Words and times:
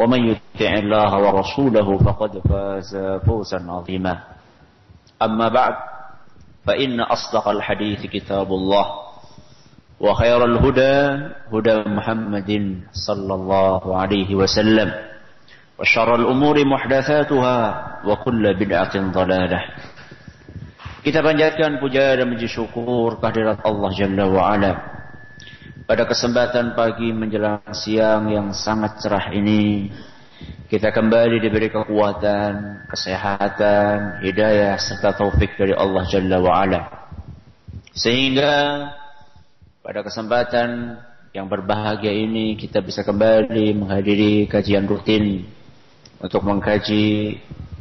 ومن 0.00 0.20
يطع 0.32 0.72
الله 0.80 1.10
ورسوله 1.12 1.88
فقد 1.98 2.32
فاز 2.48 2.92
فوزا 3.28 3.60
عظيما. 3.68 4.14
أما 5.20 5.48
بعد 5.48 5.74
فإن 6.64 7.00
أصدق 7.00 7.48
الحديث 7.48 8.08
كتاب 8.08 8.48
الله 8.48 8.86
وخير 10.00 10.40
الهدى 10.44 10.96
هدى 11.52 11.76
محمد 11.84 12.50
صلى 12.92 13.34
الله 13.34 13.82
عليه 13.96 14.30
وسلم 14.34 14.88
وشر 15.78 16.10
الأمور 16.14 16.56
محدثاتها 16.64 17.58
وكل 18.08 18.44
بدعة 18.56 18.94
ضلالة. 19.12 19.60
Kita 21.00 21.24
panjatkan 21.24 21.80
puja 21.80 22.16
dan 22.16 22.28
puji 22.28 22.48
syukur 22.48 23.16
kehadirat 23.20 23.64
Allah 23.64 23.90
Jalla 23.96 24.24
wa'ala. 24.28 24.72
Pada 25.90 26.06
kesempatan 26.06 26.78
pagi 26.78 27.10
menjelang 27.10 27.74
siang 27.74 28.30
yang 28.30 28.54
sangat 28.54 29.02
cerah 29.02 29.34
ini, 29.34 29.90
kita 30.70 30.94
kembali 30.94 31.42
diberi 31.42 31.66
kekuatan, 31.66 32.86
kesehatan, 32.86 34.22
hidayah, 34.22 34.78
serta 34.78 35.18
taufik 35.18 35.58
dari 35.58 35.74
Allah 35.74 36.06
Jalla 36.06 36.38
wa'ala. 36.38 36.80
Sehingga 37.90 38.86
pada 39.82 40.06
kesempatan 40.06 40.94
yang 41.34 41.50
berbahagia 41.50 42.14
ini 42.14 42.54
kita 42.54 42.86
bisa 42.86 43.02
kembali 43.02 43.74
menghadiri 43.74 44.46
kajian 44.46 44.86
rutin 44.86 45.42
untuk 46.22 46.46
mengkaji 46.46 47.34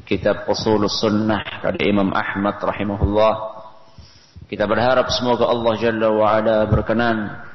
kitab 0.09 0.49
Usul 0.49 0.89
Sunnah 0.89 1.61
dari 1.61 1.93
Imam 1.93 2.09
Ahmad 2.17 2.57
rahimahullah. 2.57 3.33
Kita 4.49 4.65
berharap 4.65 5.13
semoga 5.13 5.45
Allah 5.45 5.73
Jalla 5.77 6.09
wa'ala 6.09 6.57
berkenan 6.65 7.48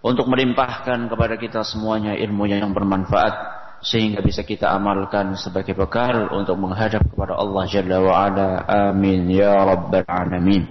untuk 0.00 0.26
melimpahkan 0.28 1.08
kepada 1.12 1.36
kita 1.36 1.60
semuanya 1.60 2.16
ilmu 2.16 2.48
yang 2.48 2.72
bermanfaat 2.72 3.60
sehingga 3.80 4.20
bisa 4.20 4.44
kita 4.44 4.68
amalkan 4.72 5.36
sebagai 5.40 5.72
bekal 5.72 6.28
untuk 6.36 6.56
menghadap 6.60 7.04
kepada 7.04 7.36
Allah 7.36 7.64
Jalla 7.68 7.98
wa 8.00 8.12
ala. 8.28 8.48
Amin 8.92 9.28
ya 9.28 9.56
rabbal 9.56 10.04
alamin. 10.04 10.68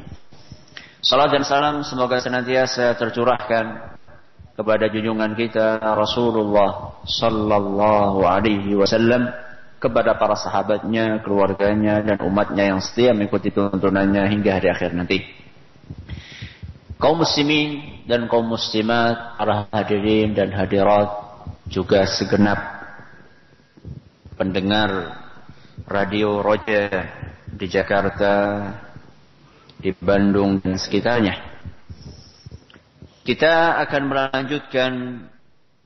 Salam 1.02 1.32
dan 1.32 1.48
salam 1.48 1.82
semoga 1.82 2.22
senantiasa 2.22 2.94
tercurahkan 3.00 3.98
kepada 4.60 4.92
junjungan 4.92 5.32
kita 5.40 5.80
Rasulullah 5.80 7.00
sallallahu 7.08 8.28
alaihi 8.28 8.76
wasallam 8.76 9.32
kepada 9.80 10.20
para 10.20 10.36
sahabatnya, 10.36 11.24
keluarganya 11.24 12.04
dan 12.04 12.20
umatnya 12.20 12.76
yang 12.76 12.84
setia 12.84 13.16
mengikuti 13.16 13.56
tuntunannya 13.56 14.28
hingga 14.28 14.60
hari 14.60 14.68
akhir 14.68 14.92
nanti 14.92 15.24
kaum 17.00 17.24
muslimin 17.24 18.04
dan 18.06 18.28
kaum 18.28 18.46
muslimat, 18.46 19.40
para 19.40 19.66
hadirin 19.72 20.36
dan 20.36 20.52
hadirat, 20.52 21.08
juga 21.72 22.04
segenap 22.04 22.60
pendengar 24.36 25.16
radio 25.88 26.44
Roja 26.44 26.92
di 27.48 27.66
Jakarta, 27.72 28.36
di 29.80 29.96
Bandung 29.96 30.60
dan 30.60 30.76
sekitarnya. 30.76 31.36
Kita 33.24 33.80
akan 33.80 34.04
melanjutkan 34.04 34.92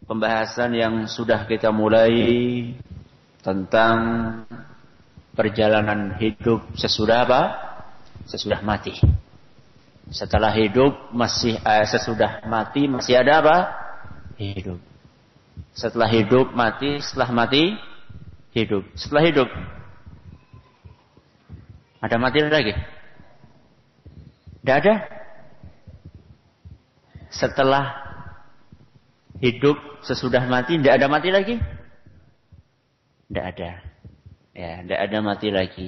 pembahasan 0.09 0.73
yang 0.73 1.05
sudah 1.05 1.45
kita 1.45 1.69
mulai 1.69 2.09
tentang 3.45 3.97
perjalanan 5.37 6.17
hidup 6.17 6.63
sesudah 6.73 7.27
apa? 7.27 7.41
Sesudah 8.25 8.63
mati. 8.63 9.22
Setelah 10.11 10.51
hidup 10.51 11.13
masih 11.15 11.55
eh, 11.55 11.85
sesudah 11.87 12.43
mati 12.43 12.91
masih 12.91 13.15
ada 13.15 13.39
apa? 13.39 13.57
Hidup. 14.35 14.81
Setelah 15.73 16.09
hidup 16.09 16.51
mati, 16.51 16.99
setelah 16.99 17.29
mati 17.31 17.77
hidup. 18.51 18.83
Setelah 18.97 19.23
hidup 19.23 19.49
ada 22.03 22.19
mati 22.19 22.43
lagi? 22.43 22.75
Tidak 24.59 24.75
ada? 24.75 24.95
Setelah 27.31 27.85
hidup 29.39 29.79
sesudah 30.03 30.43
mati 30.51 30.75
tidak 30.79 30.99
ada 30.99 31.07
mati 31.07 31.31
lagi? 31.31 31.55
Tidak 33.31 33.45
ada. 33.55 33.71
Ya, 34.53 34.83
tidak 34.83 34.99
ada 34.99 35.17
mati 35.23 35.47
lagi. 35.49 35.87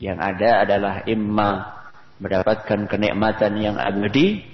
Yang 0.00 0.18
ada 0.24 0.50
adalah 0.64 0.94
imma 1.04 1.79
mendapatkan 2.20 2.86
kenikmatan 2.86 3.56
yang 3.58 3.76
abadi 3.80 4.44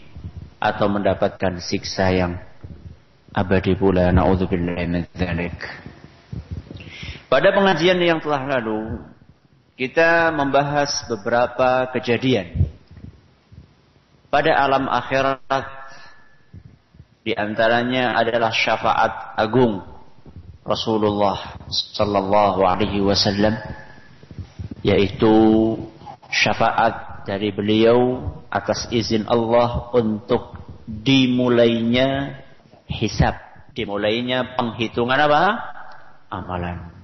atau 0.62 0.86
mendapatkan 0.88 1.58
siksa 1.58 2.14
yang 2.14 2.38
abadi 3.34 3.76
pula. 3.76 4.14
Pada 7.26 7.48
pengajian 7.50 7.98
yang 8.00 8.22
telah 8.22 8.42
lalu 8.46 9.02
kita 9.76 10.32
membahas 10.32 11.04
beberapa 11.10 11.90
kejadian 11.92 12.70
pada 14.32 14.56
alam 14.56 14.88
akhirat 14.88 15.68
di 17.26 17.36
antaranya 17.36 18.16
adalah 18.16 18.54
syafaat 18.54 19.36
agung 19.36 19.84
Rasulullah 20.64 21.58
sallallahu 21.68 22.64
alaihi 22.64 23.04
wasallam 23.04 23.54
yaitu 24.80 25.34
syafaat 26.30 27.15
dari 27.26 27.50
beliau 27.50 28.22
atas 28.46 28.86
izin 28.94 29.26
Allah 29.26 29.90
untuk 29.90 30.54
dimulainya 30.86 32.38
hisab, 32.86 33.34
dimulainya 33.74 34.54
penghitungan 34.54 35.18
apa? 35.26 35.42
Amalan. 36.30 36.94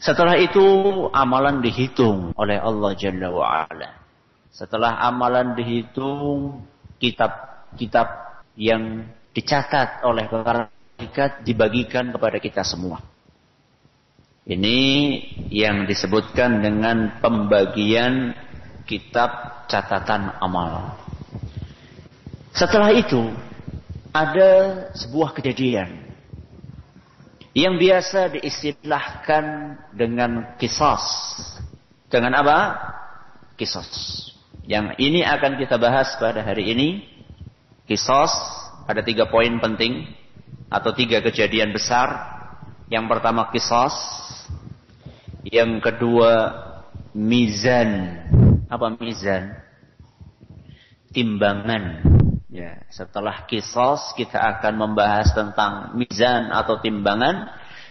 Setelah 0.00 0.40
itu 0.40 0.64
amalan 1.12 1.60
dihitung 1.60 2.32
oleh 2.32 2.56
Allah 2.56 2.90
Jalla 2.96 3.28
wa'ala. 3.28 3.90
Setelah 4.48 5.04
amalan 5.04 5.52
dihitung, 5.52 6.64
kitab-kitab 6.96 8.40
yang 8.56 9.04
dicatat 9.36 10.02
oleh 10.02 10.26
para 10.26 10.72
malaikat 10.98 11.46
dibagikan 11.46 12.10
kepada 12.10 12.40
kita 12.42 12.64
semua. 12.66 12.98
Ini 14.48 14.78
yang 15.52 15.84
disebutkan 15.84 16.64
dengan 16.64 17.20
pembagian 17.20 18.32
kitab 18.88 19.62
catatan 19.68 20.32
amal. 20.40 20.96
Setelah 22.56 22.90
itu 22.96 23.28
ada 24.10 24.50
sebuah 24.96 25.36
kejadian 25.36 26.08
yang 27.52 27.76
biasa 27.76 28.40
diistilahkan 28.40 29.44
dengan 29.92 30.56
kisos. 30.56 31.04
Dengan 32.08 32.40
apa? 32.40 32.58
Kisos. 33.60 34.24
Yang 34.64 34.96
ini 34.96 35.20
akan 35.26 35.60
kita 35.60 35.76
bahas 35.76 36.16
pada 36.16 36.40
hari 36.40 36.72
ini. 36.72 36.88
Kisos 37.84 38.32
ada 38.88 39.04
tiga 39.04 39.28
poin 39.28 39.60
penting 39.60 40.08
atau 40.72 40.94
tiga 40.96 41.20
kejadian 41.20 41.76
besar. 41.76 42.08
Yang 42.88 43.04
pertama 43.10 43.52
kisos. 43.52 43.96
Yang 45.44 45.82
kedua 45.84 46.32
mizan 47.16 48.22
apa 48.68 48.86
mizan? 49.00 49.56
Timbangan. 51.10 52.04
Ya, 52.48 52.84
setelah 52.92 53.44
kisos 53.48 54.12
kita 54.16 54.36
akan 54.36 54.76
membahas 54.76 55.32
tentang 55.32 55.96
mizan 55.96 56.52
atau 56.52 56.80
timbangan. 56.80 57.48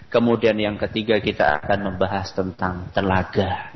Kemudian 0.07 0.55
yang 0.55 0.79
ketiga 0.79 1.19
kita 1.19 1.59
akan 1.59 1.93
membahas 1.93 2.31
tentang 2.31 2.87
telaga. 2.95 3.75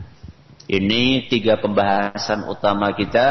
Ini 0.72 1.28
tiga 1.28 1.60
pembahasan 1.60 2.48
utama 2.48 2.96
kita 2.96 3.28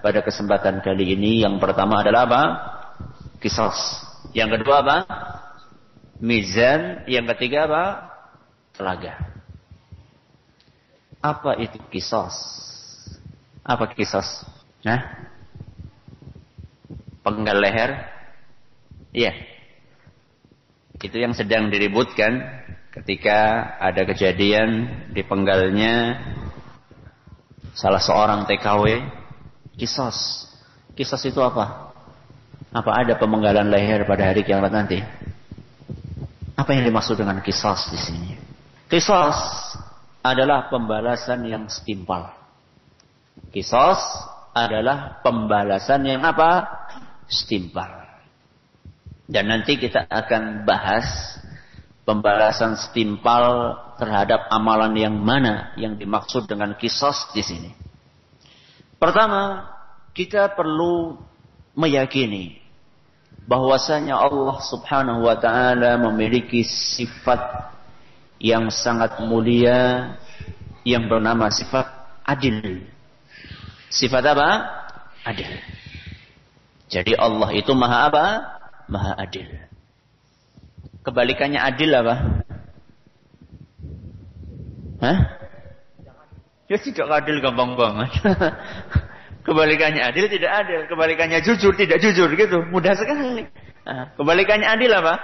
pada 0.00 0.24
kesempatan 0.24 0.80
kali 0.80 1.12
ini. 1.12 1.44
Yang 1.44 1.60
pertama 1.60 2.00
adalah 2.00 2.24
apa? 2.24 2.42
Kisos. 3.42 3.76
Yang 4.32 4.62
kedua 4.62 4.80
apa? 4.80 4.98
Mizan. 6.22 7.04
Yang 7.04 7.36
ketiga 7.36 7.68
apa? 7.68 7.84
Telaga. 8.78 9.14
Apa 11.18 11.58
itu 11.60 11.76
kisos? 11.90 12.67
Apa 13.68 13.92
kisos? 13.92 14.48
Nah? 14.80 15.28
Penggal 17.20 17.60
leher? 17.60 17.90
Iya. 19.12 19.36
Itu 20.96 21.20
yang 21.20 21.36
sedang 21.36 21.68
diributkan 21.68 22.64
ketika 22.96 23.70
ada 23.76 24.08
kejadian 24.08 24.88
di 25.12 25.20
penggalnya 25.20 26.16
salah 27.76 28.00
seorang 28.00 28.48
TKW 28.48 29.04
kisos. 29.76 30.48
Kisos 30.96 31.20
itu 31.28 31.44
apa? 31.44 31.92
Apa 32.72 33.04
ada 33.04 33.20
pemenggalan 33.20 33.68
leher 33.68 34.08
pada 34.08 34.32
hari 34.32 34.48
kiamat 34.48 34.72
nanti? 34.72 34.98
Apa 36.56 36.72
yang 36.72 36.88
dimaksud 36.88 37.20
dengan 37.20 37.44
kisos 37.44 37.92
di 37.92 38.00
sini? 38.00 38.32
Kisos 38.88 39.36
adalah 40.24 40.72
pembalasan 40.72 41.44
yang 41.44 41.68
setimpal. 41.68 42.37
Kisos 43.48 44.00
adalah 44.52 45.22
pembalasan 45.22 46.04
yang 46.04 46.22
apa? 46.24 46.66
Setimpal. 47.28 48.08
Dan 49.28 49.52
nanti 49.52 49.76
kita 49.76 50.08
akan 50.08 50.64
bahas 50.64 51.04
pembalasan 52.08 52.80
setimpal 52.80 53.76
terhadap 54.00 54.48
amalan 54.48 54.96
yang 54.96 55.12
mana 55.12 55.76
yang 55.76 56.00
dimaksud 56.00 56.48
dengan 56.48 56.72
kisos 56.80 57.28
di 57.36 57.44
sini. 57.44 57.70
Pertama, 58.96 59.68
kita 60.16 60.56
perlu 60.56 61.20
meyakini 61.76 62.58
bahwasanya 63.44 64.16
Allah 64.16 64.56
Subhanahu 64.64 65.28
wa 65.28 65.36
taala 65.36 66.00
memiliki 66.00 66.64
sifat 66.64 67.70
yang 68.40 68.72
sangat 68.72 69.20
mulia 69.20 70.14
yang 70.88 71.04
bernama 71.06 71.52
sifat 71.52 71.86
adil. 72.24 72.88
Sifat 73.88 74.24
apa? 74.24 74.48
Adil. 75.24 75.48
Jadi 76.88 77.12
Allah 77.16 77.52
itu 77.52 77.72
maha 77.76 78.08
apa? 78.08 78.24
Maha 78.88 79.12
adil. 79.20 79.48
Kebalikannya 81.04 81.60
adil 81.60 81.90
apa? 81.92 82.14
Hah? 85.04 85.18
Ya 86.68 86.76
tidak 86.76 87.08
adil 87.08 87.40
gampang 87.40 87.76
banget. 87.80 88.12
Kebalikannya 89.48 90.04
adil 90.04 90.28
tidak 90.28 90.52
adil. 90.64 90.80
Kebalikannya 90.84 91.40
jujur 91.40 91.72
tidak 91.72 92.04
jujur 92.04 92.28
gitu. 92.36 92.60
Mudah 92.68 92.92
sekali. 92.92 93.48
Kebalikannya 94.20 94.68
adil 94.68 94.92
apa? 94.92 95.14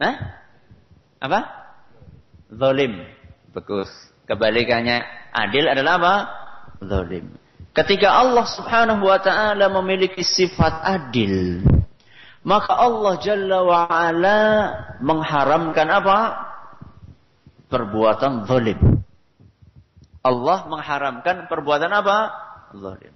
Hah? 0.00 0.16
Apa? 1.20 1.40
Zolim. 2.48 3.04
Bagus. 3.52 3.92
Kebalikannya 4.24 5.04
adil 5.36 5.68
adalah 5.68 6.00
apa? 6.00 6.14
Zolim. 6.80 7.36
Ketika 7.70 8.10
Allah 8.10 8.48
subhanahu 8.48 9.06
wa 9.06 9.20
ta'ala 9.20 9.70
memiliki 9.70 10.24
sifat 10.26 10.82
adil. 10.82 11.62
Maka 12.40 12.72
Allah 12.72 13.14
Jalla 13.20 13.58
wa'ala 13.62 14.40
mengharamkan 15.04 15.86
apa? 15.92 16.18
Perbuatan 17.68 18.48
zalim. 18.48 18.80
Allah 20.24 20.58
mengharamkan 20.66 21.46
perbuatan 21.46 21.92
apa? 21.92 22.16
Zalim. 22.74 23.14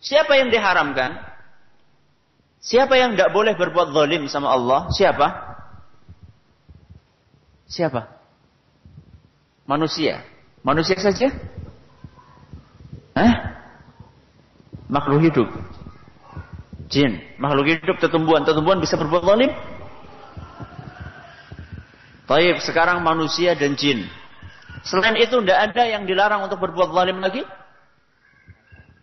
Siapa 0.00 0.32
yang 0.40 0.48
diharamkan? 0.48 1.20
Siapa 2.58 2.98
yang 2.98 3.14
tidak 3.14 3.30
boleh 3.36 3.54
berbuat 3.54 3.94
zalim 3.94 4.26
sama 4.26 4.50
Allah? 4.50 4.90
Siapa? 4.90 5.28
Siapa? 7.68 8.08
Manusia. 9.68 10.24
Manusia 10.64 10.96
saja? 10.96 11.30
Hah? 13.18 13.34
Makhluk 14.86 15.26
hidup. 15.26 15.48
Jin, 16.88 17.18
makhluk 17.36 17.66
hidup, 17.66 17.98
tetumbuhan. 17.98 18.46
Tetumbuhan 18.46 18.78
bisa 18.78 18.94
berbuat 18.94 19.26
zalim? 19.26 19.50
Taib, 22.30 22.56
sekarang 22.62 23.02
manusia 23.02 23.58
dan 23.58 23.74
jin. 23.74 24.06
Selain 24.86 25.18
itu 25.18 25.42
tidak 25.42 25.72
ada 25.72 25.82
yang 25.90 26.06
dilarang 26.06 26.46
untuk 26.46 26.62
berbuat 26.62 26.94
zalim 26.94 27.18
lagi? 27.18 27.42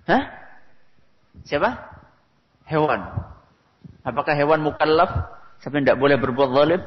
Hah? 0.08 0.24
Siapa? 1.44 1.70
Hewan. 2.66 3.06
Apakah 4.02 4.34
hewan 4.34 4.64
mukallaf 4.64 5.12
sampai 5.60 5.84
tidak 5.84 6.00
boleh 6.00 6.16
berbuat 6.16 6.50
zalim? 6.56 6.82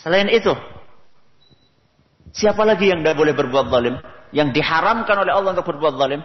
Selain 0.00 0.28
itu, 0.32 0.52
siapa 2.32 2.64
lagi 2.64 2.88
yang 2.88 3.04
tidak 3.04 3.16
boleh 3.20 3.36
berbuat 3.36 3.68
zalim? 3.68 4.00
Yang 4.30 4.62
diharamkan 4.62 5.16
oleh 5.26 5.32
Allah 5.34 5.50
untuk 5.54 5.66
berbuat 5.74 5.98
zalim? 5.98 6.22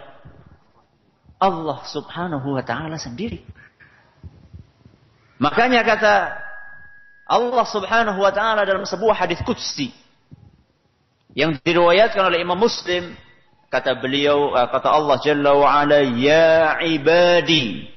Allah 1.36 1.78
subhanahu 1.84 2.56
wa 2.56 2.62
ta'ala 2.64 2.96
sendiri. 2.96 3.44
Makanya 5.36 5.84
kata 5.84 6.14
Allah 7.26 7.64
subhanahu 7.66 8.22
wa 8.22 8.32
ta'ala 8.32 8.64
dalam 8.64 8.86
sebuah 8.86 9.26
hadis 9.26 9.42
kudsi 9.44 9.92
yang 11.36 11.58
diriwayatkan 11.60 12.22
oleh 12.24 12.40
Imam 12.40 12.56
Muslim 12.56 13.12
kata 13.68 13.98
beliau 13.98 14.56
eh, 14.56 14.68
kata 14.72 14.88
Allah 14.88 15.16
Jalla 15.20 15.52
wa 15.52 15.68
ala 15.68 16.00
ya 16.00 16.80
ibadi 16.80 17.90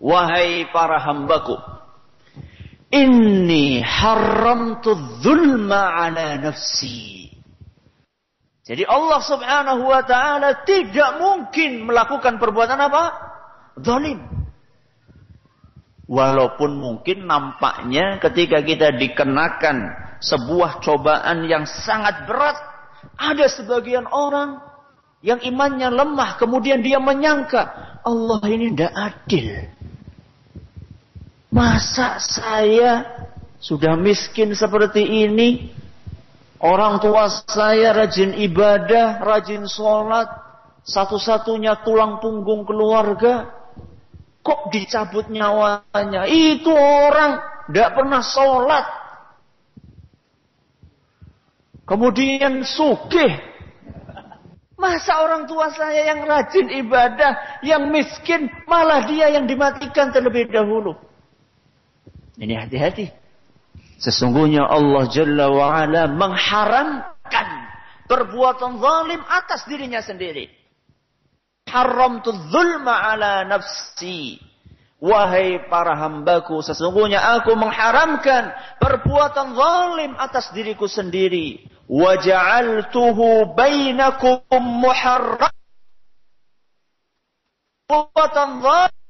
wahai 0.00 0.64
para 0.72 0.96
hambaku 1.02 1.58
inni 2.88 3.84
haramtu 3.84 4.96
dzulma 5.20 6.08
ala 6.08 6.40
nafsi 6.40 7.31
jadi 8.62 8.86
Allah 8.86 9.18
subhanahu 9.18 9.82
wa 9.90 10.06
ta'ala 10.06 10.62
tidak 10.62 11.18
mungkin 11.18 11.82
melakukan 11.82 12.38
perbuatan 12.38 12.78
apa? 12.78 13.04
Zalim. 13.82 14.22
Walaupun 16.06 16.78
mungkin 16.78 17.26
nampaknya 17.26 18.22
ketika 18.22 18.62
kita 18.62 18.94
dikenakan 18.94 19.90
sebuah 20.22 20.78
cobaan 20.78 21.50
yang 21.50 21.66
sangat 21.66 22.22
berat. 22.30 22.54
Ada 23.18 23.50
sebagian 23.50 24.06
orang 24.06 24.62
yang 25.26 25.42
imannya 25.42 25.90
lemah. 25.90 26.38
Kemudian 26.38 26.86
dia 26.86 27.02
menyangka 27.02 27.98
Allah 28.06 28.42
ini 28.46 28.70
tidak 28.70 28.94
adil. 28.94 29.46
Masa 31.50 32.22
saya 32.22 33.26
sudah 33.58 33.98
miskin 33.98 34.54
seperti 34.54 35.02
ini 35.02 35.81
Orang 36.62 37.02
tua 37.02 37.26
saya 37.26 37.90
rajin 37.90 38.38
ibadah, 38.38 39.18
rajin 39.18 39.66
sholat. 39.66 40.30
Satu-satunya 40.86 41.82
tulang 41.82 42.22
punggung 42.22 42.62
keluarga. 42.62 43.50
Kok 44.46 44.70
dicabut 44.70 45.26
nyawanya? 45.26 46.30
Itu 46.30 46.70
orang 46.70 47.42
tidak 47.66 47.90
pernah 47.98 48.22
sholat. 48.22 48.86
Kemudian 51.82 52.62
sugih. 52.62 53.42
Masa 54.78 55.22
orang 55.22 55.46
tua 55.46 55.70
saya 55.70 56.14
yang 56.14 56.26
rajin 56.26 56.66
ibadah, 56.78 57.62
yang 57.62 57.90
miskin, 57.90 58.50
malah 58.66 59.06
dia 59.06 59.30
yang 59.30 59.46
dimatikan 59.46 60.10
terlebih 60.10 60.50
dahulu. 60.50 60.94
Ini 62.38 62.66
hati-hati. 62.66 63.21
Sesungguhnya 64.02 64.66
Allah 64.66 65.06
Jalla 65.14 65.46
wa'ala 65.46 66.10
mengharamkan 66.10 67.48
perbuatan 68.10 68.82
zalim 68.82 69.22
atas 69.30 69.62
dirinya 69.70 70.02
sendiri. 70.02 70.50
Haram 71.70 72.18
tu 72.18 72.34
zulma 72.50 72.98
ala 72.98 73.46
nafsi. 73.46 74.42
Wahai 75.02 75.66
para 75.70 75.98
hambaku, 75.98 76.62
sesungguhnya 76.62 77.18
aku 77.38 77.54
mengharamkan 77.54 78.50
perbuatan 78.82 79.54
zalim 79.54 80.12
atas 80.18 80.50
diriku 80.50 80.90
sendiri. 80.90 81.62
Waja'altuhu 81.86 83.54
bainakum 83.54 84.42
muharram. 84.82 85.54
Perbuatan 87.86 88.50
zalim. 88.66 89.00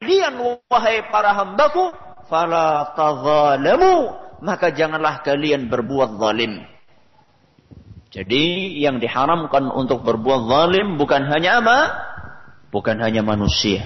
Kalian 0.00 0.34
wahai 0.70 1.04
para 1.10 1.34
hambaku 1.34 2.09
fala 2.30 2.94
tazalamu 2.94 4.14
maka 4.40 4.72
janganlah 4.72 5.20
kalian 5.20 5.68
berbuat 5.68 6.16
zalim. 6.16 6.64
Jadi 8.10 8.74
yang 8.82 8.98
diharamkan 8.98 9.70
untuk 9.70 10.02
berbuat 10.02 10.48
zalim 10.50 10.98
bukan 10.98 11.28
hanya 11.30 11.62
apa? 11.62 11.78
Bukan 12.70 13.02
hanya 13.02 13.22
manusia, 13.26 13.82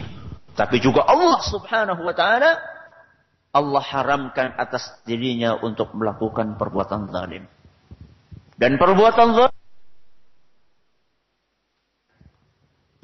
tapi 0.55 0.79
juga 0.79 1.03
Allah 1.05 1.41
Subhanahu 1.41 2.05
wa 2.05 2.15
taala 2.15 2.61
Allah 3.55 3.85
haramkan 3.85 4.55
atas 4.59 4.99
dirinya 5.07 5.57
untuk 5.59 5.95
melakukan 5.97 6.61
perbuatan 6.61 7.09
zalim. 7.11 7.45
Dan 8.55 8.79
perbuatan 8.79 9.29
zalim 9.35 9.61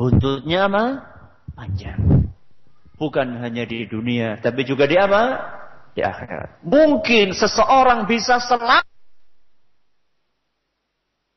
buntutnya 0.00 0.60
apa? 0.70 0.84
Panjang. 1.52 2.29
Bukan 3.00 3.40
hanya 3.40 3.64
di 3.64 3.88
dunia, 3.88 4.36
tapi 4.44 4.68
juga 4.68 4.84
di 4.84 5.00
apa? 5.00 5.40
Di 5.96 6.04
akhirat. 6.04 6.60
Mungkin 6.60 7.32
seseorang 7.32 8.04
bisa 8.04 8.36
selamat 8.44 8.84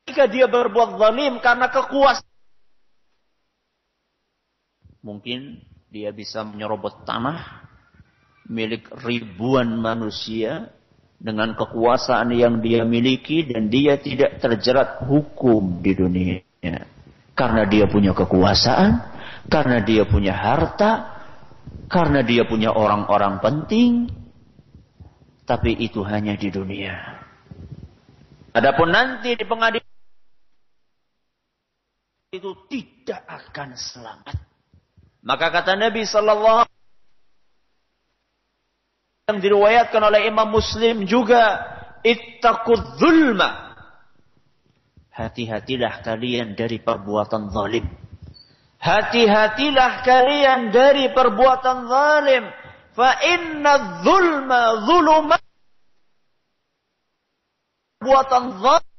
jika 0.04 0.28
dia 0.28 0.44
berbuat 0.44 1.00
zalim 1.00 1.40
karena 1.40 1.72
kekuasaan. 1.72 2.28
Mungkin 5.00 5.64
dia 5.88 6.12
bisa 6.12 6.44
menyerobot 6.44 7.08
tanah 7.08 7.64
milik 8.48 8.92
ribuan 9.04 9.80
manusia 9.80 10.68
dengan 11.16 11.56
kekuasaan 11.56 12.36
yang 12.36 12.60
dia 12.60 12.84
miliki 12.84 13.48
dan 13.48 13.72
dia 13.72 13.96
tidak 13.96 14.36
terjerat 14.40 15.08
hukum 15.08 15.80
di 15.80 15.92
dunia. 15.96 16.36
Karena 17.32 17.64
dia 17.66 17.88
punya 17.88 18.12
kekuasaan, 18.12 19.00
karena 19.48 19.82
dia 19.82 20.04
punya 20.06 20.36
harta, 20.36 21.13
karena 21.88 22.24
dia 22.24 22.48
punya 22.48 22.72
orang-orang 22.72 23.38
penting, 23.38 24.08
tapi 25.44 25.76
itu 25.76 26.00
hanya 26.02 26.34
di 26.34 26.48
dunia. 26.48 26.94
Adapun 28.54 28.90
nanti 28.90 29.34
di 29.34 29.44
pengadilan 29.44 29.94
itu 32.34 32.50
tidak 32.66 33.22
akan 33.26 33.78
selamat. 33.78 34.36
Maka 35.24 35.46
kata 35.54 35.78
Nabi 35.78 36.02
sallallahu 36.04 36.66
yang 39.24 39.38
diriwayatkan 39.40 40.02
oleh 40.04 40.28
Imam 40.28 40.52
Muslim 40.52 41.08
juga 41.08 41.62
ittaqud 42.04 43.00
zulma. 43.00 43.72
Hati-hatilah 45.14 46.02
kalian 46.02 46.58
dari 46.58 46.82
perbuatan 46.82 47.48
zalim. 47.54 47.86
Hati-hatilah 48.84 50.04
kalian 50.04 50.68
dari 50.68 51.08
perbuatan 51.08 51.88
zalim. 51.88 52.44
Fa 52.92 53.16
inna 53.24 54.04
zulma 54.04 54.62
zulumat. 54.84 55.40
Perbuatan 57.96 58.44
zalim 58.60 58.94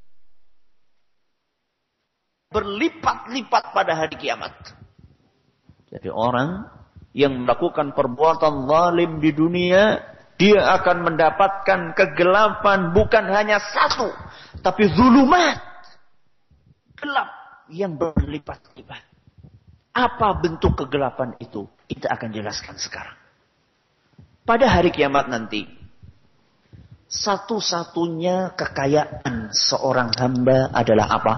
berlipat-lipat 2.50 3.62
pada 3.76 3.92
hari 3.94 4.16
kiamat. 4.18 4.52
Jadi 5.92 6.10
orang 6.10 6.66
yang 7.14 7.46
melakukan 7.46 7.94
perbuatan 7.94 8.66
zalim 8.66 9.22
di 9.22 9.30
dunia, 9.30 10.02
dia 10.36 10.66
akan 10.82 11.06
mendapatkan 11.12 11.96
kegelapan 11.96 12.92
bukan 12.92 13.24
hanya 13.30 13.62
satu, 13.62 14.10
tapi 14.60 14.90
zulumat. 14.92 15.62
Gelap 16.96 17.28
yang 17.72 17.94
berlipat-lipat. 17.96 19.05
Apa 19.96 20.36
bentuk 20.36 20.76
kegelapan 20.76 21.32
itu? 21.40 21.64
Kita 21.88 22.12
akan 22.12 22.28
jelaskan 22.28 22.76
sekarang. 22.76 23.16
Pada 24.44 24.68
hari 24.68 24.92
kiamat 24.92 25.32
nanti, 25.32 25.64
satu-satunya 27.08 28.52
kekayaan 28.60 29.48
seorang 29.56 30.12
hamba 30.20 30.68
adalah 30.76 31.06
apa? 31.16 31.34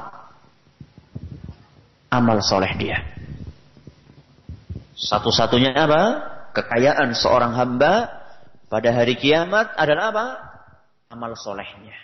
Amal 2.11 2.43
soleh 2.43 2.75
dia. 2.75 2.99
Satu-satunya 4.99 5.79
apa? 5.79 6.03
Kekayaan 6.59 7.15
seorang 7.15 7.55
hamba 7.55 8.11
pada 8.67 8.91
hari 8.91 9.15
kiamat 9.15 9.71
adalah 9.79 10.11
apa? 10.11 10.27
Amal 11.15 11.39
solehnya. 11.39 11.95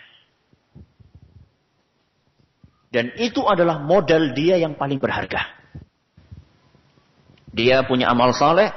Dan 2.95 3.11
itu 3.19 3.43
adalah 3.43 3.83
modal 3.83 4.31
dia 4.31 4.55
yang 4.55 4.79
paling 4.79 5.03
berharga. 5.03 5.64
Dia 7.55 7.87
punya 7.87 8.11
amal 8.11 8.35
saleh, 8.35 8.67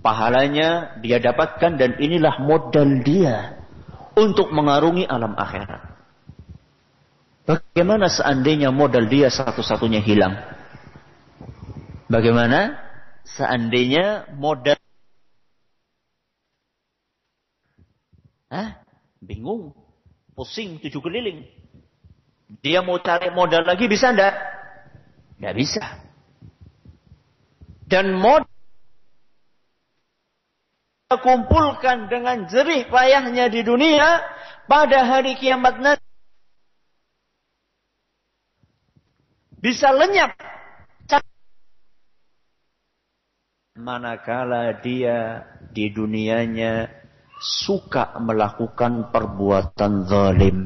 pahalanya 0.00 0.96
dia 1.04 1.20
dapatkan 1.20 1.76
dan 1.76 2.00
inilah 2.00 2.40
modal 2.40 3.04
dia 3.04 3.60
untuk 4.16 4.48
mengarungi 4.48 5.04
alam 5.04 5.36
akhirat. 5.36 5.92
Bagaimana 7.44 8.08
seandainya 8.08 8.72
modal 8.72 9.12
dia 9.12 9.28
satu-satunya 9.28 10.00
hilang? 10.00 10.40
Bagaimana 12.08 12.80
seandainya 13.28 14.32
modal 14.32 14.80
Hah? 18.48 18.80
Bingung, 19.20 19.76
pusing, 20.32 20.80
tujuh 20.80 21.04
keliling. 21.04 21.44
Dia 22.64 22.80
mau 22.80 22.96
cari 22.96 23.28
modal 23.28 23.68
lagi 23.68 23.84
bisa 23.84 24.08
enggak? 24.08 24.32
Enggak 25.36 25.54
bisa 25.60 26.07
dan 27.88 28.12
mod 28.12 28.44
kumpulkan 31.08 32.12
dengan 32.12 32.44
jerih 32.44 32.84
payahnya 32.92 33.48
di 33.48 33.64
dunia 33.64 34.20
pada 34.68 35.08
hari 35.08 35.40
kiamat 35.40 35.80
nanti 35.80 36.04
bisa 39.64 39.88
lenyap 39.96 40.36
manakala 43.78 44.74
dia 44.84 45.48
di 45.72 45.88
dunianya 45.88 46.90
suka 47.38 48.18
melakukan 48.18 49.14
perbuatan 49.14 49.92
zalim. 50.10 50.58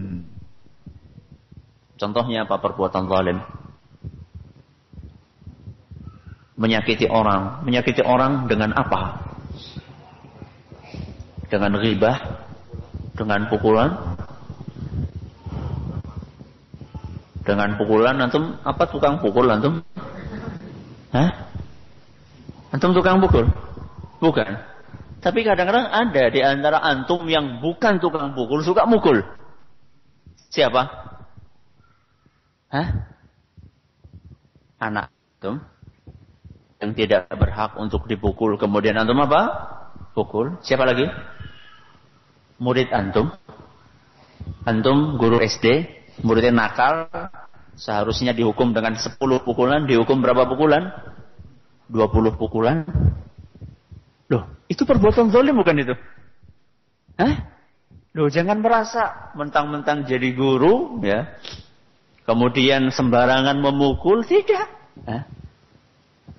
Contohnya 2.01 2.49
apa 2.49 2.57
perbuatan 2.59 3.05
zalim? 3.07 3.39
Menyakiti 6.63 7.11
orang. 7.11 7.67
Menyakiti 7.67 8.07
orang 8.07 8.47
dengan 8.47 8.71
apa? 8.79 9.19
Dengan 11.51 11.75
ribah, 11.75 12.47
dengan 13.19 13.51
pukulan, 13.51 13.91
dengan 17.43 17.75
pukulan 17.75 18.17
antum 18.23 18.57
apa 18.63 18.87
tukang 18.87 19.19
pukul 19.19 19.51
antum? 19.51 19.83
Hah? 21.11 21.51
Antum 22.73 22.95
tukang 22.95 23.19
pukul? 23.19 23.51
Bukan. 24.23 24.71
Tapi 25.23 25.45
kadang-kadang 25.45 25.91
ada 25.91 26.25
di 26.31 26.41
antara 26.41 26.79
antum 26.81 27.27
yang 27.27 27.59
bukan 27.59 27.99
tukang 27.99 28.33
pukul 28.39 28.63
suka 28.63 28.87
mukul. 28.87 29.21
Siapa? 30.49 30.83
Hah? 32.73 32.89
Anak. 34.81 35.13
Tuh 35.43 35.72
yang 36.83 36.99
tidak 36.99 37.31
berhak 37.31 37.79
untuk 37.79 38.11
dipukul. 38.11 38.59
Kemudian 38.59 38.99
antum 38.99 39.23
apa? 39.23 39.43
Pukul. 40.19 40.59
Siapa 40.67 40.83
lagi? 40.83 41.07
Murid 42.59 42.91
antum. 42.91 43.31
Antum 44.67 45.15
guru 45.15 45.39
SD, 45.39 45.87
muridnya 46.27 46.67
nakal, 46.67 47.07
seharusnya 47.79 48.35
dihukum 48.35 48.75
dengan 48.75 48.99
10 48.99 49.15
pukulan, 49.47 49.87
dihukum 49.87 50.19
berapa 50.19 50.51
pukulan? 50.51 50.91
20 51.87 52.35
pukulan. 52.35 52.83
Loh, 54.27 54.51
itu 54.67 54.83
perbuatan 54.83 55.31
zalim 55.31 55.55
bukan 55.55 55.87
itu? 55.87 55.95
Hah? 57.23 57.35
Loh, 58.19 58.27
jangan 58.27 58.59
merasa 58.59 59.31
mentang-mentang 59.39 60.03
jadi 60.03 60.35
guru, 60.35 60.99
ya. 61.07 61.39
Kemudian 62.27 62.91
sembarangan 62.91 63.59
memukul, 63.63 64.27
tidak. 64.27 64.67
Hah? 65.07 65.42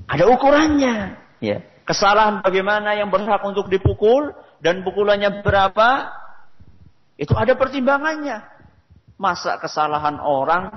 Ada 0.08 0.28
ukurannya. 0.28 0.96
Ya. 1.40 1.58
Kesalahan 1.84 2.40
bagaimana 2.40 2.96
yang 2.96 3.12
berhak 3.12 3.44
untuk 3.44 3.68
dipukul 3.68 4.32
dan 4.64 4.88
pukulannya 4.88 5.44
berapa? 5.44 6.12
Itu 7.20 7.36
ada 7.36 7.54
pertimbangannya. 7.60 8.40
Masa 9.20 9.60
kesalahan 9.60 10.18
orang 10.24 10.72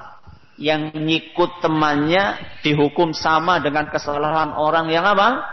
yang 0.58 0.92
nyikut 0.92 1.62
temannya 1.62 2.40
dihukum 2.64 3.12
sama 3.14 3.62
dengan 3.62 3.86
kesalahan 3.86 4.52
orang 4.56 4.90
yang 4.90 5.06
apa? 5.06 5.46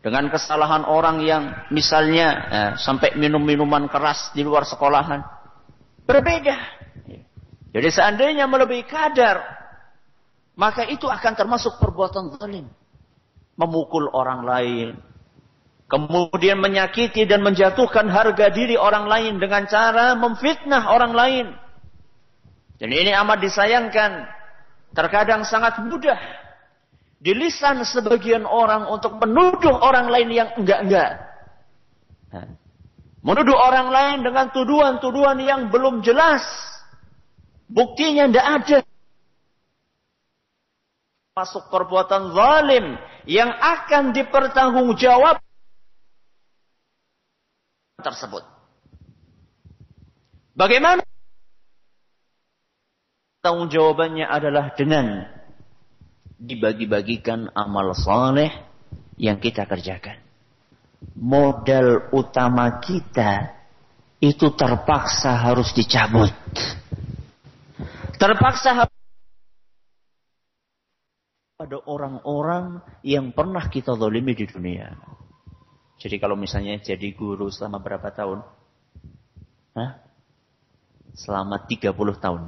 Dengan 0.00 0.32
kesalahan 0.32 0.84
orang 0.88 1.20
yang 1.20 1.42
misalnya 1.68 2.28
eh, 2.48 2.70
sampai 2.80 3.16
minum 3.20 3.40
minuman 3.40 3.88
keras 3.88 4.32
di 4.32 4.44
luar 4.44 4.64
sekolahan. 4.64 5.20
Berbeda. 6.08 6.56
Jadi 7.70 7.88
seandainya 7.88 8.50
melebihi 8.50 8.84
kadar 8.88 9.59
maka 10.60 10.84
itu 10.84 11.08
akan 11.08 11.32
termasuk 11.32 11.80
perbuatan 11.80 12.36
zalim. 12.36 12.68
Memukul 13.56 14.12
orang 14.12 14.44
lain. 14.44 14.88
Kemudian 15.88 16.60
menyakiti 16.60 17.24
dan 17.24 17.40
menjatuhkan 17.40 18.06
harga 18.12 18.52
diri 18.52 18.76
orang 18.76 19.08
lain 19.08 19.40
dengan 19.40 19.64
cara 19.64 20.12
memfitnah 20.20 20.92
orang 20.92 21.12
lain. 21.16 21.46
Dan 22.76 22.92
ini 22.92 23.10
amat 23.24 23.40
disayangkan. 23.40 24.28
Terkadang 24.92 25.48
sangat 25.48 25.80
mudah 25.80 26.20
di 27.16 27.32
lisan 27.32 27.80
sebagian 27.80 28.44
orang 28.44 28.84
untuk 28.92 29.16
menuduh 29.16 29.80
orang 29.80 30.12
lain 30.12 30.28
yang 30.28 30.48
enggak-enggak. 30.60 31.24
Menuduh 33.20 33.56
orang 33.56 33.88
lain 33.88 34.18
dengan 34.24 34.48
tuduhan-tuduhan 34.52 35.40
yang 35.40 35.60
belum 35.72 36.04
jelas. 36.04 36.44
Buktinya 37.68 38.28
tidak 38.28 38.46
ada. 38.46 38.89
Masuk 41.40 41.72
perbuatan 41.72 42.36
zalim 42.36 43.00
yang 43.24 43.48
akan 43.48 44.12
dipertanggungjawab 44.12 45.40
tersebut. 48.04 48.44
Bagaimana? 50.52 51.00
Tanggung 53.40 53.72
jawabannya 53.72 54.28
adalah 54.28 54.76
dengan 54.76 55.24
dibagi-bagikan 56.36 57.48
amal 57.56 57.96
soleh 57.96 58.52
yang 59.16 59.40
kita 59.40 59.64
kerjakan. 59.64 60.20
Modal 61.16 62.12
utama 62.12 62.84
kita 62.84 63.56
itu 64.20 64.52
terpaksa 64.52 65.40
harus 65.40 65.72
dicabut. 65.72 66.28
Terpaksa 68.20 68.84
harus 68.84 68.99
ada 71.60 71.76
orang-orang 71.84 72.80
yang 73.04 73.36
pernah 73.36 73.68
kita 73.68 73.92
zalimi 73.92 74.32
di 74.32 74.48
dunia. 74.48 74.96
Jadi 76.00 76.16
kalau 76.16 76.32
misalnya 76.32 76.80
jadi 76.80 77.12
guru 77.12 77.52
selama 77.52 77.84
berapa 77.84 78.08
tahun? 78.08 78.40
Hah? 79.76 80.00
Selama 81.12 81.60
30 81.68 81.92
tahun. 82.16 82.42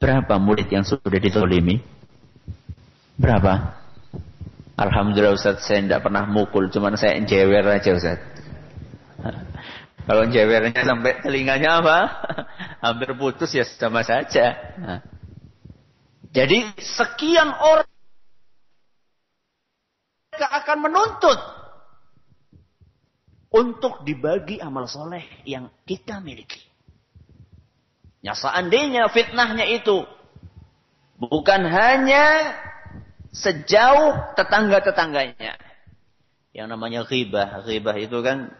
Berapa 0.00 0.34
murid 0.40 0.72
yang 0.72 0.88
sudah 0.88 1.20
ditolimi? 1.20 1.84
Berapa? 3.20 3.76
Alhamdulillah 4.80 5.36
Ustaz 5.36 5.68
saya 5.68 5.84
tidak 5.84 6.08
pernah 6.08 6.24
mukul, 6.24 6.72
cuman 6.72 6.96
saya 6.96 7.20
jewer 7.20 7.62
aja 7.68 7.92
Ustaz. 7.92 8.18
Kalau 10.02 10.26
jewernya 10.26 10.82
sampai 10.82 11.20
telinganya 11.22 11.84
apa? 11.84 11.98
Hampir 12.84 13.14
putus 13.14 13.52
ya 13.54 13.62
sama 13.62 14.02
saja. 14.02 14.56
Jadi 16.32 16.64
sekian 16.80 17.52
orang 17.52 17.88
mereka 20.32 20.48
akan 20.64 20.78
menuntut 20.80 21.38
untuk 23.52 24.00
dibagi 24.08 24.56
amal 24.64 24.88
soleh 24.88 25.28
yang 25.44 25.68
kita 25.84 26.24
miliki. 26.24 26.64
Ya 28.24 28.32
seandainya 28.32 29.12
fitnahnya 29.12 29.68
itu 29.68 30.08
bukan 31.20 31.68
hanya 31.68 32.56
sejauh 33.28 34.32
tetangga-tetangganya. 34.32 35.60
Yang 36.56 36.68
namanya 36.72 37.04
ghibah. 37.04 37.60
Ghibah 37.68 37.96
itu 38.00 38.24
kan 38.24 38.56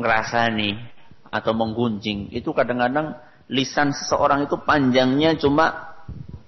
ngerasani 0.00 0.80
atau 1.28 1.52
menggunjing. 1.52 2.32
Itu 2.32 2.56
kadang-kadang 2.56 3.20
lisan 3.52 3.92
seseorang 3.92 4.48
itu 4.48 4.56
panjangnya 4.64 5.36
cuma 5.36 5.91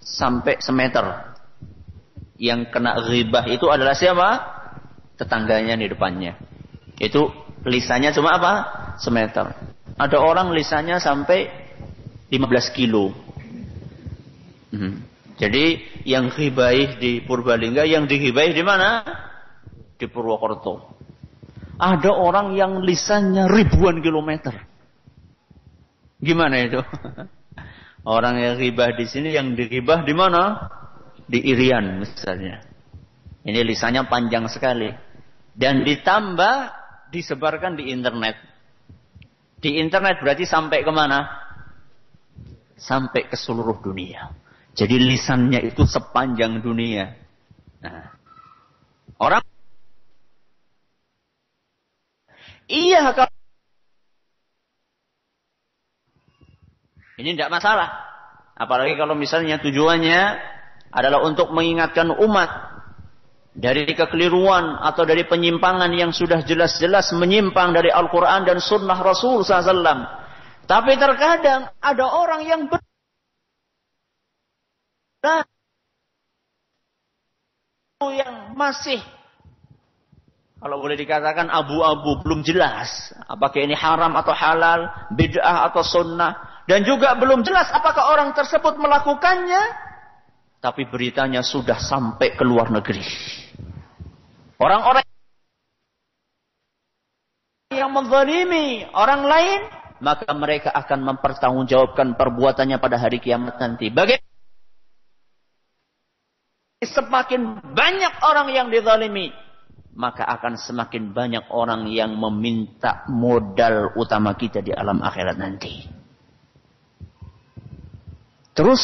sampai 0.04 0.60
semeter. 0.60 1.34
Yang 2.36 2.70
kena 2.70 3.00
ghibah 3.00 3.48
itu 3.48 3.66
adalah 3.72 3.96
siapa? 3.96 4.28
Tetangganya 5.16 5.74
di 5.80 5.88
depannya. 5.88 6.36
Itu 7.00 7.32
lisannya 7.64 8.12
cuma 8.12 8.36
apa? 8.36 8.52
Semeter. 9.00 9.56
Ada 9.96 10.20
orang 10.20 10.52
lisannya 10.52 11.00
sampai 11.00 11.48
15 12.28 12.76
kilo. 12.76 13.14
Hmm. 14.70 15.06
Jadi 15.34 15.82
yang 16.06 16.30
hibaih 16.30 16.98
di 16.98 17.22
Purbalingga, 17.22 17.82
yang 17.86 18.06
dihibaih 18.06 18.54
di 18.54 18.62
mana? 18.62 19.02
Di 19.98 20.06
Purwokerto. 20.06 20.94
Ada 21.74 22.10
orang 22.14 22.54
yang 22.54 22.82
lisannya 22.82 23.50
ribuan 23.50 23.98
kilometer. 23.98 24.54
Gimana 26.22 26.62
itu? 26.62 26.78
Orang 28.04 28.36
yang 28.36 28.60
hibah 28.60 28.92
di 28.92 29.08
sini, 29.08 29.32
yang 29.32 29.56
dihibah 29.56 30.04
di 30.04 30.12
mana? 30.12 30.68
Di 31.24 31.40
Irian 31.40 32.04
misalnya. 32.04 32.60
Ini 33.44 33.60
lisannya 33.64 34.04
panjang 34.08 34.44
sekali. 34.52 34.92
Dan 35.56 35.82
ditambah 35.84 36.56
disebarkan 37.08 37.80
di 37.80 37.88
internet. 37.88 38.36
Di 39.56 39.80
internet 39.80 40.20
berarti 40.20 40.44
sampai 40.44 40.84
ke 40.84 40.92
mana? 40.92 41.44
sampai 42.84 43.30
ke 43.30 43.36
seluruh 43.38 43.78
dunia. 43.80 44.30
Jadi 44.74 44.98
lisannya 44.98 45.62
itu 45.62 45.86
sepanjang 45.86 46.58
dunia. 46.58 47.14
Nah, 47.80 48.10
orang 49.22 49.44
iya 52.66 53.14
ini 57.24 57.40
tidak 57.40 57.56
masalah. 57.56 57.88
Apalagi 58.52 59.00
kalau 59.00 59.16
misalnya 59.16 59.56
tujuannya 59.64 60.20
adalah 60.92 61.24
untuk 61.24 61.48
mengingatkan 61.56 62.12
umat 62.12 62.50
dari 63.56 63.88
kekeliruan 63.88 64.76
atau 64.84 65.08
dari 65.08 65.24
penyimpangan 65.24 65.88
yang 65.96 66.12
sudah 66.12 66.44
jelas-jelas 66.44 67.16
menyimpang 67.16 67.72
dari 67.72 67.88
Al-Quran 67.88 68.44
dan 68.44 68.60
Sunnah 68.60 69.00
Rasul 69.00 69.40
SAW. 69.40 70.04
Tapi 70.68 70.92
terkadang 71.00 71.72
ada 71.80 72.04
orang 72.04 72.44
yang 72.44 72.60
ber 72.68 72.78
yang 78.04 78.52
masih 78.52 79.00
kalau 80.60 80.80
boleh 80.80 80.96
dikatakan 80.96 81.48
abu-abu 81.48 82.20
belum 82.20 82.44
jelas 82.44 83.12
apakah 83.28 83.64
ini 83.64 83.72
haram 83.76 84.12
atau 84.16 84.32
halal, 84.36 84.88
bid'ah 85.12 85.68
atau 85.68 85.80
sunnah 85.80 86.53
dan 86.64 86.80
juga 86.84 87.12
belum 87.16 87.44
jelas 87.44 87.68
apakah 87.72 88.12
orang 88.12 88.32
tersebut 88.32 88.80
melakukannya 88.80 89.62
tapi 90.64 90.88
beritanya 90.88 91.44
sudah 91.44 91.76
sampai 91.76 92.32
ke 92.32 92.40
luar 92.40 92.72
negeri. 92.72 93.04
Orang-orang 94.56 95.04
yang 97.68 97.92
menzalimi 97.92 98.88
orang 98.96 99.28
lain 99.28 99.60
maka 100.00 100.28
mereka 100.32 100.72
akan 100.72 101.04
mempertanggungjawabkan 101.14 102.16
perbuatannya 102.16 102.80
pada 102.80 102.96
hari 102.96 103.20
kiamat 103.20 103.60
nanti. 103.60 103.92
Bagaimana? 103.92 104.32
Semakin 106.84 107.72
banyak 107.72 108.14
orang 108.20 108.48
yang 108.52 108.68
dizalimi, 108.68 109.32
maka 109.96 110.28
akan 110.28 110.60
semakin 110.60 111.16
banyak 111.16 111.48
orang 111.48 111.88
yang 111.88 112.12
meminta 112.12 113.08
modal 113.08 113.96
utama 113.96 114.36
kita 114.36 114.60
di 114.60 114.68
alam 114.68 115.00
akhirat 115.00 115.40
nanti. 115.40 115.93
Terus, 118.54 118.82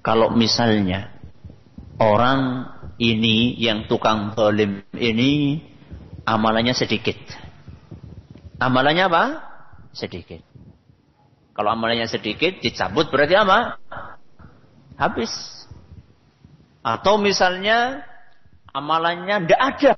kalau 0.00 0.32
misalnya 0.32 1.12
orang 2.00 2.72
ini 2.96 3.56
yang 3.60 3.84
tukang 3.86 4.32
zalim 4.32 4.82
ini 4.96 5.60
amalannya 6.24 6.72
sedikit. 6.72 7.16
Amalannya 8.58 9.04
apa? 9.06 9.24
sedikit. 9.94 10.42
Kalau 11.54 11.70
amalnya 11.70 12.10
sedikit, 12.10 12.58
dicabut 12.58 13.08
berarti 13.14 13.38
apa? 13.38 13.78
Habis. 14.98 15.30
Atau 16.82 17.16
misalnya 17.22 18.02
amalannya 18.74 19.46
tidak 19.46 19.62
ada. 19.62 19.92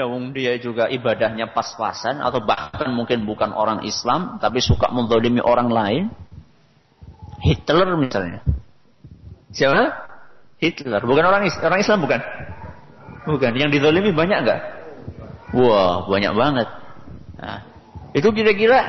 Dawung 0.00 0.32
dia 0.32 0.56
juga 0.56 0.88
ibadahnya 0.88 1.52
pas-pasan 1.52 2.24
atau 2.24 2.40
bahkan 2.40 2.88
mungkin 2.96 3.28
bukan 3.28 3.52
orang 3.52 3.84
Islam 3.84 4.40
tapi 4.40 4.64
suka 4.64 4.88
mendolimi 4.88 5.44
orang 5.44 5.68
lain. 5.68 6.04
Hitler 7.44 8.00
misalnya. 8.00 8.40
Siapa? 9.52 9.92
Hitler. 10.56 11.04
Bukan 11.04 11.20
orang 11.20 11.44
orang 11.44 11.80
Islam 11.84 12.00
bukan? 12.00 12.20
Bukan. 13.28 13.52
Yang 13.60 13.76
didolimi 13.76 14.16
banyak 14.16 14.38
enggak? 14.40 14.60
Wah, 15.52 16.08
banyak 16.08 16.32
banget. 16.32 16.68
Nah, 17.36 17.58
itu 18.16 18.28
kira-kira 18.32 18.80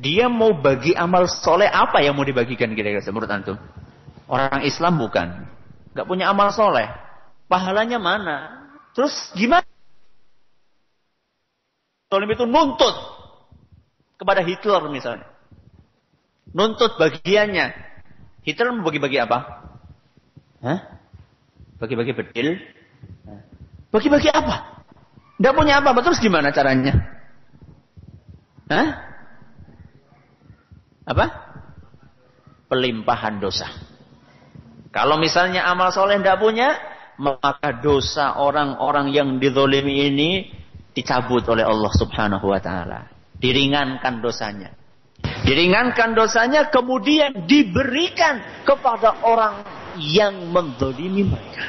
dia 0.00 0.32
mau 0.32 0.56
bagi 0.56 0.96
amal 0.96 1.28
soleh 1.28 1.68
apa 1.68 2.00
yang 2.00 2.16
mau 2.16 2.24
dibagikan 2.24 2.72
kira-kira 2.72 3.04
menurut 3.12 3.28
antum? 3.28 3.56
Orang 4.24 4.64
Islam 4.64 4.96
bukan. 4.96 5.44
Gak 5.92 6.08
punya 6.08 6.32
amal 6.32 6.56
soleh. 6.56 6.88
Pahalanya 7.52 8.00
mana? 8.00 8.36
Terus 8.96 9.12
gimana? 9.36 9.68
Solim 12.08 12.32
itu 12.32 12.48
nuntut 12.48 12.96
kepada 14.16 14.40
Hitler 14.40 14.80
misalnya. 14.88 15.28
Nuntut 16.56 16.96
bagiannya. 16.96 17.76
Hitler 18.48 18.72
mau 18.72 18.88
bagi-bagi 18.88 19.20
apa? 19.20 19.68
Bagi-bagi 21.78 22.16
bedil? 22.16 22.56
Bagi-bagi 23.92 24.32
apa? 24.32 24.84
Tidak 25.38 25.54
punya 25.54 25.78
apa, 25.78 25.94
terus 26.02 26.18
gimana 26.18 26.50
caranya? 26.50 26.96
Hah? 28.72 28.88
Apa? 31.06 31.26
Pelimpahan 32.68 33.38
dosa. 33.38 33.68
Kalau 34.90 35.20
misalnya 35.20 35.68
amal 35.68 35.92
soleh 35.94 36.18
tidak 36.18 36.40
punya, 36.40 36.74
maka 37.20 37.78
dosa 37.78 38.34
orang-orang 38.40 39.12
yang 39.14 39.28
didolimi 39.38 40.10
ini 40.10 40.30
dicabut 40.92 41.44
oleh 41.48 41.64
Allah 41.64 41.92
Subhanahu 41.94 42.46
wa 42.50 42.60
taala. 42.60 43.08
Diringankan 43.38 44.18
dosanya. 44.18 44.74
Diringankan 45.46 46.12
dosanya 46.14 46.68
kemudian 46.68 47.46
diberikan 47.46 48.42
kepada 48.66 49.22
orang 49.24 49.64
yang 49.98 50.52
mendolimi 50.52 51.24
mereka. 51.26 51.64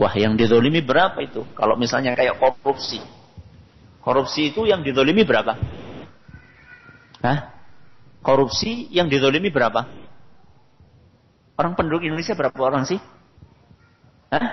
Wah 0.00 0.14
yang 0.16 0.32
didolimi 0.38 0.80
berapa 0.80 1.20
itu? 1.20 1.44
Kalau 1.52 1.76
misalnya 1.76 2.16
kayak 2.16 2.40
korupsi. 2.40 3.04
Korupsi 4.00 4.48
itu 4.48 4.64
yang 4.64 4.80
didolimi 4.80 5.28
berapa? 5.28 5.60
Hah? 7.20 7.38
Korupsi 8.24 8.88
yang 8.88 9.12
didolimi 9.12 9.52
berapa? 9.52 9.84
Orang 11.60 11.76
penduduk 11.76 12.08
Indonesia 12.08 12.32
berapa 12.32 12.56
orang 12.56 12.88
sih? 12.88 12.96
Hah? 14.32 14.46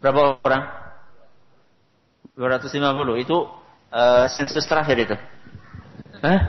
Berapa 0.00 0.40
orang? 0.40 0.81
250 2.36 3.24
itu 3.24 3.36
uh, 3.92 4.26
sensus 4.32 4.64
terakhir 4.64 4.96
itu. 5.04 5.16
Hah? 6.24 6.40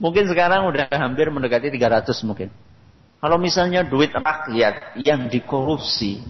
Mungkin 0.00 0.26
sekarang 0.26 0.66
udah 0.72 0.88
hampir 0.90 1.28
mendekati 1.28 1.70
300 1.70 2.26
mungkin. 2.26 2.48
Kalau 3.20 3.36
misalnya 3.36 3.84
duit 3.84 4.16
rakyat 4.16 4.96
yang 5.04 5.28
dikorupsi, 5.28 6.24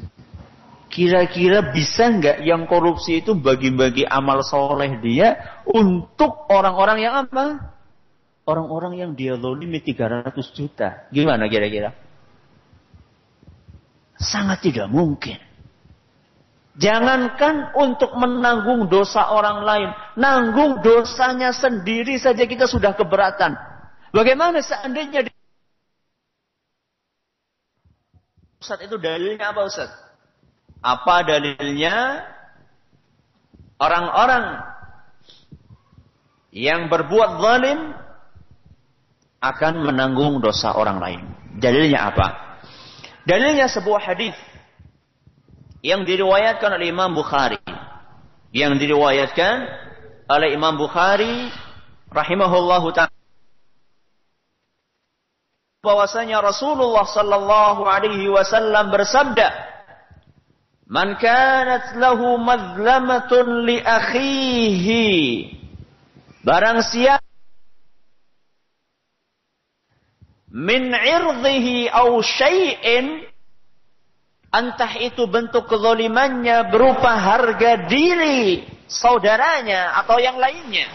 kira-kira 0.90 1.70
bisa 1.70 2.10
nggak 2.10 2.42
yang 2.42 2.66
korupsi 2.66 3.22
itu 3.22 3.38
bagi-bagi 3.38 4.02
amal 4.02 4.42
soleh 4.42 4.98
dia 4.98 5.62
untuk 5.62 6.50
orang-orang 6.50 6.98
yang 6.98 7.14
apa? 7.14 7.78
Orang-orang 8.42 8.98
yang 8.98 9.10
dia 9.14 9.38
zolimi 9.38 9.78
300 9.78 10.34
juta. 10.50 11.06
Gimana 11.14 11.46
kira-kira? 11.46 11.94
Sangat 14.18 14.66
tidak 14.66 14.90
mungkin. 14.90 15.38
Jangankan 16.80 17.76
untuk 17.76 18.16
menanggung 18.16 18.88
dosa 18.88 19.28
orang 19.28 19.68
lain. 19.68 19.88
Nanggung 20.16 20.80
dosanya 20.80 21.52
sendiri 21.52 22.16
saja 22.16 22.48
kita 22.48 22.64
sudah 22.64 22.96
keberatan. 22.96 23.52
Bagaimana 24.16 24.64
seandainya 24.64 25.28
di... 25.28 25.30
Ustaz 28.64 28.80
itu 28.80 28.96
dalilnya 28.96 29.52
apa 29.52 29.60
Ustaz? 29.68 29.92
Apa 30.80 31.20
dalilnya? 31.20 32.24
Orang-orang 33.76 34.64
yang 36.56 36.88
berbuat 36.88 37.44
zalim 37.44 37.92
akan 39.44 39.74
menanggung 39.84 40.40
dosa 40.40 40.72
orang 40.72 40.96
lain. 40.96 41.20
Dalilnya 41.60 42.08
apa? 42.08 42.26
Dalilnya 43.28 43.68
sebuah 43.68 44.00
hadis 44.00 44.36
yang 45.80 46.04
diriwayatkan 46.04 46.76
oleh 46.76 46.92
Imam 46.92 47.12
Bukhari. 47.12 47.60
Yang 48.50 48.82
diriwayatkan 48.82 49.56
oleh 50.30 50.54
Imam 50.54 50.78
Bukhari 50.78 51.50
rahimahullahu 52.10 52.90
taala 52.94 53.14
bahwasanya 55.80 56.44
Rasulullah 56.44 57.08
sallallahu 57.08 57.88
alaihi 57.88 58.28
wasallam 58.28 58.92
bersabda 58.92 59.48
Man 60.90 61.16
kanat 61.22 61.96
lahu 61.96 62.36
mazlamatun 62.36 63.64
li 63.64 63.78
akhihi 63.78 65.06
Barang 66.42 66.82
siapa 66.84 67.30
min 70.50 70.90
irdhihi 70.90 71.86
au 71.94 72.18
syai'in 72.18 73.29
Entah 74.50 74.98
itu 74.98 75.30
bentuk 75.30 75.70
kezolimannya 75.70 76.74
berupa 76.74 77.14
harga 77.14 77.86
diri 77.86 78.66
saudaranya 78.90 79.94
atau 80.02 80.18
yang 80.18 80.42
lainnya. 80.42 80.90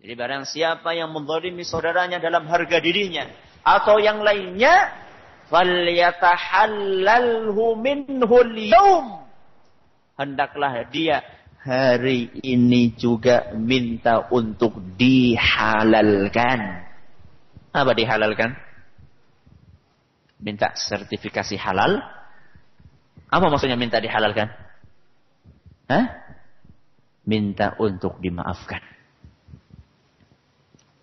Jadi 0.00 0.16
barang 0.16 0.48
siapa 0.48 0.96
yang 0.96 1.12
menzalimi 1.12 1.60
saudaranya 1.60 2.16
dalam 2.16 2.48
harga 2.48 2.80
dirinya 2.80 3.28
atau 3.60 4.00
yang 4.00 4.24
lainnya, 4.24 4.96
falyatahallalhu 5.52 7.76
minhu 7.76 8.40
al 8.40 8.56
Hendaklah 10.16 10.88
dia 10.88 11.20
hari 11.60 12.32
ini 12.40 12.96
juga 12.96 13.52
minta 13.52 14.24
untuk 14.32 14.80
dihalalkan. 14.96 16.88
Apa 17.76 17.92
dihalalkan? 17.92 18.56
Minta 20.40 20.72
sertifikasi 20.72 21.60
halal 21.60 22.16
apa 23.28 23.46
maksudnya 23.52 23.76
minta 23.76 24.00
dihalalkan? 24.00 24.48
Hah? 25.88 26.06
Minta 27.28 27.76
untuk 27.76 28.16
dimaafkan. 28.24 28.80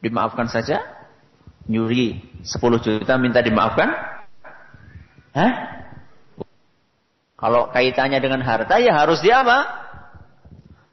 Dimaafkan 0.01 0.49
saja? 0.49 0.81
Nyuri 1.65 2.21
10 2.45 2.85
juta 2.85 3.13
minta 3.17 3.41
dimaafkan? 3.41 3.89
Hah? 5.37 5.53
Kalau 7.35 7.69
kaitannya 7.69 8.17
dengan 8.21 8.41
harta 8.41 8.81
ya 8.81 8.95
harus 8.95 9.21
dia 9.21 9.45
apa? 9.45 9.85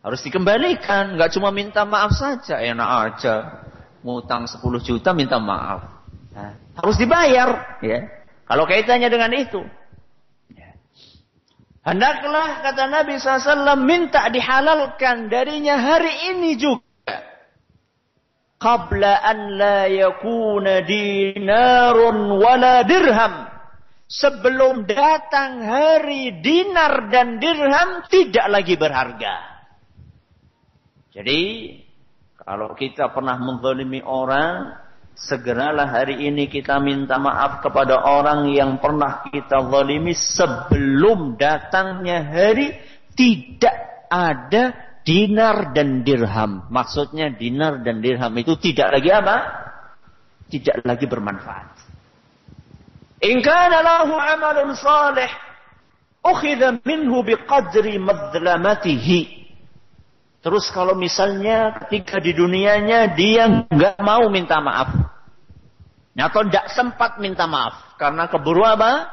Harus 0.04 0.20
dikembalikan. 0.20 1.16
Nggak 1.16 1.32
cuma 1.38 1.48
minta 1.54 1.86
maaf 1.88 2.12
saja. 2.12 2.60
Enak 2.60 2.90
aja. 3.08 3.34
Ngutang 4.02 4.50
10 4.50 4.60
juta 4.82 5.14
minta 5.14 5.38
maaf. 5.38 6.02
Harus 6.76 6.96
dibayar. 6.98 7.78
ya. 7.84 8.08
Kalau 8.48 8.64
kaitannya 8.66 9.08
dengan 9.08 9.30
itu. 9.32 9.62
Hendaklah 11.82 12.62
kata 12.62 12.86
Nabi 12.86 13.18
SAW 13.18 13.74
minta 13.74 14.30
dihalalkan 14.30 15.26
darinya 15.26 15.82
hari 15.82 16.30
ini 16.30 16.54
juga. 16.54 16.86
Qabla 18.62 19.18
an 19.26 19.38
la 19.58 19.90
yakuna 19.90 20.86
dinarun 20.86 22.38
wala 22.38 22.86
dirham. 22.86 23.50
Sebelum 24.06 24.86
datang 24.86 25.66
hari 25.66 26.38
dinar 26.38 27.10
dan 27.10 27.42
dirham 27.42 28.06
tidak 28.06 28.46
lagi 28.46 28.78
berharga. 28.78 29.34
Jadi 31.10 31.42
kalau 32.38 32.78
kita 32.78 33.10
pernah 33.10 33.42
menzalimi 33.42 33.98
orang, 34.06 34.70
segeralah 35.14 35.88
hari 35.88 36.28
ini 36.28 36.48
kita 36.48 36.80
minta 36.80 37.20
maaf 37.20 37.60
kepada 37.62 38.02
orang 38.02 38.50
yang 38.52 38.80
pernah 38.82 39.22
kita 39.28 39.62
zalimi 39.68 40.16
sebelum 40.16 41.36
datangnya 41.36 42.24
hari 42.24 42.74
tidak 43.12 44.06
ada 44.08 44.92
dinar 45.02 45.74
dan 45.74 46.06
dirham. 46.06 46.66
Maksudnya 46.70 47.34
dinar 47.34 47.82
dan 47.82 48.00
dirham 48.00 48.32
itu 48.38 48.56
tidak 48.58 48.98
lagi 48.98 49.10
apa? 49.10 49.36
Tidak 50.48 50.84
lagi 50.84 51.06
bermanfaat. 51.08 51.68
In 53.22 53.38
kana 53.40 53.80
lahu 53.80 54.18
amalun 54.18 54.74
salih 54.74 55.30
ukhidha 56.26 56.82
minhu 56.82 57.22
biqadri 57.22 57.98
madlamatihi. 57.98 59.42
Terus 60.42 60.74
kalau 60.74 60.98
misalnya 60.98 61.86
ketika 61.86 62.18
di 62.18 62.34
dunianya 62.34 63.14
dia 63.14 63.46
nggak 63.70 63.98
mau 64.02 64.26
minta 64.26 64.58
maaf. 64.58 65.01
Atau 66.12 66.44
tidak 66.44 66.68
sempat 66.76 67.16
minta 67.16 67.48
maaf. 67.48 67.96
Karena 67.96 68.28
keburu 68.28 68.64
apa? 68.68 69.08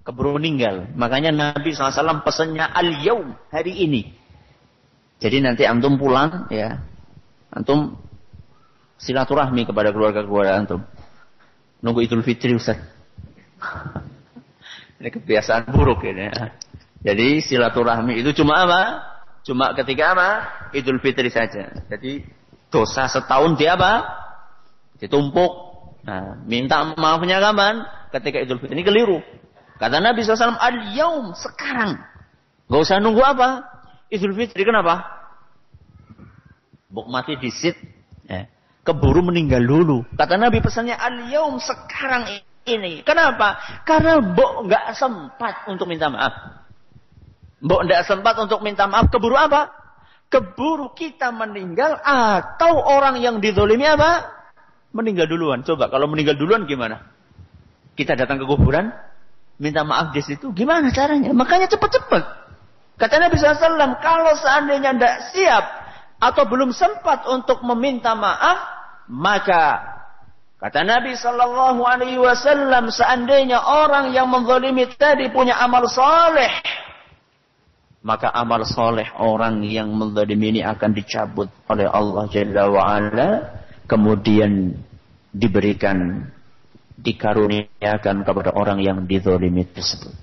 Keburu 0.00 0.40
meninggal. 0.40 0.88
Makanya 0.96 1.30
Nabi 1.32 1.76
SAW 1.76 2.24
pesannya 2.24 2.64
al-yaum. 2.64 3.36
Hari 3.52 3.84
ini. 3.84 4.08
Jadi 5.20 5.44
nanti 5.44 5.68
antum 5.68 6.00
pulang 6.00 6.48
ya. 6.48 6.80
Antum 7.52 8.00
silaturahmi 8.96 9.68
kepada 9.68 9.92
keluarga-keluarga 9.92 10.56
antum. 10.56 10.80
Nunggu 11.84 12.08
Idul 12.08 12.24
Fitri 12.24 12.56
Ustaz. 12.56 12.80
ini 15.00 15.08
kebiasaan 15.12 15.68
buruk 15.72 16.04
ini 16.08 16.32
ya. 16.32 16.56
Jadi 17.00 17.40
silaturahmi 17.44 18.20
itu 18.20 18.32
cuma 18.36 18.64
apa? 18.64 18.80
Cuma 19.44 19.72
ketika 19.76 20.16
apa? 20.16 20.28
Idul 20.76 21.00
Fitri 21.00 21.32
saja. 21.32 21.84
Jadi 21.88 22.24
dosa 22.68 23.08
setahun 23.08 23.56
dia 23.56 23.76
apa? 23.76 24.04
Ditumpuk. 25.00 25.69
Nah, 26.04 26.40
minta 26.48 26.96
maafnya 26.96 27.40
kapan? 27.40 27.84
Ketika 28.10 28.42
Idul 28.42 28.58
Fitri 28.58 28.80
ini 28.80 28.84
keliru. 28.84 29.18
Kata 29.80 29.96
Nabi 30.02 30.20
SAW, 30.20 30.60
al-yaum, 30.60 31.32
sekarang. 31.32 31.96
Gak 32.68 32.80
usah 32.84 33.00
nunggu 33.00 33.22
apa? 33.24 33.64
Idul 34.12 34.36
Fitri, 34.36 34.66
kenapa? 34.66 35.06
Buk 36.90 37.06
mati 37.08 37.38
di 37.38 37.48
sit. 37.48 37.78
Ya. 38.26 38.50
Keburu 38.84 39.24
meninggal 39.24 39.62
dulu. 39.62 40.04
Kata 40.16 40.36
Nabi 40.36 40.60
pesannya, 40.60 40.96
al-yaum, 40.98 41.56
sekarang 41.62 42.28
ini. 42.68 43.00
Kenapa? 43.06 43.56
Karena 43.88 44.20
buk 44.20 44.68
nggak 44.68 44.96
sempat 44.96 45.64
untuk 45.70 45.88
minta 45.88 46.12
maaf. 46.12 46.60
Mbok 47.60 47.80
tidak 47.84 48.02
sempat 48.08 48.34
untuk 48.40 48.60
minta 48.64 48.88
maaf, 48.88 49.12
keburu 49.12 49.36
apa? 49.36 49.68
Keburu 50.32 50.96
kita 50.96 51.28
meninggal 51.34 51.98
atau 52.00 52.80
orang 52.80 53.20
yang 53.20 53.42
didolimi 53.42 53.84
apa? 53.84 54.39
Meninggal 54.90 55.30
duluan. 55.30 55.62
Coba 55.62 55.86
kalau 55.86 56.10
meninggal 56.10 56.34
duluan 56.34 56.66
gimana? 56.66 57.06
Kita 57.94 58.18
datang 58.18 58.42
ke 58.42 58.46
kuburan, 58.48 58.90
minta 59.60 59.84
maaf 59.84 60.10
di 60.10 60.24
situ, 60.24 60.50
gimana 60.56 60.90
caranya? 60.90 61.30
Makanya 61.36 61.68
cepat-cepat. 61.68 62.24
Kata 63.00 63.16
Nabi 63.16 63.36
SAW, 63.40 63.96
kalau 64.04 64.32
seandainya 64.36 64.92
tidak 64.92 65.16
siap 65.32 65.64
atau 66.20 66.44
belum 66.44 66.72
sempat 66.72 67.24
untuk 67.28 67.64
meminta 67.64 68.12
maaf, 68.12 68.60
maka 69.08 69.80
kata 70.60 70.84
Nabi 70.84 71.16
Sallallahu 71.16 71.80
Alaihi 71.80 72.20
Wasallam, 72.20 72.92
seandainya 72.92 73.56
orang 73.56 74.12
yang 74.12 74.28
menzalimi 74.28 74.84
tadi 75.00 75.32
punya 75.32 75.56
amal 75.56 75.88
soleh, 75.88 76.52
maka 78.04 78.32
amal 78.32 78.68
soleh 78.68 79.08
orang 79.16 79.64
yang 79.64 79.92
menzalimi 79.92 80.56
ini 80.56 80.60
akan 80.64 80.92
dicabut 80.92 81.48
oleh 81.68 81.88
Allah 81.88 82.24
Jalla 82.28 82.64
wa'ala, 82.68 83.28
kemudian 83.90 84.78
diberikan 85.34 86.30
dikaruniakan 86.94 88.22
kepada 88.22 88.54
orang 88.54 88.78
yang 88.78 89.02
dizalimi 89.02 89.66
tersebut. 89.66 90.14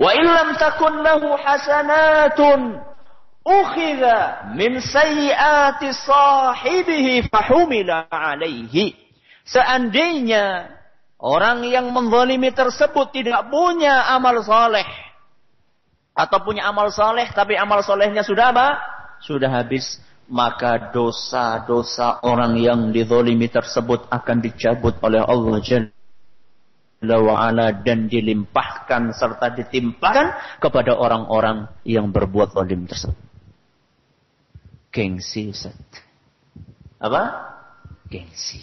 Wa 0.00 0.16
illam 0.16 0.56
takun 0.56 1.04
lahu 1.04 1.36
hasanatun 1.36 2.80
ukhidha 3.44 4.56
min 4.56 4.80
sayyiati 4.80 5.92
sahibihi 5.92 7.28
fahumila 7.28 8.08
alaihi. 8.08 8.96
Seandainya 9.44 10.72
orang 11.20 11.66
yang 11.68 11.92
menzalimi 11.92 12.54
tersebut 12.56 13.12
tidak 13.12 13.52
punya 13.52 14.16
amal 14.16 14.40
soleh 14.40 14.86
atau 16.16 16.38
punya 16.40 16.64
amal 16.70 16.88
soleh 16.88 17.28
tapi 17.36 17.58
amal 17.58 17.84
solehnya 17.84 18.24
sudah 18.24 18.54
apa? 18.54 18.80
Sudah 19.22 19.50
habis 19.50 19.98
maka 20.32 20.88
dosa-dosa 20.88 22.24
orang 22.24 22.56
yang 22.56 22.88
dizolimi 22.88 23.52
tersebut 23.52 24.08
akan 24.08 24.40
dicabut 24.40 24.96
oleh 25.04 25.20
Allah 25.20 25.60
Jalla 25.60 27.16
wa'ala 27.20 27.84
dan 27.84 28.08
dilimpahkan 28.08 29.12
serta 29.12 29.52
ditimpakan 29.52 30.32
kepada 30.56 30.96
orang-orang 30.96 31.68
yang 31.84 32.08
berbuat 32.08 32.56
zalim 32.56 32.88
tersebut. 32.88 33.20
Gengsi 34.88 35.52
Ustaz. 35.52 35.76
Apa? 36.96 37.22
Gengsi. 38.08 38.60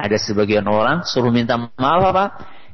Ada 0.00 0.16
sebagian 0.16 0.64
orang 0.64 1.04
suruh 1.04 1.30
minta 1.30 1.60
maaf 1.60 2.02
apa? 2.16 2.24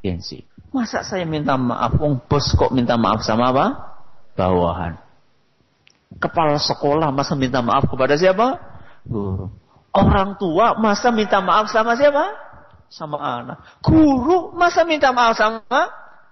Gengsi. 0.07 0.47
Masa 0.71 1.03
saya 1.03 1.27
minta 1.27 1.59
maaf? 1.59 1.99
Wong 1.99 2.23
bos 2.31 2.55
kok 2.55 2.71
minta 2.71 2.95
maaf 2.95 3.27
sama 3.27 3.51
apa? 3.51 3.67
Bawahan. 4.39 5.10
Kepala 6.21 6.61
sekolah 6.61 7.09
masa 7.09 7.33
minta 7.33 7.65
maaf 7.65 7.89
kepada 7.89 8.13
siapa? 8.21 8.61
Guru. 9.09 9.49
Orang 9.91 10.37
tua 10.37 10.77
masa 10.77 11.09
minta 11.09 11.41
maaf 11.41 11.73
sama 11.73 11.97
siapa? 11.97 12.37
Sama 12.93 13.17
anak. 13.17 13.59
Guru 13.81 14.53
masa 14.53 14.85
minta 14.85 15.11
maaf 15.17 15.35
sama 15.35 15.65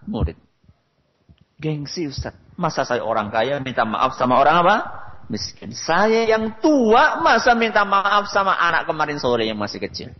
murid. 0.05 0.37
Gengsi 1.57 2.07
Ustaz. 2.07 2.37
Masa 2.55 2.85
saya 2.85 3.01
orang 3.01 3.33
kaya 3.33 3.59
minta 3.65 3.89
maaf 3.89 4.15
sama 4.15 4.37
orang 4.37 4.61
apa? 4.63 4.77
Miskin. 5.33 5.73
Saya 5.73 6.29
yang 6.29 6.61
tua 6.61 7.25
masa 7.25 7.57
minta 7.57 7.83
maaf 7.89 8.29
sama 8.29 8.55
anak 8.61 8.85
kemarin 8.85 9.17
sore 9.17 9.49
yang 9.49 9.57
masih 9.57 9.81
kecil. 9.81 10.13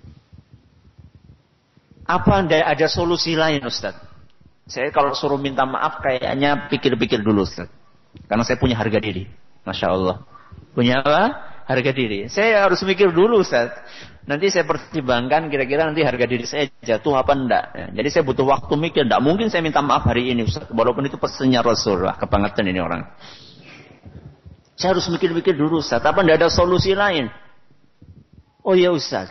Apa 2.09 2.41
anda 2.41 2.65
ada 2.65 2.89
solusi 2.89 3.37
lain 3.37 3.61
Ustaz? 3.69 3.93
Saya 4.65 4.89
kalau 4.93 5.13
suruh 5.13 5.37
minta 5.37 5.69
maaf 5.69 6.01
kayaknya 6.01 6.73
pikir-pikir 6.73 7.21
dulu 7.21 7.45
Ustaz. 7.45 7.69
Karena 8.25 8.45
saya 8.49 8.57
punya 8.57 8.77
harga 8.81 8.97
diri. 8.97 9.29
Masya 9.69 9.87
Allah. 9.93 10.17
Punya 10.73 11.05
apa? 11.05 11.25
Harga 11.69 11.93
diri. 11.93 12.33
Saya 12.33 12.65
harus 12.65 12.81
mikir 12.81 13.13
dulu 13.13 13.45
Ustaz. 13.45 13.69
Nanti 14.25 14.49
saya 14.49 14.65
pertimbangkan 14.65 15.53
kira-kira 15.53 15.85
nanti 15.85 16.01
harga 16.01 16.25
diri 16.25 16.49
saya 16.49 16.69
jatuh 16.81 17.21
apa 17.21 17.33
enggak. 17.37 17.65
Ya, 17.77 17.87
jadi 18.01 18.09
saya 18.09 18.23
butuh 18.25 18.49
waktu 18.49 18.73
mikir. 18.81 19.05
Enggak 19.05 19.21
mungkin 19.21 19.53
saya 19.53 19.61
minta 19.61 19.85
maaf 19.85 20.09
hari 20.09 20.33
ini 20.33 20.49
Ustaz. 20.49 20.65
Walaupun 20.73 21.05
itu 21.05 21.21
pesannya 21.21 21.61
Rasul. 21.61 22.09
Wah, 22.09 22.17
kebangetan 22.17 22.65
ini 22.65 22.81
orang. 22.81 23.05
Saya 24.81 24.97
harus 24.97 25.05
mikir-mikir 25.13 25.53
dulu 25.53 25.85
Ustaz. 25.85 26.01
Apa 26.01 26.25
enggak 26.25 26.41
ada 26.41 26.49
solusi 26.49 26.97
lain? 26.97 27.29
Oh 28.65 28.73
ya 28.73 28.89
Ustaz. 28.89 29.29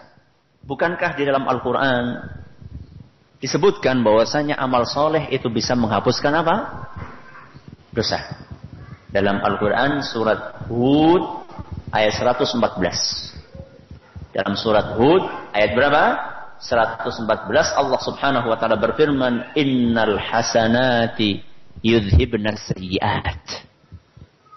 Bukankah 0.62 1.18
di 1.18 1.26
dalam 1.26 1.50
Al-Quran 1.50 2.22
disebutkan 3.42 4.06
bahwasanya 4.06 4.62
amal 4.62 4.86
soleh 4.86 5.26
itu 5.34 5.50
bisa 5.50 5.74
menghapuskan 5.74 6.34
apa? 6.38 6.56
Dosa 7.94 8.47
dalam 9.18 9.42
Al-Quran 9.42 10.06
surat 10.06 10.70
Hud 10.70 11.50
ayat 11.90 12.14
114. 12.22 12.62
Dalam 14.30 14.54
surat 14.54 14.94
Hud 14.94 15.26
ayat 15.58 15.74
berapa? 15.74 16.04
114 16.62 17.26
Allah 17.74 18.00
Subhanahu 18.02 18.46
wa 18.46 18.58
taala 18.62 18.78
berfirman 18.78 19.58
innal 19.58 20.22
hasanati 20.22 21.42
yudhibna 21.82 22.54
sayyiat. 22.54 23.66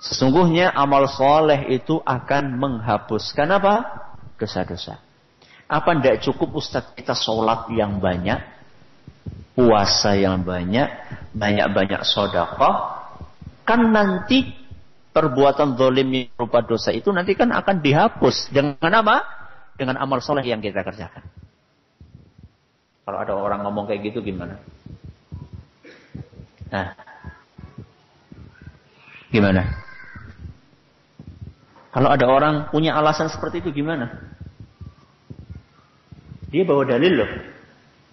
Sesungguhnya 0.00 0.76
amal 0.76 1.08
soleh 1.08 1.72
itu 1.72 1.96
akan 2.04 2.60
menghapuskan 2.60 3.48
apa? 3.56 3.74
Dosa-dosa. 4.36 5.00
Apa 5.68 5.96
tidak 5.96 6.20
cukup 6.24 6.60
Ustaz 6.60 6.92
kita 6.96 7.16
sholat 7.16 7.68
yang 7.72 7.96
banyak, 8.00 8.40
puasa 9.56 10.16
yang 10.16 10.44
banyak, 10.44 10.88
banyak-banyak 11.36 12.00
sodakoh, 12.04 12.99
kan 13.70 13.94
nanti 13.94 14.50
perbuatan 15.14 15.78
zolim 15.78 16.10
yang 16.10 16.26
berupa 16.34 16.66
dosa 16.66 16.90
itu 16.90 17.14
nanti 17.14 17.38
kan 17.38 17.54
akan 17.54 17.78
dihapus 17.78 18.50
dengan 18.50 18.90
apa? 18.90 19.22
Dengan 19.78 20.02
amal 20.02 20.18
soleh 20.18 20.42
yang 20.42 20.58
kita 20.58 20.82
kerjakan. 20.82 21.22
Kalau 23.06 23.18
ada 23.22 23.32
orang 23.38 23.62
ngomong 23.62 23.86
kayak 23.86 24.10
gitu 24.10 24.26
gimana? 24.26 24.58
Nah, 26.70 26.98
gimana? 29.30 29.62
Kalau 31.94 32.10
ada 32.10 32.26
orang 32.26 32.54
punya 32.74 32.98
alasan 32.98 33.30
seperti 33.30 33.62
itu 33.62 33.82
gimana? 33.82 34.10
Dia 36.50 36.66
bawa 36.66 36.82
dalil 36.86 37.22
loh. 37.22 37.30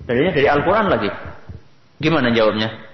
Dalilnya 0.05 0.33
dari 0.33 0.47
Al-Quran 0.49 0.87
lagi. 0.89 1.09
Gimana 1.97 2.29
jawabnya? 2.29 2.86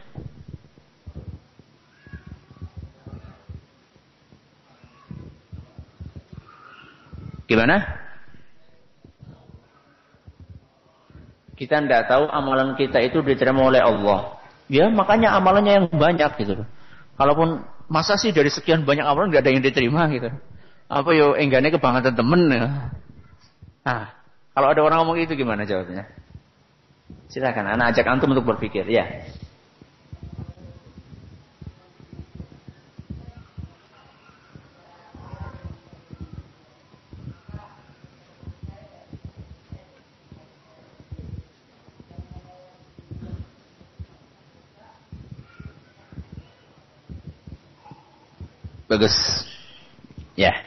Gimana? 7.53 7.85
Kita 11.53 11.85
tidak 11.85 12.09
tahu 12.09 12.25
amalan 12.33 12.73
kita 12.73 12.97
itu 13.05 13.21
diterima 13.21 13.69
oleh 13.69 13.77
Allah. 13.77 14.41
Ya 14.65 14.89
makanya 14.89 15.37
amalannya 15.37 15.85
yang 15.85 15.87
banyak 15.93 16.33
gitu. 16.41 16.65
Kalaupun 17.13 17.61
masa 17.85 18.17
sih 18.17 18.33
dari 18.33 18.49
sekian 18.49 18.89
banyak 18.89 19.05
amalan 19.05 19.29
nggak 19.29 19.45
ada 19.45 19.53
yang 19.53 19.61
diterima 19.61 20.09
gitu. 20.09 20.33
Apa 20.89 21.13
yo 21.13 21.37
enggaknya 21.37 21.69
kebangetan 21.69 22.17
temen 22.17 22.49
ya. 22.49 22.89
Nah, 23.85 24.09
kalau 24.57 24.73
ada 24.73 24.81
orang 24.81 25.05
ngomong 25.05 25.21
itu 25.21 25.37
gimana 25.37 25.61
jawabnya? 25.69 26.09
Silakan, 27.29 27.69
anak 27.69 27.93
ajak 27.93 28.09
antum 28.09 28.33
untuk 28.33 28.49
berpikir 28.49 28.89
ya. 28.89 29.29
Bagus. 49.03 49.43
Ya. 50.39 50.63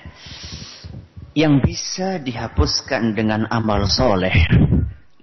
Yang 1.32 1.54
bisa 1.64 2.20
dihapuskan 2.20 3.16
dengan 3.16 3.48
amal 3.48 3.88
soleh 3.88 4.44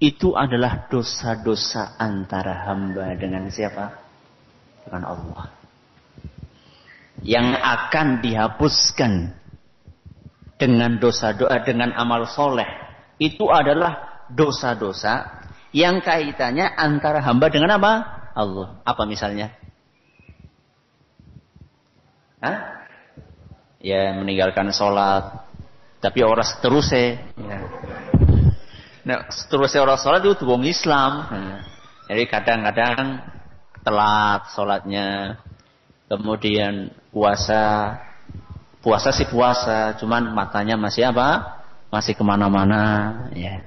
itu 0.02 0.34
adalah 0.34 0.90
dosa-dosa 0.90 1.94
antara 2.02 2.66
hamba 2.66 3.14
dengan 3.14 3.54
siapa? 3.54 4.02
Dengan 4.82 5.14
Allah. 5.14 5.46
Yang 7.22 7.48
akan 7.54 8.08
dihapuskan 8.26 9.14
dengan 10.58 10.98
dosa 10.98 11.38
doa 11.38 11.62
dengan 11.62 11.94
amal 11.94 12.26
soleh 12.26 12.66
itu 13.22 13.46
adalah 13.46 14.26
dosa-dosa 14.34 15.46
yang 15.70 16.02
kaitannya 16.02 16.66
antara 16.66 17.22
hamba 17.22 17.54
dengan 17.54 17.78
apa? 17.78 17.94
Allah. 18.34 18.82
Apa 18.82 19.06
misalnya? 19.06 19.54
Hah? 22.42 22.83
Ya 23.84 24.16
meninggalkan 24.16 24.72
sholat. 24.72 25.44
Tapi 26.00 26.24
orang 26.24 26.48
seterusnya. 26.48 27.20
Ya. 27.36 27.60
nah 29.04 29.28
seterusnya 29.28 29.84
orang 29.84 30.00
sholat 30.00 30.24
itu 30.24 30.48
wong 30.48 30.64
Islam. 30.64 31.12
Nah, 31.28 31.60
jadi 32.08 32.24
kadang-kadang 32.32 33.20
telat 33.84 34.42
sholatnya. 34.56 35.38
Kemudian 36.08 36.96
puasa. 37.12 38.00
Puasa 38.84 39.16
sih 39.16 39.28
puasa 39.32 39.96
cuman 39.96 40.36
matanya 40.36 40.76
masih 40.76 41.08
apa? 41.08 41.60
Masih 41.88 42.20
ke 42.20 42.24
mana-mana 42.24 43.16
ya. 43.32 43.64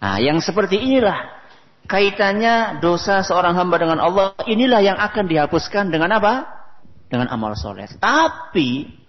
Nah 0.00 0.16
yang 0.16 0.40
seperti 0.40 0.80
inilah 0.80 1.28
kaitannya 1.84 2.80
dosa 2.80 3.20
seorang 3.20 3.52
hamba 3.52 3.76
dengan 3.76 4.00
Allah. 4.00 4.32
Inilah 4.48 4.80
yang 4.80 4.96
akan 4.96 5.28
dihapuskan 5.28 5.92
dengan 5.92 6.16
apa? 6.16 6.48
Dengan 7.12 7.28
amal 7.28 7.52
soleh. 7.52 7.84
Tapi 8.00 8.99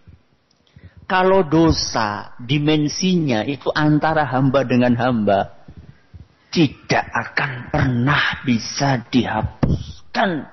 kalau 1.12 1.44
dosa 1.44 2.40
dimensinya 2.40 3.44
itu 3.44 3.68
antara 3.76 4.24
hamba 4.24 4.64
dengan 4.64 4.96
hamba 4.96 5.60
tidak 6.56 7.04
akan 7.04 7.68
pernah 7.68 8.40
bisa 8.48 9.04
dihapuskan 9.12 10.48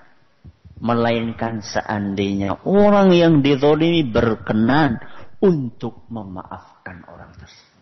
melainkan 0.82 1.62
seandainya 1.62 2.58
orang 2.66 3.14
yang 3.14 3.38
dizolimi 3.38 4.02
berkenan 4.02 4.98
untuk 5.38 6.02
memaafkan 6.10 7.06
orang 7.06 7.30
tersebut. 7.38 7.78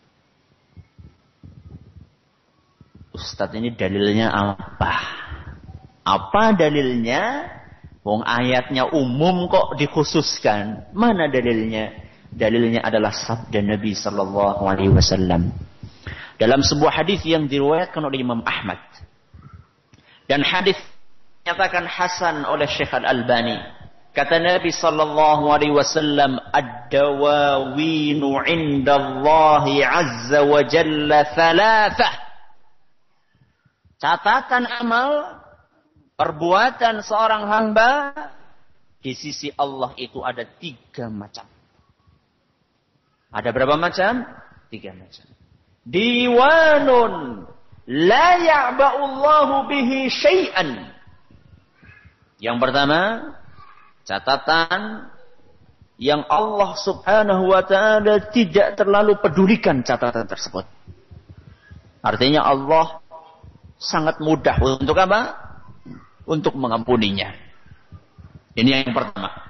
Ustadz 3.17 3.57
ini 3.57 3.73
dalilnya 3.73 4.29
apa? 4.29 4.95
Apa 6.05 6.53
dalilnya? 6.53 7.49
Wong 8.05 8.21
ayatnya 8.21 8.93
umum 8.93 9.49
kok 9.49 9.81
dikhususkan. 9.81 10.93
Mana 10.93 11.33
dalilnya? 11.33 12.06
Dalilnya 12.37 12.85
adalah 12.85 13.17
sabda 13.17 13.65
Nabi 13.65 13.97
Sallallahu 13.97 14.69
Alaihi 14.69 14.93
Wasallam 14.93 15.57
dalam 16.37 16.61
sebuah 16.61 17.03
hadis 17.03 17.25
yang 17.25 17.49
diriwayatkan 17.49 18.05
oleh 18.05 18.21
Imam 18.21 18.45
Ahmad 18.45 18.79
dan 20.29 20.45
hadis 20.45 20.77
nyatakan 21.49 21.89
hasan 21.89 22.45
oleh 22.45 22.69
Syekh 22.69 22.93
Al 22.93 23.07
Albani. 23.07 23.57
Kata 24.17 24.41
Nabi 24.41 24.73
sallallahu 24.73 25.45
alaihi 25.53 25.77
wasallam, 25.77 26.41
"Ad-dawawinu 26.49 28.49
'inda 28.49 28.97
Allah 28.97 29.69
'azza 29.69 30.41
wa 30.41 30.65
jalla 30.65 31.21
thalathah." 31.37 32.13
Catatan 34.01 34.65
amal 34.81 35.37
perbuatan 36.17 37.05
seorang 37.05 37.45
hamba 37.45 38.17
di 39.05 39.13
sisi 39.13 39.53
Allah 39.53 39.93
itu 40.01 40.25
ada 40.25 40.49
tiga 40.49 41.13
macam. 41.13 41.45
Ada 43.31 43.51
berapa 43.51 43.75
macam? 43.79 44.27
Tiga 44.71 44.95
macam. 44.95 45.27
Diwanun 45.87 47.47
la 47.87 48.29
ya'ba'ullahu 48.43 49.71
bihi 49.71 50.11
syai'an. 50.11 50.91
Yang 52.43 52.57
pertama, 52.59 53.01
catatan 54.03 55.09
yang 55.97 56.27
Allah 56.29 56.77
Subhanahu 56.77 57.57
wa 57.57 57.63
taala 57.65 58.21
tidak 58.29 58.77
terlalu 58.77 59.17
pedulikan 59.17 59.81
catatan 59.81 60.29
tersebut. 60.29 60.69
Artinya 62.05 62.45
Allah 62.45 63.01
sangat 63.81 64.21
mudah 64.21 64.57
untuk 64.61 64.99
apa? 64.99 65.39
Untuk 66.27 66.59
mengampuninya. 66.59 67.33
Ini 68.59 68.83
yang 68.83 68.93
pertama. 68.93 69.46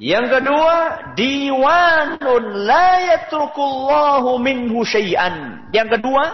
Yang 0.00 0.40
kedua, 0.40 0.76
diwanun 1.12 2.44
la 2.64 2.88
yatrukullahu 3.04 4.40
minhu 4.40 4.80
syai'an. 4.80 5.68
Yang 5.76 6.00
kedua 6.00 6.24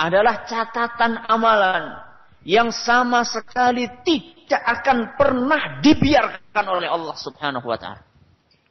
adalah 0.00 0.48
catatan 0.48 1.20
amalan 1.28 2.00
yang 2.40 2.72
sama 2.72 3.20
sekali 3.28 3.84
tidak 4.00 4.62
akan 4.64 5.12
pernah 5.12 5.84
dibiarkan 5.84 6.64
oleh 6.72 6.88
Allah 6.88 7.16
Subhanahu 7.20 7.68
wa 7.68 7.76
taala. 7.76 8.00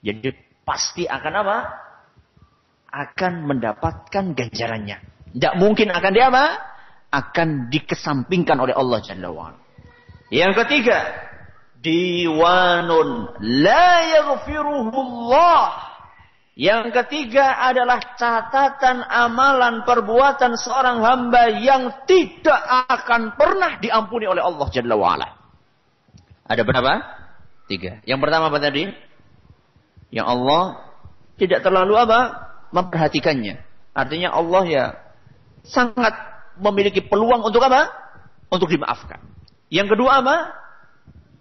Jadi 0.02 0.34
pasti 0.65 1.06
akan 1.06 1.34
apa? 1.45 1.58
Akan 2.89 3.45
mendapatkan 3.45 4.34
ganjarannya. 4.34 4.98
Tidak 5.38 5.54
mungkin 5.62 5.93
akan 5.93 6.12
dia 6.12 6.34
apa? 6.34 6.45
akan 7.10 7.74
dikesampingkan 7.74 8.58
oleh 8.62 8.74
Allah 8.78 9.02
Jalla 9.02 9.30
wa'ala. 9.34 9.60
Yang 10.30 10.62
ketiga, 10.63 10.98
diwanun 11.80 13.39
la 13.39 13.89
yaghfiruhullah. 14.20 15.89
Yang 16.60 16.92
ketiga 16.92 17.56
adalah 17.72 18.20
catatan 18.20 19.00
amalan 19.08 19.88
perbuatan 19.88 20.60
seorang 20.60 21.00
hamba 21.00 21.56
yang 21.56 22.04
tidak 22.04 22.60
akan 22.84 23.32
pernah 23.39 23.80
diampuni 23.80 24.28
oleh 24.28 24.44
Allah 24.44 24.68
Jalla 24.68 25.00
wa'ala. 25.00 25.28
Ada 26.44 26.68
berapa? 26.68 26.94
Tiga. 27.72 28.04
Yang 28.04 28.20
pertama 28.20 28.52
apa 28.52 28.60
tadi? 28.60 28.92
Yang 30.12 30.28
Allah 30.28 30.63
tidak 31.39 31.63
terlalu 31.63 31.96
apa? 31.96 32.20
Memperhatikannya. 32.76 33.56
Artinya 33.96 34.36
Allah 34.36 34.63
ya 34.68 34.86
sangat 35.63 36.12
memiliki 36.60 37.00
peluang 37.00 37.39
untuk 37.39 37.63
apa? 37.63 37.88
Untuk 38.52 38.68
dimaafkan. 38.68 39.24
Yang 39.72 39.96
kedua 39.96 40.20
apa? 40.20 40.38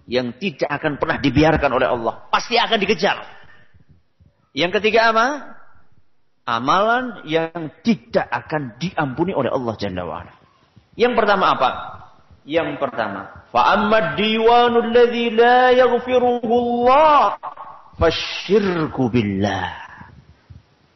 Yang 0.09 0.40
tidak 0.40 0.71
akan 0.73 0.97
pernah 0.97 1.21
dibiarkan 1.21 1.71
oleh 1.71 1.88
Allah. 1.92 2.25
Pasti 2.33 2.57
akan 2.57 2.81
dikejar. 2.81 3.21
Yang 4.57 4.81
ketiga 4.81 5.12
apa? 5.12 5.27
Amalan 6.49 7.29
yang 7.29 7.53
tidak 7.85 8.25
akan 8.25 8.81
diampuni 8.81 9.37
oleh 9.37 9.53
Allah 9.53 9.77
Jalla 9.77 10.03
wa'ala. 10.09 10.33
Yang 10.97 11.12
pertama 11.12 11.44
apa? 11.53 11.71
Yang 12.49 12.81
pertama. 12.81 13.44
Fa'ammad 13.53 14.16
diwanul 14.16 14.88
ladhi 14.97 15.29
la 15.29 15.77
yaghfiruhu 15.77 16.55
Allah. 16.57 17.37
Fasyirku 18.01 19.12
billah. 19.12 19.68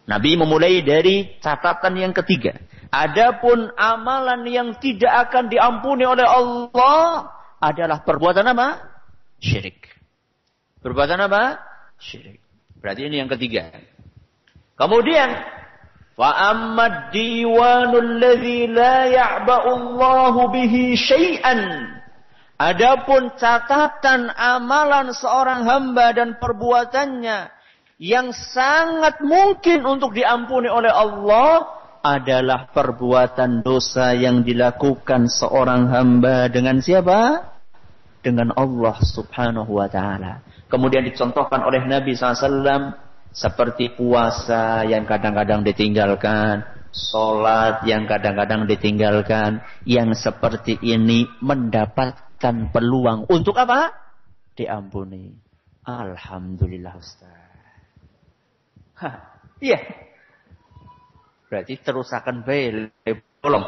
Nabi 0.09 0.41
memulai 0.41 0.81
dari 0.81 1.37
catatan 1.39 2.01
yang 2.01 2.17
ketiga. 2.17 2.57
Adapun 2.89 3.73
amalan 3.77 4.45
yang 4.49 4.77
tidak 4.81 5.29
akan 5.29 5.49
diampuni 5.53 6.05
oleh 6.05 6.25
Allah 6.25 7.29
adalah 7.61 8.05
perbuatan 8.05 8.53
apa? 8.53 8.92
Syirik. 9.43 9.91
Perbuatan 10.79 11.19
apa? 11.27 11.59
Syirik. 11.99 12.39
Berarti 12.79 13.11
ini 13.11 13.19
yang 13.19 13.31
ketiga. 13.31 13.75
Kemudian 14.79 15.35
fa 16.15 16.55
ammad 16.55 17.11
diwanul 17.11 18.23
ladzi 18.23 18.71
la 18.71 19.11
ya'ba'u 19.11 20.47
bihi 20.55 20.95
syai'an. 20.95 21.91
Adapun 22.63 23.35
catatan 23.35 24.31
amalan 24.31 25.11
seorang 25.11 25.67
hamba 25.67 26.15
dan 26.15 26.39
perbuatannya 26.39 27.51
yang 27.99 28.31
sangat 28.31 29.19
mungkin 29.23 29.83
untuk 29.83 30.15
diampuni 30.15 30.71
oleh 30.71 30.91
Allah 30.91 31.67
adalah 32.03 32.71
perbuatan 32.71 33.63
dosa 33.63 34.15
yang 34.15 34.47
dilakukan 34.47 35.27
seorang 35.27 35.91
hamba 35.91 36.51
dengan 36.51 36.79
siapa? 36.79 37.51
Dengan 38.23 38.55
Allah 38.55 38.97
subhanahu 39.03 39.83
wa 39.83 39.91
ta'ala. 39.91 40.47
Kemudian 40.71 41.03
dicontohkan 41.03 41.67
oleh 41.67 41.83
Nabi 41.85 42.15
SAW 42.15 42.95
seperti 43.35 43.91
puasa 43.99 44.87
yang 44.87 45.03
kadang-kadang 45.03 45.67
ditinggalkan, 45.67 46.63
sholat 46.95 47.83
yang 47.83 48.07
kadang-kadang 48.07 48.71
ditinggalkan, 48.71 49.59
yang 49.83 50.15
seperti 50.15 50.79
ini 50.81 51.27
mendapatkan 51.43 52.71
peluang 52.71 53.27
untuk 53.27 53.59
apa? 53.59 53.91
Diampuni. 54.55 55.35
Alhamdulillah 55.83 56.95
Ustaz. 56.95 57.43
Iya, 59.59 59.83
Berarti 61.53 61.77
terusakan 61.85 62.49
baik 62.49 62.97
belum. 63.45 63.61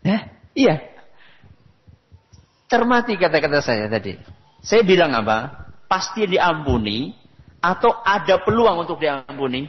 Ya, 0.00 0.32
iya. 0.56 0.95
Termati 2.76 3.16
kata-kata 3.16 3.64
saya 3.64 3.88
tadi. 3.88 4.12
Saya 4.60 4.84
bilang 4.84 5.16
apa? 5.16 5.64
Pasti 5.88 6.28
diampuni 6.28 7.08
atau 7.64 7.88
ada 8.04 8.36
peluang 8.44 8.84
untuk 8.84 9.00
diampuni? 9.00 9.64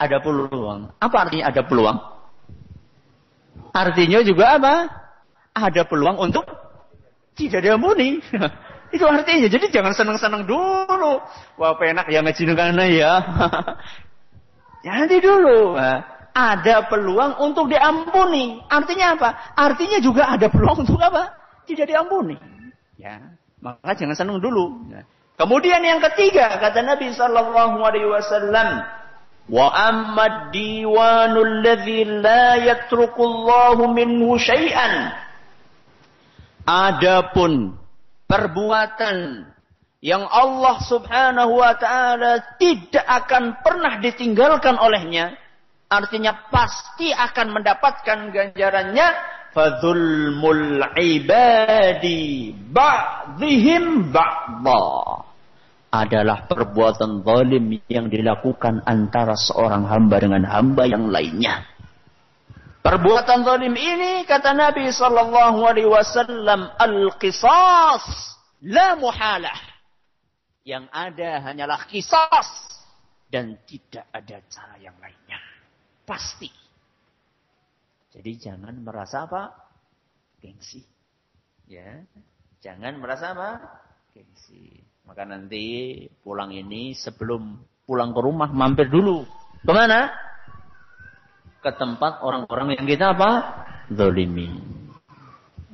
Ada 0.00 0.16
peluang. 0.24 0.96
Apa 0.96 1.28
artinya 1.28 1.52
ada 1.52 1.60
peluang? 1.60 2.00
Artinya 3.76 4.24
juga 4.24 4.56
apa? 4.56 4.74
Ada 5.52 5.84
peluang 5.84 6.24
untuk 6.24 6.48
tidak 7.36 7.60
diampuni. 7.60 8.16
Itu 8.96 9.04
artinya. 9.04 9.44
Jadi 9.44 9.68
jangan 9.68 9.92
senang-senang 9.92 10.48
dulu. 10.48 11.20
Wah, 11.60 11.76
penak 11.76 12.08
ya 12.08 12.24
ngaji 12.24 12.96
ya. 12.96 13.12
Nanti 14.88 15.20
dulu. 15.20 15.76
Ada 16.32 16.88
peluang 16.88 17.44
untuk 17.44 17.68
diampuni. 17.68 18.64
Artinya 18.72 19.20
apa? 19.20 19.28
Artinya 19.52 20.00
juga 20.00 20.32
ada 20.32 20.48
peluang 20.48 20.88
untuk 20.88 20.96
apa? 20.96 21.43
Tidak 21.64 21.86
diampuni. 21.88 22.36
Ya, 23.00 23.20
maka 23.60 23.96
jangan 23.96 24.16
senang 24.16 24.38
dulu. 24.40 24.86
Ya. 24.92 25.02
Kemudian 25.34 25.82
yang 25.82 25.98
ketiga 25.98 26.62
kata 26.62 26.84
Nabi 26.86 27.10
Sallallahu 27.10 27.82
Alaihi 27.82 28.06
Wasallam, 28.06 28.86
wa 29.50 29.66
amma 29.74 30.54
diwanul 30.54 31.64
ladzi 31.64 32.06
la 32.06 32.60
yatrukullahu 32.62 33.90
minhu 33.90 34.38
syai'an. 34.38 35.10
Adapun 36.64 37.76
perbuatan 38.30 39.48
yang 40.04 40.24
Allah 40.28 40.76
subhanahu 40.84 41.60
wa 41.60 41.74
ta'ala 41.76 42.60
tidak 42.60 43.04
akan 43.04 43.58
pernah 43.64 43.98
ditinggalkan 43.98 44.76
olehnya, 44.76 45.34
artinya 45.90 46.46
pasti 46.52 47.10
akan 47.10 47.56
mendapatkan 47.56 48.30
ganjarannya, 48.30 49.06
fadzulmul 49.54 50.82
ibadi 50.98 52.50
ba'dihim 52.52 54.10
ba'dha 54.10 54.84
adalah 55.94 56.50
perbuatan 56.50 57.22
zalim 57.22 57.78
yang 57.86 58.10
dilakukan 58.10 58.82
antara 58.82 59.38
seorang 59.38 59.86
hamba 59.86 60.18
dengan 60.18 60.42
hamba 60.42 60.90
yang 60.90 61.06
lainnya. 61.06 61.62
Perbuatan 62.82 63.46
zalim 63.46 63.72
ini 63.78 64.26
kata 64.26 64.52
Nabi 64.52 64.90
sallallahu 64.90 65.62
alaihi 65.62 65.88
wasallam 65.88 66.68
al-qisas 66.76 68.04
la 68.60 68.98
muhalah. 68.98 69.56
Yang 70.64 70.88
ada 70.90 71.30
hanyalah 71.44 71.80
kisas 71.86 72.48
dan 73.30 73.60
tidak 73.68 74.08
ada 74.10 74.40
cara 74.48 74.76
yang 74.80 74.96
lainnya. 74.98 75.38
Pasti. 76.08 76.63
Jadi 78.14 78.30
jangan 78.38 78.78
merasa 78.78 79.26
apa? 79.26 79.50
Gengsi. 80.38 80.86
Ya. 81.66 82.06
Jangan 82.62 83.02
merasa 83.02 83.34
apa? 83.34 83.58
Gengsi. 84.14 84.86
Maka 85.02 85.26
nanti 85.26 85.98
pulang 86.22 86.54
ini 86.54 86.94
sebelum 86.94 87.58
pulang 87.82 88.14
ke 88.14 88.20
rumah 88.22 88.54
mampir 88.54 88.86
dulu. 88.86 89.26
Ke 89.66 89.72
mana? 89.74 90.14
Ke 91.58 91.74
tempat 91.74 92.22
orang-orang 92.22 92.78
yang 92.78 92.86
kita 92.86 93.18
apa? 93.18 93.30
Zolimi. 93.90 94.62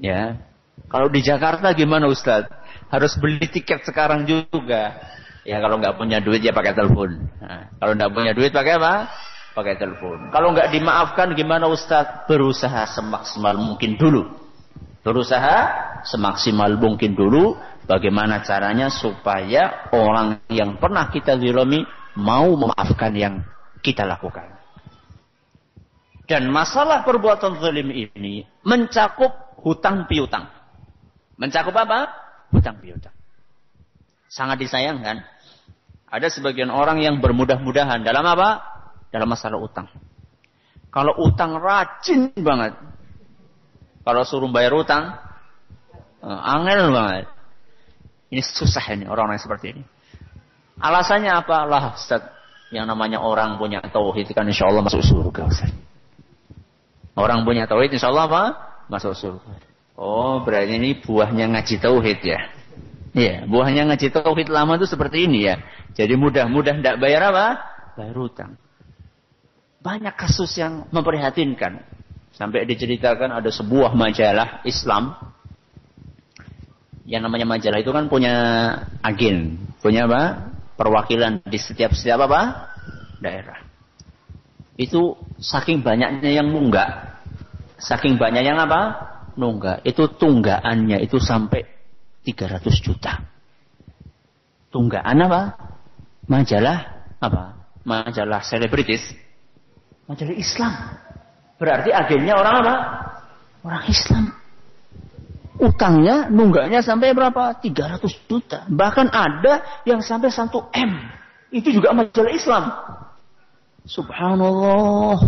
Ya. 0.01 0.41
Kalau 0.89 1.13
di 1.13 1.21
Jakarta 1.21 1.77
gimana 1.77 2.09
Ustaz? 2.09 2.49
Harus 2.89 3.15
beli 3.21 3.47
tiket 3.53 3.85
sekarang 3.85 4.25
juga. 4.25 4.97
Ya 5.45 5.61
kalau 5.61 5.77
nggak 5.77 6.01
punya 6.01 6.25
duit 6.25 6.41
ya 6.41 6.57
pakai 6.57 6.73
telepon. 6.73 7.21
Nah, 7.39 7.69
kalau 7.77 7.93
nggak 7.95 8.13
punya 8.17 8.33
duit 8.33 8.51
pakai 8.51 8.81
apa? 8.81 9.13
Pakai 9.61 9.77
telepon. 9.77 10.33
Kalau 10.33 10.57
nggak 10.57 10.73
dimaafkan 10.73 11.37
gimana 11.37 11.69
Ustaz? 11.69 12.25
Berusaha 12.25 12.89
semaksimal 12.97 13.61
mungkin 13.61 14.01
dulu. 14.01 14.25
Berusaha 15.05 15.57
semaksimal 16.09 16.81
mungkin 16.81 17.13
dulu 17.13 17.61
Bagaimana 17.91 18.47
caranya 18.47 18.87
supaya 18.87 19.91
orang 19.91 20.47
yang 20.47 20.79
pernah 20.79 21.11
kita 21.11 21.35
zilimi 21.43 21.83
mau 22.15 22.55
memaafkan 22.55 23.11
yang 23.19 23.43
kita 23.83 24.07
lakukan. 24.07 24.47
Dan 26.31 26.55
masalah 26.55 27.03
perbuatan 27.03 27.59
zalim 27.59 27.91
ini 27.91 28.47
mencakup 28.63 29.59
hutang 29.67 30.07
piutang. 30.07 30.47
Mencakup 31.35 31.75
apa? 31.75 32.15
Hutang 32.55 32.79
piutang. 32.79 33.11
Sangat 34.31 34.63
disayangkan. 34.63 35.27
Ada 36.07 36.31
sebagian 36.31 36.71
orang 36.71 37.03
yang 37.03 37.19
bermudah-mudahan 37.19 38.07
dalam 38.07 38.23
apa? 38.23 38.63
Dalam 39.11 39.27
masalah 39.27 39.59
utang. 39.59 39.91
Kalau 40.91 41.15
utang 41.23 41.59
rajin 41.59 42.35
banget. 42.35 42.75
Kalau 44.03 44.23
suruh 44.27 44.51
bayar 44.51 44.75
utang, 44.75 45.19
eh, 46.23 46.41
angel 46.51 46.91
banget. 46.91 47.27
Ini 48.31 48.43
susah 48.43 48.83
ini 48.95 49.11
orang-orang 49.11 49.43
seperti 49.43 49.67
ini. 49.75 49.83
Alasannya 50.81 51.31
apa? 51.35 51.67
Lah 51.67 51.99
yang 52.71 52.87
namanya 52.87 53.19
orang 53.19 53.59
punya 53.59 53.83
tauhid 53.83 54.31
kan 54.31 54.47
insya 54.47 54.71
Allah 54.71 54.87
masuk 54.87 55.03
surga 55.03 55.43
Ustaz. 55.51 55.71
Orang 57.19 57.43
punya 57.43 57.67
tauhid 57.67 57.91
insya 57.91 58.15
Allah 58.15 58.31
apa? 58.31 58.43
Masuk 58.87 59.13
surga. 59.19 59.51
Oh 59.99 60.41
berarti 60.47 60.79
ini 60.79 60.97
buahnya 60.97 61.51
ngaji 61.51 61.77
tauhid 61.83 62.21
ya. 62.23 62.41
Iya, 63.11 63.43
buahnya 63.51 63.91
ngaji 63.91 64.15
tauhid 64.15 64.49
lama 64.49 64.79
itu 64.79 64.87
seperti 64.87 65.27
ini 65.27 65.51
ya. 65.51 65.59
Jadi 65.99 66.15
mudah-mudah 66.15 66.79
tidak 66.79 66.97
bayar 67.03 67.35
apa? 67.35 67.47
Bayar 67.99 68.15
hutang. 68.15 68.55
Banyak 69.81 70.15
kasus 70.17 70.53
yang 70.61 70.89
memprihatinkan. 70.93 71.81
Sampai 72.37 72.65
diceritakan 72.65 73.37
ada 73.37 73.51
sebuah 73.53 73.93
majalah 73.93 74.65
Islam 74.65 75.17
yang 77.11 77.27
namanya 77.27 77.43
majalah 77.43 77.83
itu 77.83 77.91
kan 77.91 78.07
punya 78.07 78.35
agen, 79.03 79.59
punya 79.83 80.07
apa? 80.07 80.53
Perwakilan 80.79 81.43
di 81.43 81.59
setiap 81.59 81.91
setiap 81.91 82.31
apa? 82.31 82.71
Daerah. 83.19 83.67
Itu 84.79 85.19
saking 85.43 85.83
banyaknya 85.83 86.31
yang 86.31 86.55
nunggak, 86.55 87.19
saking 87.83 88.15
banyak 88.15 88.47
yang 88.47 88.63
apa? 88.63 89.11
Nunggak. 89.35 89.83
Itu 89.83 90.07
tunggaannya 90.07 91.03
itu 91.03 91.19
sampai 91.19 91.67
300 92.23 92.63
juta. 92.79 93.27
Tunggaan 94.71 95.19
apa? 95.27 95.43
Majalah 96.31 97.11
apa? 97.19 97.59
Majalah 97.83 98.41
selebritis. 98.47 99.03
Majalah 100.11 100.35
Islam. 100.35 100.75
Berarti 101.63 101.95
agennya 101.95 102.35
orang 102.35 102.55
apa? 102.67 102.75
Orang 103.63 103.85
Islam 103.87 104.41
utangnya 105.61 106.33
nunggaknya 106.33 106.81
sampai 106.81 107.13
berapa? 107.13 107.61
300 107.61 108.01
juta. 108.27 108.65
Bahkan 108.67 109.07
ada 109.13 109.85
yang 109.85 110.01
sampai 110.01 110.33
1 110.33 110.49
M. 110.73 110.93
Itu 111.53 111.69
juga 111.71 111.93
majalah 111.93 112.33
Islam. 112.33 112.65
Subhanallah. 113.85 115.21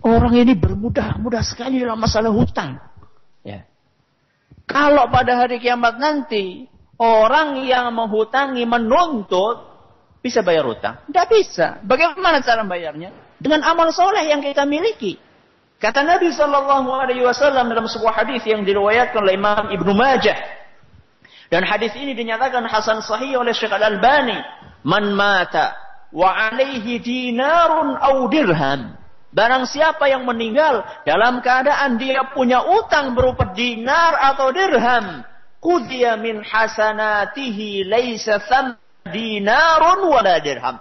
Orang 0.00 0.32
ini 0.38 0.56
bermudah-mudah 0.56 1.42
sekali 1.44 1.82
dalam 1.82 1.98
masalah 2.00 2.32
hutang. 2.32 2.78
Ya. 3.44 3.66
Kalau 4.64 5.10
pada 5.10 5.44
hari 5.44 5.58
kiamat 5.60 5.98
nanti 5.98 6.70
orang 6.96 7.60
yang 7.66 7.90
menghutangi 7.92 8.64
menuntut 8.64 9.66
bisa 10.22 10.40
bayar 10.40 10.64
hutang? 10.64 11.04
Tidak 11.10 11.26
bisa. 11.28 11.82
Bagaimana 11.84 12.40
cara 12.40 12.62
bayarnya? 12.64 13.12
Dengan 13.40 13.64
amal 13.64 13.88
soleh 13.90 14.28
yang 14.28 14.44
kita 14.44 14.68
miliki. 14.68 15.16
Kata 15.80 16.04
Nabi 16.04 16.28
Shallallahu 16.28 16.92
Alaihi 16.92 17.24
Wasallam 17.24 17.72
dalam 17.72 17.88
sebuah 17.88 18.20
hadis 18.20 18.44
yang 18.44 18.68
diriwayatkan 18.68 19.16
oleh 19.16 19.40
Imam 19.40 19.72
Ibnu 19.72 19.96
Majah 19.96 20.60
dan 21.50 21.66
hadis 21.66 21.90
ini 21.98 22.14
dinyatakan 22.14 22.62
hasan 22.70 23.02
sahih 23.02 23.42
oleh 23.42 23.50
Syekh 23.50 23.74
Al 23.74 23.82
Albani. 23.82 24.38
Man 24.86 25.12
mata 25.12 25.74
wa 26.14 26.30
alaihi 26.30 27.02
dinarun 27.02 27.98
au 27.98 28.30
dirham. 28.30 28.94
Barang 29.34 29.66
siapa 29.66 30.10
yang 30.10 30.26
meninggal 30.26 30.82
dalam 31.02 31.42
keadaan 31.42 31.98
dia 31.98 32.22
punya 32.34 32.66
utang 32.66 33.14
berupa 33.14 33.50
dinar 33.54 34.18
atau 34.34 34.50
dirham, 34.50 35.22
kudiya 35.62 36.18
min 36.18 36.42
hasanatihi 36.42 37.86
laisa 37.86 38.42
dinarun 39.10 40.06
wala 40.06 40.38
dirham. 40.38 40.78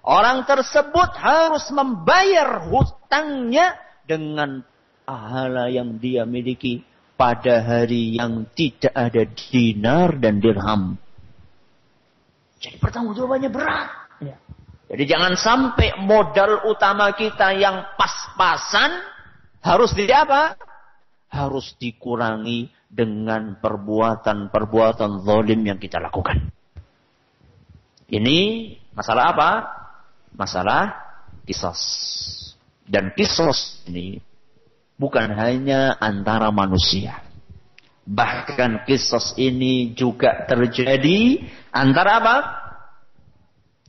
Orang 0.00 0.48
tersebut 0.48 1.12
harus 1.20 1.68
membayar 1.76 2.64
hutangnya 2.64 3.76
dengan 4.08 4.64
pahala 5.04 5.68
yang 5.68 6.00
dia 6.00 6.24
miliki 6.24 6.80
pada 7.20 7.60
hari 7.60 8.16
yang 8.16 8.48
tidak 8.56 8.96
ada 8.96 9.28
dinar 9.28 10.16
dan 10.16 10.40
dirham. 10.40 10.96
Jadi 12.60 12.76
pertanggungjawabannya 12.80 13.50
berat. 13.52 13.88
Ya. 14.24 14.36
Jadi 14.88 15.04
jangan 15.04 15.36
sampai 15.36 16.00
modal 16.00 16.64
utama 16.64 17.12
kita 17.12 17.52
yang 17.56 17.92
pas-pasan 18.00 19.04
harus 19.60 19.92
di 19.92 20.08
apa? 20.08 20.56
Harus 21.28 21.76
dikurangi 21.76 22.72
dengan 22.88 23.60
perbuatan-perbuatan 23.60 25.22
zalim 25.22 25.60
yang 25.62 25.78
kita 25.78 26.00
lakukan. 26.00 26.50
Ini 28.10 28.38
masalah 28.96 29.24
apa? 29.30 29.50
Masalah 30.34 30.94
kisos. 31.44 31.80
Dan 32.86 33.14
kisos 33.14 33.86
ini 33.86 34.18
bukan 34.98 35.30
hanya 35.34 35.96
antara 35.96 36.50
manusia. 36.50 37.22
Bahkan 38.04 38.84
kisos 38.90 39.38
ini 39.38 39.94
juga 39.94 40.44
terjadi 40.44 41.46
antara 41.70 42.18
apa? 42.18 42.36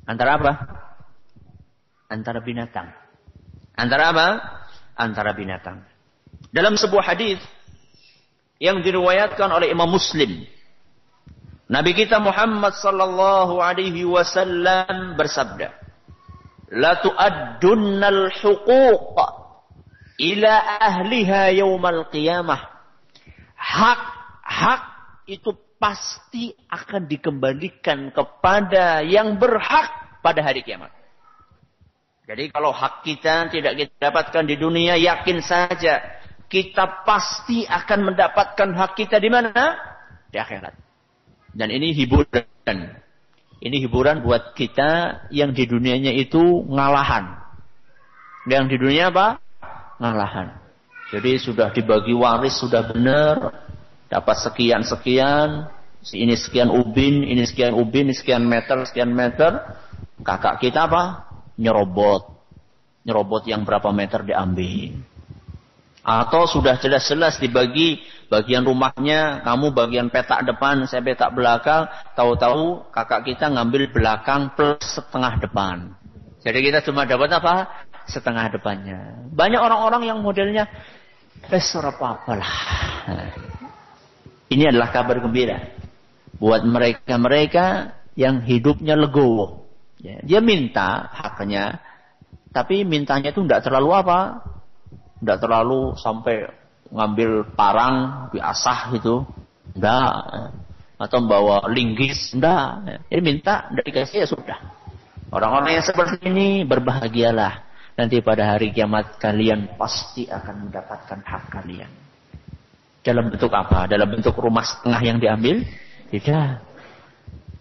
Antara 0.05 0.31
apa? 0.37 0.51
Antara 2.11 2.39
binatang. 2.43 2.93
Antara 3.73 4.13
apa? 4.13 4.27
Antara 4.93 5.31
binatang. 5.33 5.81
Dalam 6.51 6.75
sebuah 6.75 7.15
hadis 7.15 7.39
yang 8.61 8.83
diriwayatkan 8.85 9.49
oleh 9.49 9.73
Imam 9.73 9.89
Muslim, 9.89 10.45
Nabi 11.71 11.95
kita 11.95 12.19
Muhammad 12.19 12.75
sallallahu 12.75 13.63
alaihi 13.63 14.03
wasallam 14.03 15.15
bersabda, 15.15 15.71
la 16.71 16.97
tu'addunnal 17.03 18.31
huquq 18.31 19.17
ila 20.21 20.53
ahliha 20.79 21.51
yaumal 21.51 22.07
qiyamah. 22.07 22.61
Hak-hak 23.55 24.81
itu 25.27 25.53
pasti 25.81 26.53
akan 26.69 27.09
dikembalikan 27.09 28.13
kepada 28.13 29.01
yang 29.01 29.37
berhak 29.41 30.21
pada 30.21 30.39
hari 30.45 30.61
kiamat. 30.61 30.93
Jadi 32.29 32.53
kalau 32.53 32.71
hak 32.71 33.01
kita 33.03 33.49
tidak 33.49 33.73
kita 33.75 33.93
dapatkan 33.97 34.45
di 34.45 34.55
dunia, 34.55 34.95
yakin 34.95 35.41
saja 35.41 36.21
kita 36.47 37.03
pasti 37.03 37.65
akan 37.65 38.13
mendapatkan 38.13 38.69
hak 38.77 38.91
kita 38.93 39.17
di 39.17 39.27
mana? 39.27 39.51
Di 40.29 40.37
akhirat. 40.37 40.77
Dan 41.51 41.67
ini 41.73 41.91
hiburan 41.91 42.79
ini 43.61 43.77
hiburan 43.85 44.25
buat 44.25 44.57
kita 44.57 45.23
yang 45.29 45.53
di 45.53 45.69
dunianya 45.69 46.09
itu 46.17 46.41
ngalahan. 46.65 47.37
Yang 48.49 48.65
di 48.73 48.77
dunia 48.81 49.13
apa? 49.13 49.37
Ngalahan. 50.01 50.57
Jadi 51.13 51.37
sudah 51.37 51.69
dibagi 51.69 52.17
waris 52.17 52.57
sudah 52.57 52.89
benar, 52.89 53.53
dapat 54.09 54.41
sekian 54.41 54.81
sekian, 54.81 55.69
ini 56.09 56.33
sekian 56.33 56.73
ubin, 56.73 57.21
ini 57.21 57.45
sekian 57.45 57.77
ubin, 57.77 58.09
ini 58.09 58.17
sekian 58.17 58.41
meter, 58.41 58.81
sekian 58.89 59.13
meter. 59.13 59.61
Kakak 60.25 60.57
kita 60.57 60.89
apa? 60.89 61.29
Nyerobot. 61.61 62.33
Nyerobot 63.05 63.45
yang 63.45 63.61
berapa 63.61 63.93
meter 63.93 64.25
diambil. 64.25 64.97
Atau 66.01 66.49
sudah 66.49 66.81
jelas-jelas 66.81 67.37
dibagi 67.37 68.01
bagian 68.31 68.63
rumahnya, 68.63 69.43
kamu 69.43 69.75
bagian 69.75 70.07
petak 70.07 70.47
depan, 70.47 70.87
saya 70.87 71.03
petak 71.03 71.35
belakang, 71.35 71.91
tahu-tahu 72.15 72.87
kakak 72.95 73.27
kita 73.27 73.51
ngambil 73.51 73.91
belakang 73.91 74.55
plus 74.55 74.79
setengah 74.79 75.35
depan. 75.43 75.91
Jadi 76.39 76.59
kita 76.63 76.79
cuma 76.87 77.03
dapat 77.03 77.27
apa? 77.35 77.67
Setengah 78.07 78.47
depannya. 78.55 79.27
Banyak 79.35 79.59
orang-orang 79.59 80.07
yang 80.07 80.23
modelnya, 80.23 80.63
eh 81.51 81.65
apa 81.75 82.33
lah. 82.39 82.55
Ini 84.47 84.71
adalah 84.71 84.95
kabar 84.95 85.19
gembira. 85.19 85.59
Buat 86.39 86.63
mereka-mereka 86.63 87.99
yang 88.15 88.41
hidupnya 88.47 88.95
legowo. 88.95 89.67
Ya, 90.01 90.17
dia 90.25 90.39
minta 90.41 91.13
haknya, 91.13 91.77
tapi 92.49 92.81
mintanya 92.87 93.29
itu 93.29 93.45
tidak 93.45 93.61
terlalu 93.61 93.93
apa? 93.93 94.41
Tidak 95.21 95.37
terlalu 95.37 95.93
sampai 96.01 96.60
ngambil 96.91 97.47
parang 97.55 98.27
diasah 98.35 98.91
gitu. 98.93 99.23
Enggak 99.71 100.11
atau 101.01 101.17
membawa 101.17 101.65
linggis 101.65 102.37
enggak 102.37 103.01
ini 103.09 103.21
minta 103.23 103.71
enggak 103.73 103.85
dikasih 103.89 104.17
ya 104.21 104.27
sudah. 104.29 104.59
Orang-orang 105.31 105.79
yang 105.79 105.85
seperti 105.87 106.27
ini 106.27 106.67
berbahagialah. 106.67 107.71
Nanti 107.95 108.19
pada 108.19 108.55
hari 108.55 108.75
kiamat 108.75 109.15
kalian 109.15 109.79
pasti 109.79 110.27
akan 110.27 110.67
mendapatkan 110.67 111.19
hak 111.23 111.43
kalian. 111.51 111.91
Dalam 113.01 113.31
bentuk 113.31 113.51
apa? 113.55 113.87
Dalam 113.87 114.11
bentuk 114.11 114.35
rumah 114.35 114.63
setengah 114.67 115.01
yang 115.01 115.17
diambil? 115.17 115.63
Tidak. 116.11 116.49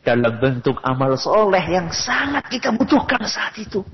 Dalam 0.03 0.35
bentuk 0.43 0.83
amal 0.83 1.15
soleh 1.15 1.63
yang 1.71 1.89
sangat 1.95 2.51
kita 2.51 2.75
butuhkan 2.75 3.23
saat 3.23 3.55
itu. 3.57 3.87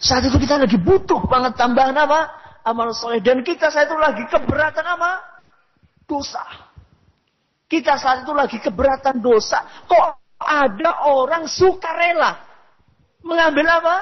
Saat 0.00 0.24
itu 0.24 0.40
kita 0.40 0.56
lagi 0.56 0.80
butuh 0.80 1.20
banget 1.28 1.60
tambahan 1.60 1.92
apa 1.92 2.39
amal 2.64 2.92
soleh. 2.92 3.20
Dan 3.22 3.42
kita 3.44 3.70
saat 3.72 3.88
itu 3.88 3.98
lagi 3.98 4.24
keberatan 4.28 4.86
apa? 4.86 5.10
Dosa. 6.04 6.44
Kita 7.70 7.96
saat 7.96 8.26
itu 8.26 8.34
lagi 8.34 8.58
keberatan 8.58 9.22
dosa. 9.22 9.62
Kok 9.86 10.06
ada 10.42 11.06
orang 11.06 11.46
sukarela 11.46 12.34
mengambil 13.22 13.78
apa? 13.78 13.96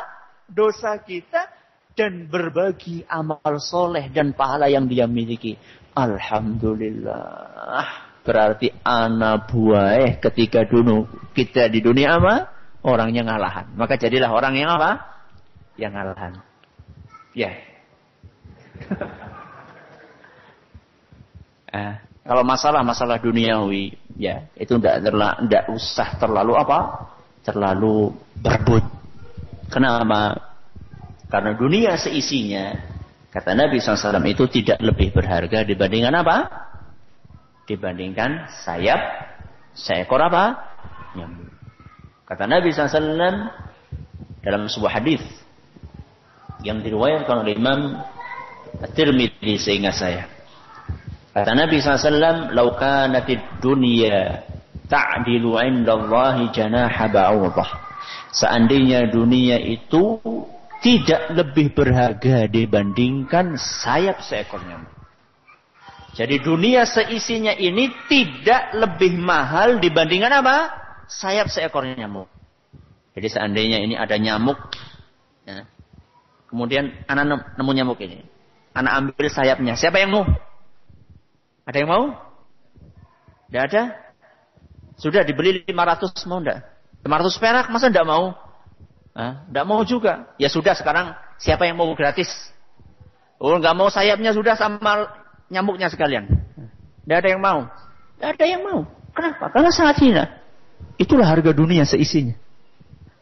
Dosa 0.49 0.97
kita 1.05 1.45
dan 1.93 2.25
berbagi 2.31 3.05
amal 3.11 3.61
soleh 3.61 4.09
dan 4.09 4.33
pahala 4.33 4.73
yang 4.73 4.89
dia 4.89 5.05
miliki. 5.05 5.61
Alhamdulillah. 5.93 8.09
Berarti 8.25 8.73
anak 8.87 9.51
buah 9.51 10.17
ketika 10.23 10.65
dulu 10.65 11.05
kita 11.35 11.69
di 11.69 11.85
dunia 11.85 12.17
apa? 12.17 12.57
Orangnya 12.87 13.27
ngalahan. 13.27 13.75
Maka 13.75 13.99
jadilah 13.99 14.31
orang 14.31 14.55
yang 14.55 14.71
apa? 14.79 15.03
Yang 15.75 15.93
ngalahan. 15.99 16.33
Ya, 17.35 17.51
eh, 21.75 21.95
kalau 22.29 22.45
masalah-masalah 22.45 23.25
duniawi, 23.25 23.97
ya 24.21 24.53
itu 24.53 24.77
tidak 24.77 25.01
tidak 25.09 25.65
usah 25.73 26.09
terlalu 26.21 26.53
apa, 26.61 27.09
terlalu 27.41 28.13
berebut. 28.45 28.85
Kenapa? 29.73 30.37
Karena 31.29 31.53
dunia 31.57 31.97
seisinya, 31.97 32.73
kata 33.33 33.53
Nabi 33.53 33.81
SAW 33.81 34.21
itu 34.29 34.45
tidak 34.49 34.81
lebih 34.81 35.13
berharga 35.13 35.65
dibandingkan 35.65 36.15
apa? 36.21 36.37
Dibandingkan 37.69 38.49
sayap, 38.65 39.01
seekor 39.77 40.21
apa? 40.25 40.57
Nyamuk. 41.17 41.49
Kata 42.29 42.45
Nabi 42.45 42.73
SAW 42.73 43.49
dalam 44.45 44.69
sebuah 44.69 45.01
hadis 45.01 45.25
yang 46.61 46.85
diriwayatkan 46.85 47.41
oleh 47.41 47.57
Imam 47.57 48.05
At-Tirmidzi 48.83 49.59
seingat 49.59 49.95
saya. 49.97 50.25
Kata 51.33 51.55
Nabi 51.55 51.79
SAW, 51.79 52.53
"Lau 52.55 52.75
kanatid 52.75 53.63
dunya 53.63 54.43
ta'dilu 54.91 55.59
'inda 55.61 55.95
Allah 55.95 56.51
janaha 56.51 57.07
ba'udah." 57.07 57.71
Seandainya 58.35 59.09
dunia 59.09 59.57
itu 59.59 60.19
tidak 60.79 61.35
lebih 61.35 61.75
berharga 61.75 62.47
dibandingkan 62.47 63.59
sayap 63.59 64.23
seekor 64.23 64.63
nyamuk. 64.63 64.95
Jadi 66.15 66.43
dunia 66.43 66.83
seisinya 66.83 67.55
ini 67.55 67.91
tidak 68.11 68.75
lebih 68.75 69.15
mahal 69.19 69.79
dibandingkan 69.79 70.43
apa? 70.43 70.57
Sayap 71.07 71.47
seekor 71.51 71.87
nyamuk. 71.87 72.27
Jadi 73.19 73.29
seandainya 73.31 73.79
ini 73.83 73.99
ada 73.99 74.15
nyamuk, 74.15 74.59
ya, 75.43 75.67
kemudian 76.47 76.95
anak 77.11 77.59
nemu 77.59 77.73
nyamuk 77.75 77.99
ini, 77.99 78.23
Anak 78.79 78.93
ambil 78.95 79.27
sayapnya. 79.27 79.75
Siapa 79.75 79.99
yang 79.99 80.15
mau? 80.15 80.25
Ada 81.67 81.83
yang 81.83 81.91
mau? 81.91 82.05
Tidak 83.51 83.63
ada? 83.67 83.83
Sudah 84.95 85.27
dibeli 85.27 85.67
500 85.67 86.15
mau 86.31 86.39
enggak? 86.39 86.63
500 87.03 87.43
perak 87.43 87.67
masa 87.75 87.91
enggak 87.91 88.07
mau? 88.07 88.39
Tidak 89.19 89.67
mau 89.67 89.83
juga. 89.83 90.31
Ya 90.39 90.47
sudah 90.47 90.79
sekarang 90.79 91.19
siapa 91.43 91.67
yang 91.67 91.75
mau 91.75 91.91
gratis? 91.99 92.31
Oh 93.43 93.59
enggak 93.59 93.75
mau 93.75 93.91
sayapnya 93.91 94.31
sudah 94.31 94.55
sama 94.55 95.11
nyamuknya 95.51 95.91
sekalian. 95.91 96.31
Tidak 97.03 97.17
ada 97.19 97.29
yang 97.35 97.43
mau. 97.43 97.67
Tidak 98.15 98.29
ada 98.31 98.45
yang 98.47 98.63
mau. 98.63 98.87
Kenapa? 99.11 99.51
Karena 99.51 99.71
sangat 99.75 99.97
hina. 99.99 100.25
Itulah 100.95 101.27
harga 101.27 101.51
dunia 101.51 101.83
seisinya. 101.83 102.39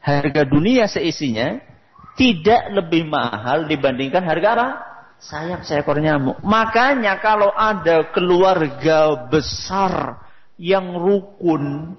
Harga 0.05 0.45
dunia 0.45 0.85
seisinya 0.85 1.65
tidak 2.21 2.73
lebih 2.77 3.09
mahal 3.09 3.65
dibandingkan 3.65 4.21
harga 4.21 4.49
apa? 4.53 4.69
Sayap 5.27 5.66
seekor 5.66 5.99
nyamuk. 5.99 6.39
Makanya 6.47 7.18
kalau 7.18 7.51
ada 7.51 8.14
keluarga 8.14 9.27
besar 9.27 10.22
yang 10.55 10.95
rukun, 10.95 11.99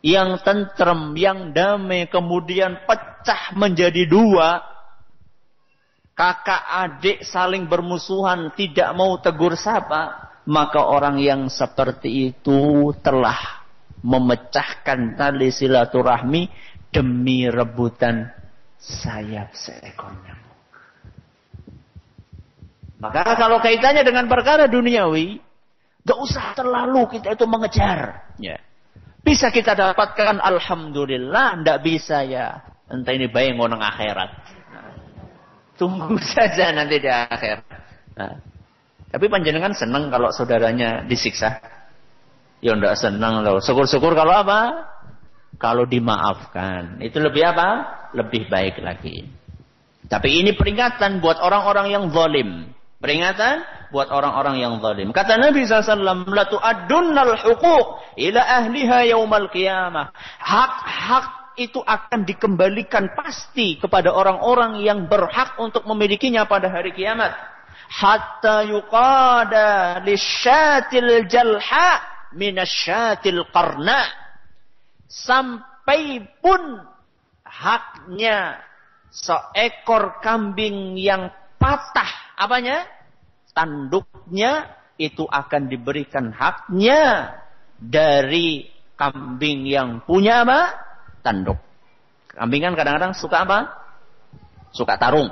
yang 0.00 0.38
tentrem, 0.40 1.12
yang 1.18 1.50
damai, 1.50 2.06
kemudian 2.06 2.86
pecah 2.86 3.52
menjadi 3.58 4.06
dua, 4.06 4.62
kakak 6.14 6.62
adik 6.86 7.18
saling 7.26 7.66
bermusuhan, 7.66 8.54
tidak 8.54 8.94
mau 8.94 9.18
tegur 9.18 9.58
sapa, 9.58 10.30
maka 10.46 10.80
orang 10.80 11.18
yang 11.20 11.50
seperti 11.50 12.32
itu 12.32 12.94
telah 13.02 13.66
memecahkan 14.00 15.18
tali 15.18 15.52
silaturahmi 15.52 16.48
demi 16.88 17.44
rebutan 17.50 18.32
sayap 18.80 19.52
seekor 19.52 20.16
nyamuk. 20.24 20.39
Maka 23.00 23.32
kalau 23.40 23.64
kaitannya 23.64 24.04
dengan 24.04 24.28
perkara 24.28 24.68
duniawi, 24.68 25.40
gak 26.04 26.18
usah 26.20 26.52
terlalu 26.52 27.08
kita 27.16 27.32
itu 27.32 27.48
mengejar. 27.48 28.28
Ya. 28.36 28.60
Bisa 29.24 29.48
kita 29.48 29.72
dapatkan 29.72 30.40
Alhamdulillah, 30.40 31.64
ndak 31.64 31.80
bisa 31.80 32.24
ya. 32.24 32.60
Entah 32.88 33.12
ini 33.16 33.28
baik 33.28 33.56
ngonong 33.56 33.80
akhirat. 33.80 34.30
Nah, 34.72 34.92
tunggu 35.80 36.16
saja 36.36 36.72
nanti 36.76 37.00
di 37.00 37.08
akhir. 37.08 37.64
Nah, 38.16 38.32
tapi 39.12 39.26
panjenengan 39.32 39.72
senang 39.72 40.12
kalau 40.12 40.28
saudaranya 40.32 41.04
disiksa. 41.04 41.60
Ya 42.60 42.76
ndak 42.76 43.00
senang 43.00 43.40
loh. 43.40 43.60
Syukur-syukur 43.64 44.12
kalau 44.12 44.36
apa? 44.36 44.88
Kalau 45.56 45.88
dimaafkan. 45.88 47.00
Itu 47.00 47.20
lebih 47.20 47.44
apa? 47.48 47.68
Lebih 48.12 48.48
baik 48.52 48.80
lagi. 48.84 49.24
Tapi 50.08 50.44
ini 50.44 50.52
peringatan 50.56 51.20
buat 51.24 51.40
orang-orang 51.40 51.92
yang 51.92 52.04
zalim. 52.12 52.79
Peringatan 53.00 53.64
buat 53.88 54.12
orang-orang 54.12 54.60
yang 54.60 54.76
zalim. 54.84 55.08
Kata 55.16 55.40
Nabi 55.40 55.64
SAW, 55.64 56.28
La 56.28 56.44
tu'addunnal 56.44 57.32
huquq 57.40 58.12
ila 58.20 58.40
ahliha 58.44 59.08
yaumal 59.08 59.48
qiyamah. 59.48 60.12
Hak-hak 60.36 61.56
itu 61.56 61.80
akan 61.80 62.28
dikembalikan 62.28 63.16
pasti 63.16 63.80
kepada 63.80 64.12
orang-orang 64.12 64.84
yang 64.84 65.08
berhak 65.08 65.56
untuk 65.56 65.88
memilikinya 65.88 66.44
pada 66.44 66.68
hari 66.68 66.92
kiamat. 66.92 67.32
Hatta 67.88 68.68
yuqada 68.68 70.04
lisyatil 70.04 71.24
jalha 71.24 72.04
minasyatil 72.36 73.48
qarna. 73.48 74.12
Sampai 75.08 76.20
pun 76.44 76.84
haknya 77.48 78.60
seekor 79.08 80.20
kambing 80.20 81.00
yang 81.00 81.32
patah 81.58 82.29
apanya? 82.40 82.88
Tanduknya 83.52 84.72
itu 84.96 85.28
akan 85.28 85.68
diberikan 85.68 86.32
haknya 86.32 87.36
dari 87.76 88.68
kambing 88.96 89.68
yang 89.68 90.00
punya 90.04 90.48
apa? 90.48 90.60
Tanduk. 91.20 91.60
Kambing 92.32 92.64
kan 92.64 92.74
kadang-kadang 92.76 93.12
suka 93.12 93.44
apa? 93.44 93.58
Suka 94.72 94.96
tarung. 94.96 95.28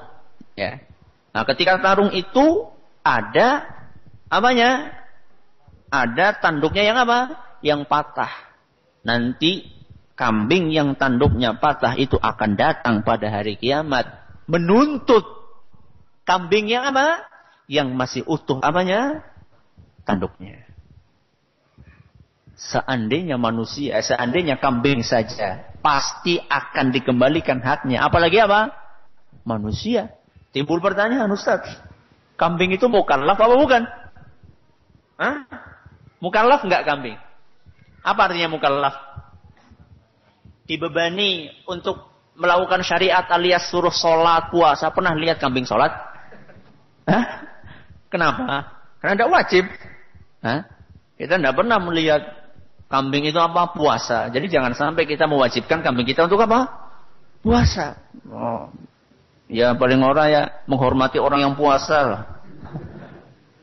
Ya. 0.52 0.84
Nah 1.32 1.48
ketika 1.48 1.80
tarung 1.80 2.12
itu 2.12 2.68
ada 3.00 3.64
apanya? 4.28 4.92
Ada 5.88 6.36
tanduknya 6.36 6.84
yang 6.84 6.98
apa? 7.00 7.20
Yang 7.64 7.80
patah. 7.88 8.32
Nanti 9.06 9.68
kambing 10.18 10.68
yang 10.74 10.98
tanduknya 10.98 11.56
patah 11.56 11.94
itu 11.96 12.18
akan 12.18 12.58
datang 12.58 13.06
pada 13.06 13.30
hari 13.30 13.54
kiamat 13.56 14.04
menuntut 14.50 15.37
kambing 16.28 16.68
yang 16.68 16.84
apa? 16.92 17.24
Yang 17.64 17.88
masih 17.96 18.22
utuh 18.28 18.60
apanya? 18.60 19.24
Tanduknya. 20.04 20.68
Seandainya 22.58 23.40
manusia, 23.40 23.96
seandainya 24.04 24.60
kambing 24.60 25.00
saja, 25.00 25.72
pasti 25.80 26.36
akan 26.36 26.92
dikembalikan 26.92 27.64
haknya. 27.64 28.04
Apalagi 28.04 28.44
apa? 28.44 28.76
Manusia. 29.48 30.12
Timbul 30.52 30.84
pertanyaan, 30.84 31.30
Ustaz. 31.32 31.64
Kambing 32.36 32.76
itu 32.76 32.90
mukallaf 32.90 33.38
apa 33.38 33.54
bukan? 33.56 33.82
Hah? 35.18 35.36
Mukallaf 36.18 36.66
enggak 36.66 36.82
kambing? 36.82 37.16
Apa 38.02 38.30
artinya 38.30 38.50
mukallaf? 38.50 38.94
Dibebani 40.66 41.50
untuk 41.66 42.08
melakukan 42.38 42.82
syariat 42.86 43.26
alias 43.28 43.68
suruh 43.68 43.92
sholat, 43.92 44.50
puasa. 44.50 44.90
Pernah 44.94 45.14
lihat 45.18 45.42
kambing 45.42 45.66
sholat? 45.66 45.90
Hah? 47.08 47.24
Kenapa? 48.12 48.44
Karena 49.00 49.14
tidak 49.16 49.32
wajib. 49.32 49.64
Hah? 50.44 50.60
Kita 51.16 51.40
tidak 51.40 51.56
pernah 51.56 51.80
melihat 51.80 52.38
Kambing 52.88 53.28
itu 53.28 53.36
apa? 53.36 53.76
Puasa. 53.76 54.32
Jadi 54.32 54.48
jangan 54.48 54.72
sampai 54.72 55.04
kita 55.04 55.28
mewajibkan 55.28 55.84
kambing 55.84 56.08
kita 56.08 56.24
untuk 56.24 56.40
apa? 56.40 56.88
Puasa. 57.44 58.00
Oh. 58.32 58.72
Ya 59.48 59.76
paling 59.76 60.00
orang 60.00 60.28
ya 60.32 60.42
menghormati 60.64 61.20
orang 61.20 61.44
yang 61.44 61.54
puasa 61.56 61.98
lah. 62.00 62.22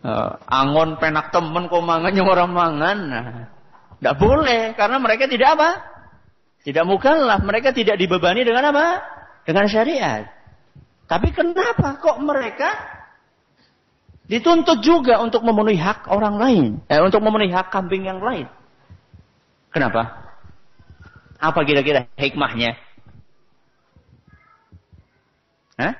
Uh, 0.05 0.37
angon 0.45 1.01
penak 1.01 1.33
temen 1.33 1.65
kok 1.65 1.81
mangannya 1.81 2.21
orang 2.21 2.49
mangan. 2.53 2.97
Nah, 3.09 3.25
tidak 3.97 4.15
boleh 4.21 4.77
karena 4.77 4.97
mereka 5.01 5.25
tidak 5.25 5.57
apa? 5.57 5.69
Tidak 6.61 6.85
mukallaf, 6.85 7.41
mereka 7.41 7.73
tidak 7.73 7.97
dibebani 7.97 8.45
dengan 8.45 8.69
apa? 8.69 9.01
Dengan 9.41 9.65
syariat. 9.65 10.29
Tapi 11.09 11.33
kenapa 11.33 11.97
kok 11.97 12.21
mereka 12.21 12.94
dituntut 14.25 14.81
juga 14.81 15.21
untuk 15.21 15.45
memenuhi 15.45 15.77
hak 15.77 16.09
orang 16.09 16.35
lain, 16.37 16.65
eh, 16.89 17.01
untuk 17.01 17.21
memenuhi 17.21 17.53
hak 17.53 17.69
kambing 17.69 18.09
yang 18.09 18.21
lain? 18.21 18.49
Kenapa? 19.69 20.25
Apa 21.37 21.61
kira-kira 21.67 22.07
hikmahnya? 22.15 22.79
Hah? 25.75 25.93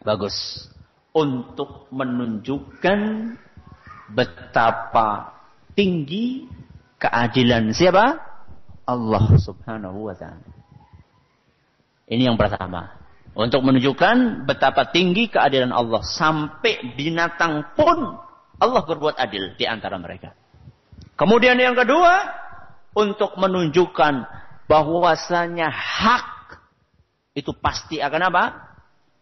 Bagus. 0.00 0.34
Untuk 1.12 1.88
menunjukkan 1.92 2.98
betapa 4.12 5.36
tinggi 5.76 6.48
keadilan 6.96 7.72
siapa? 7.76 8.16
Allah 8.86 9.26
subhanahu 9.36 10.08
wa 10.08 10.14
ta'ala. 10.14 10.46
Ini 12.06 12.30
yang 12.30 12.38
pertama. 12.38 13.05
Untuk 13.36 13.68
menunjukkan 13.68 14.48
betapa 14.48 14.88
tinggi 14.88 15.28
keadilan 15.28 15.68
Allah. 15.68 16.00
Sampai 16.00 16.96
binatang 16.96 17.76
pun 17.76 18.16
Allah 18.56 18.82
berbuat 18.88 19.20
adil 19.20 19.52
di 19.60 19.68
antara 19.68 20.00
mereka. 20.00 20.32
Kemudian 21.20 21.60
yang 21.60 21.76
kedua, 21.76 22.32
untuk 22.96 23.36
menunjukkan 23.36 24.24
bahwasanya 24.64 25.68
hak 25.68 26.28
itu 27.36 27.52
pasti 27.52 28.00
akan 28.00 28.22
apa? 28.32 28.44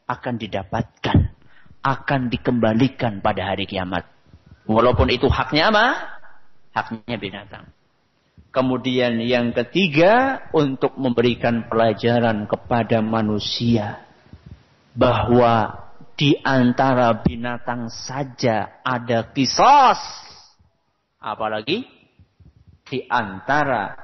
Akan 0.07 0.39
didapatkan, 0.39 1.19
akan 1.83 2.31
dikembalikan 2.31 3.19
pada 3.19 3.51
hari 3.51 3.67
kiamat. 3.67 4.07
Walaupun 4.71 5.11
itu 5.11 5.27
haknya 5.27 5.75
apa? 5.75 5.87
Haknya 6.71 7.19
binatang. 7.19 7.67
Kemudian 8.55 9.19
yang 9.19 9.51
ketiga 9.51 10.47
untuk 10.55 10.95
memberikan 10.95 11.67
pelajaran 11.67 12.47
kepada 12.47 13.03
manusia 13.03 14.04
bahwa 14.95 15.85
di 16.15 16.39
antara 16.47 17.23
binatang 17.27 17.91
saja 17.91 18.79
ada 18.87 19.35
kisos 19.35 20.25
Apalagi 21.25 21.89
di 22.85 23.01
antara 23.09 23.97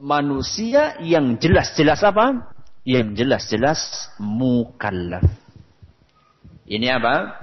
manusia 0.00 0.96
yang 1.04 1.36
jelas-jelas 1.36 2.00
apa? 2.00 2.56
Yang 2.88 3.20
jelas-jelas 3.20 3.80
mukallaf. 4.16 5.28
Ini 6.64 6.88
apa? 6.96 7.36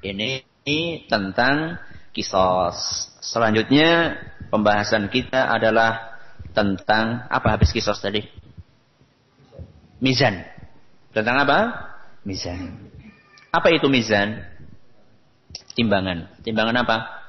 Ini, 0.00 0.40
ini 0.64 1.04
tentang 1.04 1.76
kisos. 2.16 3.12
Selanjutnya 3.20 4.16
pembahasan 4.48 5.12
kita 5.12 5.52
adalah 5.52 6.16
tentang 6.56 7.28
apa 7.28 7.60
habis 7.60 7.76
kisos 7.76 8.00
tadi? 8.00 8.24
Mizan. 10.00 10.48
Tentang 11.12 11.44
apa? 11.44 11.58
Mizan. 12.24 12.76
Apa 13.50 13.72
itu 13.74 13.90
mizan? 13.90 14.44
Timbangan. 15.74 16.30
Timbangan 16.44 16.76
apa? 16.84 17.20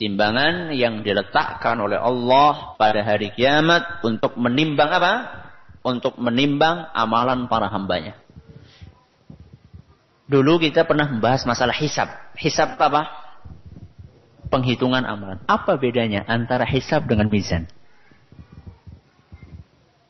timbangan 0.00 0.72
yang 0.72 1.04
diletakkan 1.04 1.76
oleh 1.76 2.00
Allah 2.00 2.72
pada 2.80 3.04
hari 3.04 3.36
kiamat 3.36 4.00
untuk 4.00 4.32
menimbang 4.40 4.88
apa? 4.88 5.14
Untuk 5.84 6.16
menimbang 6.16 6.88
amalan 6.96 7.52
para 7.52 7.68
hambanya. 7.68 8.16
Dulu 10.24 10.56
kita 10.56 10.88
pernah 10.88 11.04
membahas 11.04 11.44
masalah 11.44 11.76
hisab. 11.76 12.08
Hisab 12.40 12.80
apa? 12.80 13.12
Penghitungan 14.48 15.04
amalan. 15.04 15.44
Apa 15.44 15.76
bedanya 15.76 16.24
antara 16.24 16.64
hisab 16.64 17.04
dengan 17.04 17.28
mizan? 17.28 17.68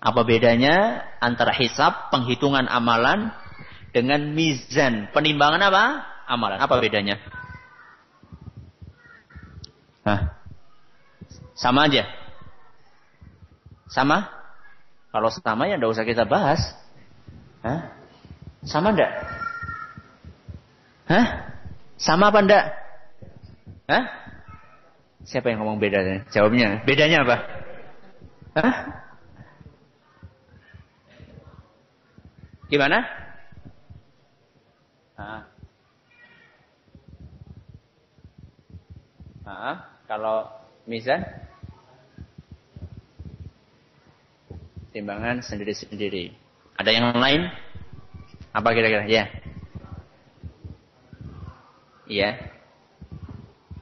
Apa 0.00 0.24
bedanya 0.24 1.04
antara 1.20 1.52
hisab, 1.52 2.08
penghitungan 2.08 2.64
amalan, 2.72 3.36
dengan 3.90 4.32
mizan, 4.32 5.10
penimbangan 5.12 5.60
apa? 5.60 5.84
Amalan. 6.30 6.58
Apa 6.62 6.78
bedanya? 6.78 7.18
Hah? 10.06 10.40
Sama 11.58 11.90
aja. 11.90 12.06
Sama? 13.90 14.30
Kalau 15.10 15.28
sama 15.34 15.66
ya 15.66 15.76
tidak 15.76 15.90
usah 15.90 16.06
kita 16.06 16.24
bahas. 16.24 16.62
Hah? 17.66 17.92
Sama 18.62 18.94
enggak? 18.94 19.12
Hah? 21.10 21.26
Sama 21.98 22.30
apa 22.30 22.40
enggak? 22.40 22.64
Hah? 23.90 24.04
Siapa 25.26 25.50
yang 25.50 25.66
ngomong 25.66 25.82
bedanya? 25.82 26.24
Jawabnya. 26.30 26.86
Bedanya 26.86 27.26
apa? 27.26 27.36
Hah? 28.54 28.74
Gimana? 32.70 33.02
Hah? 35.18 35.42
Hah? 39.42 39.76
Kalau 40.06 40.46
mizan 40.86 41.26
timbangan 44.94 45.42
sendiri-sendiri. 45.42 46.30
Ada 46.78 46.90
yang 46.94 47.10
lain? 47.18 47.50
Apa 48.54 48.70
kira-kira? 48.70 49.06
Ya. 49.10 49.26
Iya. 52.06 52.30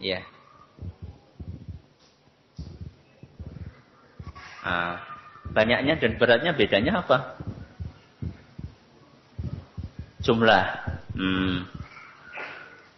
Iya. 0.01 0.21
Ah, 4.65 5.01
banyaknya 5.53 5.97
dan 6.01 6.17
beratnya 6.17 6.53
bedanya 6.57 7.05
apa? 7.05 7.37
Jumlah. 10.23 10.65
Hmm. 11.15 11.67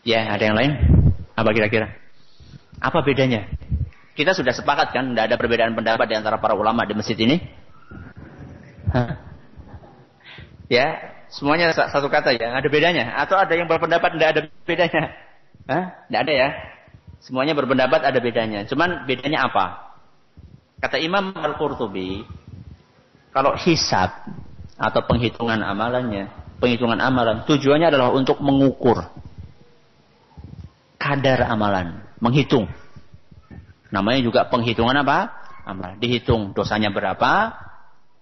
Ya, 0.05 0.33
ada 0.33 0.41
yang 0.41 0.57
lain? 0.57 0.73
Apa 1.37 1.53
kira-kira? 1.53 1.93
Apa 2.81 3.05
bedanya? 3.05 3.45
Kita 4.17 4.33
sudah 4.33 4.53
sepakat 4.53 4.93
kan, 4.93 5.13
tidak 5.13 5.33
ada 5.33 5.37
perbedaan 5.37 5.77
pendapat 5.77 6.09
di 6.09 6.17
antara 6.17 6.41
para 6.41 6.57
ulama 6.57 6.85
di 6.89 6.97
masjid 6.97 7.17
ini? 7.21 7.41
Hah? 8.93 9.17
Ya, 10.71 10.87
semuanya 11.29 11.73
satu 11.73 12.09
kata 12.09 12.33
ya, 12.37 12.57
ada 12.57 12.69
bedanya. 12.69 13.17
Atau 13.21 13.37
ada 13.37 13.53
yang 13.53 13.69
berpendapat 13.69 14.17
tidak 14.17 14.29
ada 14.33 14.41
bedanya? 14.65 15.03
Tidak 15.69 16.21
ada 16.21 16.33
ya. 16.33 16.49
Semuanya 17.21 17.53
berpendapat 17.53 18.01
ada 18.01 18.17
bedanya. 18.17 18.65
Cuman 18.65 19.05
bedanya 19.05 19.49
apa? 19.53 19.93
Kata 20.81 20.97
Imam 20.97 21.37
Al-Qurtubi, 21.37 22.25
kalau 23.37 23.53
hisab 23.61 24.09
atau 24.81 25.01
penghitungan 25.05 25.61
amalannya, 25.61 26.40
penghitungan 26.61 27.01
amalan, 27.01 27.43
tujuannya 27.49 27.89
adalah 27.89 28.13
untuk 28.13 28.39
mengukur 28.45 29.09
kadar 31.01 31.49
amalan 31.49 32.05
menghitung. 32.21 32.69
Namanya 33.91 34.21
juga 34.23 34.41
penghitungan 34.47 34.95
apa? 35.03 35.35
Amal. 35.67 35.99
Dihitung 35.99 36.55
dosanya 36.55 36.95
berapa, 36.95 37.57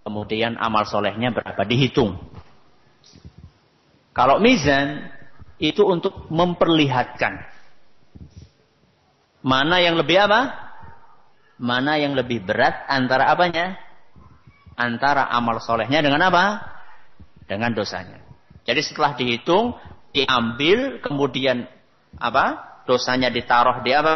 kemudian 0.07 0.57
amal 0.57 0.89
solehnya 0.89 1.34
berapa. 1.34 1.61
Dihitung. 1.66 2.16
Kalau 4.16 4.41
mizan, 4.41 5.12
itu 5.59 5.82
untuk 5.84 6.30
memperlihatkan 6.30 7.59
mana 9.43 9.78
yang 9.78 9.95
lebih 9.99 10.18
apa? 10.18 10.70
Mana 11.59 11.99
yang 11.99 12.14
lebih 12.14 12.43
berat 12.47 12.86
antara 12.86 13.30
apanya? 13.30 13.78
Antara 14.78 15.26
amal 15.30 15.59
solehnya 15.59 15.99
dengan 16.03 16.22
apa? 16.22 16.62
Dengan 17.49 17.74
dosanya. 17.74 18.28
Jadi 18.69 18.81
setelah 18.85 19.16
dihitung, 19.16 19.73
diambil, 20.12 21.01
kemudian 21.01 21.64
apa? 22.21 22.69
Dosanya 22.85 23.33
ditaruh 23.33 23.81
di 23.81 23.97
apa? 23.97 24.12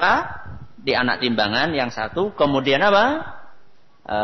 Di 0.77 0.93
anak 0.93 1.25
timbangan 1.25 1.73
yang 1.73 1.89
satu, 1.89 2.37
kemudian 2.37 2.85
apa? 2.85 3.05
E, 4.05 4.19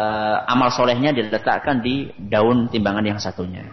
amal 0.53 0.68
solehnya 0.68 1.16
diletakkan 1.16 1.81
di 1.81 2.12
daun 2.29 2.68
timbangan 2.68 3.09
yang 3.09 3.16
satunya. 3.16 3.64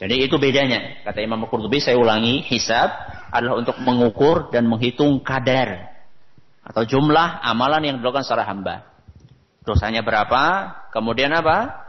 Jadi 0.00 0.24
itu 0.24 0.40
bedanya. 0.40 1.04
Kata 1.04 1.20
Imam 1.20 1.44
Qurtubi, 1.44 1.76
saya 1.76 2.00
ulangi, 2.00 2.40
hisab 2.48 2.88
adalah 3.28 3.60
untuk 3.60 3.76
mengukur 3.84 4.48
dan 4.48 4.64
menghitung 4.64 5.20
kadar 5.20 5.92
atau 6.64 6.88
jumlah 6.88 7.44
amalan 7.44 7.84
yang 7.84 7.96
dilakukan 8.00 8.24
secara 8.24 8.48
hamba. 8.48 8.88
Dosanya 9.60 10.00
berapa? 10.00 10.72
Kemudian 10.88 11.36
apa? 11.36 11.84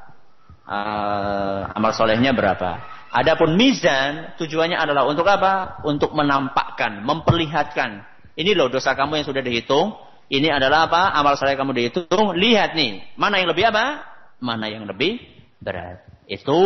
Uh, 0.68 1.72
amal 1.72 1.96
solehnya 1.96 2.36
berapa? 2.36 3.01
Adapun 3.12 3.60
mizan 3.60 4.40
tujuannya 4.40 4.80
adalah 4.80 5.04
untuk 5.04 5.28
apa? 5.28 5.84
Untuk 5.84 6.16
menampakkan, 6.16 7.04
memperlihatkan. 7.04 8.08
Ini 8.40 8.56
loh 8.56 8.72
dosa 8.72 8.96
kamu 8.96 9.20
yang 9.20 9.28
sudah 9.28 9.44
dihitung. 9.44 10.00
Ini 10.32 10.48
adalah 10.48 10.88
apa? 10.88 11.12
Amal 11.12 11.36
soleh 11.36 11.60
kamu 11.60 11.76
dihitung. 11.76 12.40
Lihat 12.40 12.72
nih, 12.72 13.04
mana 13.20 13.44
yang 13.44 13.52
lebih 13.52 13.68
apa? 13.68 14.08
Mana 14.40 14.72
yang 14.72 14.88
lebih 14.88 15.20
berat. 15.60 16.08
Itu 16.24 16.60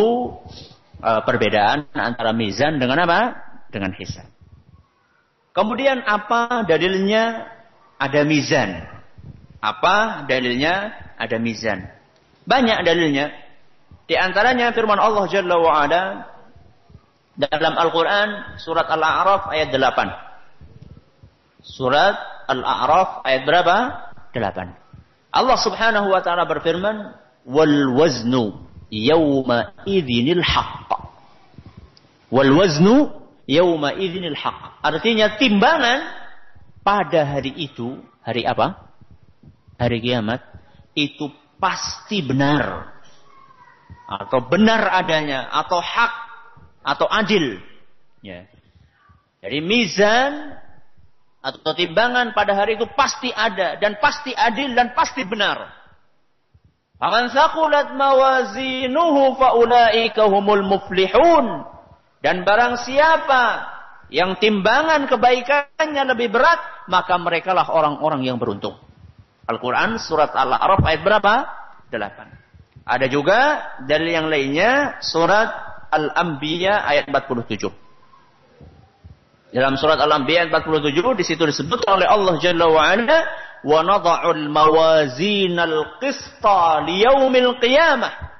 uh, 1.02 1.20
perbedaan 1.26 1.90
antara 1.98 2.30
mizan 2.30 2.78
dengan 2.78 3.02
apa? 3.02 3.34
Dengan 3.74 3.90
hisab. 3.98 4.30
Kemudian 5.50 6.06
apa 6.06 6.62
dalilnya 6.62 7.50
ada 7.98 8.22
mizan? 8.22 8.86
Apa 9.58 10.22
dalilnya? 10.30 10.94
Ada 11.18 11.42
mizan. 11.42 11.90
Banyak 12.46 12.86
dalilnya. 12.86 13.34
Di 14.06 14.14
antaranya 14.14 14.70
firman 14.70 15.02
Allah 15.02 15.26
Jalla 15.26 15.58
wa 15.58 15.82
Ala 15.82 16.02
dalam 17.36 17.76
Al-Quran 17.76 18.58
surat 18.60 18.88
Al-A'raf 18.88 19.52
ayat 19.52 19.68
8. 19.72 21.60
Surat 21.60 22.16
Al-A'raf 22.48 23.20
ayat 23.28 23.44
berapa? 23.44 23.76
8. 24.32 25.32
Allah 25.36 25.58
Subhanahu 25.60 26.08
wa 26.08 26.20
taala 26.24 26.48
berfirman, 26.48 27.12
"Wal 27.44 27.92
waznu 27.92 28.66
yawma 28.90 29.74
idzinil 29.84 30.42
haqq. 30.42 30.90
Wal 32.32 32.52
waznu 32.54 33.10
yawma 33.46 33.94
idzinil 33.98 34.38
haqq. 34.38 34.80
Artinya 34.82 35.36
timbangan 35.38 36.06
pada 36.86 37.26
hari 37.26 37.52
itu, 37.54 37.98
hari 38.22 38.46
apa? 38.46 38.86
Hari 39.76 39.98
kiamat, 40.00 40.40
itu 40.96 41.28
pasti 41.58 42.22
benar. 42.22 42.94
Atau 44.06 44.46
benar 44.46 44.86
adanya, 44.94 45.50
atau 45.50 45.82
hak, 45.82 46.25
atau 46.86 47.10
adil. 47.10 47.58
Ya. 48.22 48.46
Jadi 49.42 49.58
mizan 49.58 50.54
atau 51.42 51.74
timbangan 51.74 52.30
pada 52.30 52.54
hari 52.54 52.78
itu 52.78 52.86
pasti 52.94 53.34
ada 53.34 53.74
dan 53.82 53.98
pasti 53.98 54.30
adil 54.30 54.70
dan 54.78 54.94
pasti 54.94 55.26
benar. 55.26 55.74
Faman 56.96 57.28
saqulat 57.28 57.92
mawazinuhu 57.92 59.34
faulaika 59.36 60.30
humul 60.30 60.64
muflihun. 60.64 61.66
Dan 62.24 62.42
barang 62.42 62.80
siapa 62.82 63.44
yang 64.08 64.40
timbangan 64.40 65.04
kebaikannya 65.06 66.02
lebih 66.16 66.32
berat, 66.32 66.58
maka 66.88 67.14
merekalah 67.20 67.68
orang-orang 67.68 68.24
yang 68.24 68.40
beruntung. 68.40 68.80
Al-Quran 69.46 70.00
surat 70.02 70.34
Al-A'raf 70.34 70.82
ayat 70.82 71.02
berapa? 71.06 71.34
8. 71.92 72.82
Ada 72.86 73.06
juga 73.06 73.38
dari 73.86 74.14
yang 74.16 74.26
lainnya 74.26 74.98
surat 75.04 75.75
Al-Anbiya 75.90 76.86
ayat 76.86 77.08
47. 77.10 77.70
Dalam 79.54 79.78
surat 79.80 79.96
Al-Anbiya 79.96 80.46
ayat 80.46 80.52
47 80.52 81.18
di 81.18 81.24
situ 81.24 81.42
disebut 81.46 81.86
oleh 81.88 82.04
Allah 82.04 82.34
Jalla 82.42 82.66
wa 82.68 82.82
Ala 82.82 83.18
wa 83.66 83.80
nadha'ul 83.82 84.46
mawazinal 84.52 85.98
qista 86.02 86.84
liyaumil 86.84 87.56
qiyamah 87.58 88.36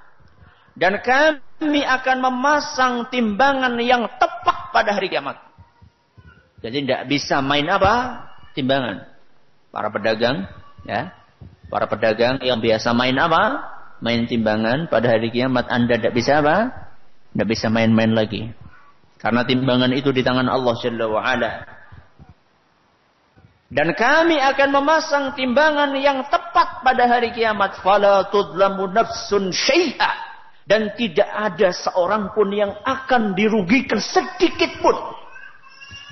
dan 0.77 1.01
kami 1.01 1.81
akan 1.83 2.17
memasang 2.21 2.95
timbangan 3.09 3.81
yang 3.81 4.05
tepat 4.21 4.71
pada 4.77 4.93
hari 4.93 5.09
kiamat. 5.09 5.41
Jadi 6.61 6.85
tidak 6.85 7.09
bisa 7.09 7.41
main 7.41 7.65
apa? 7.65 8.27
Timbangan. 8.53 9.09
Para 9.73 9.89
pedagang, 9.89 10.45
ya, 10.85 11.17
para 11.73 11.89
pedagang 11.89 12.41
yang 12.45 12.61
biasa 12.61 12.93
main 12.93 13.17
apa? 13.17 13.73
Main 14.05 14.29
timbangan 14.29 14.93
pada 14.93 15.17
hari 15.17 15.33
kiamat 15.33 15.65
Anda 15.73 15.97
tidak 15.97 16.13
bisa 16.13 16.45
apa? 16.45 16.86
Tidak 17.37 17.45
bisa 17.45 17.69
main-main 17.69 18.17
lagi. 18.17 18.49
Karena 19.21 19.45
timbangan 19.45 19.93
itu 19.93 20.09
di 20.09 20.25
tangan 20.25 20.49
Allah 20.49 20.73
Jalla 20.81 21.05
wa 21.05 21.21
Ala. 21.21 21.69
Dan 23.69 23.93
kami 23.93 24.41
akan 24.41 24.69
memasang 24.73 25.37
timbangan 25.37 25.93
yang 26.01 26.25
tepat 26.33 26.81
pada 26.81 27.05
hari 27.05 27.37
kiamat. 27.37 27.77
Fala 27.85 28.25
tudlamu 28.33 28.89
nafsun 28.89 29.53
syai'a. 29.53 30.17
Dan 30.65 30.97
tidak 30.97 31.29
ada 31.29 31.77
seorang 31.77 32.33
pun 32.33 32.49
yang 32.57 32.73
akan 32.73 33.37
dirugikan 33.37 34.01
sedikit 34.01 34.73
pun. 34.81 34.97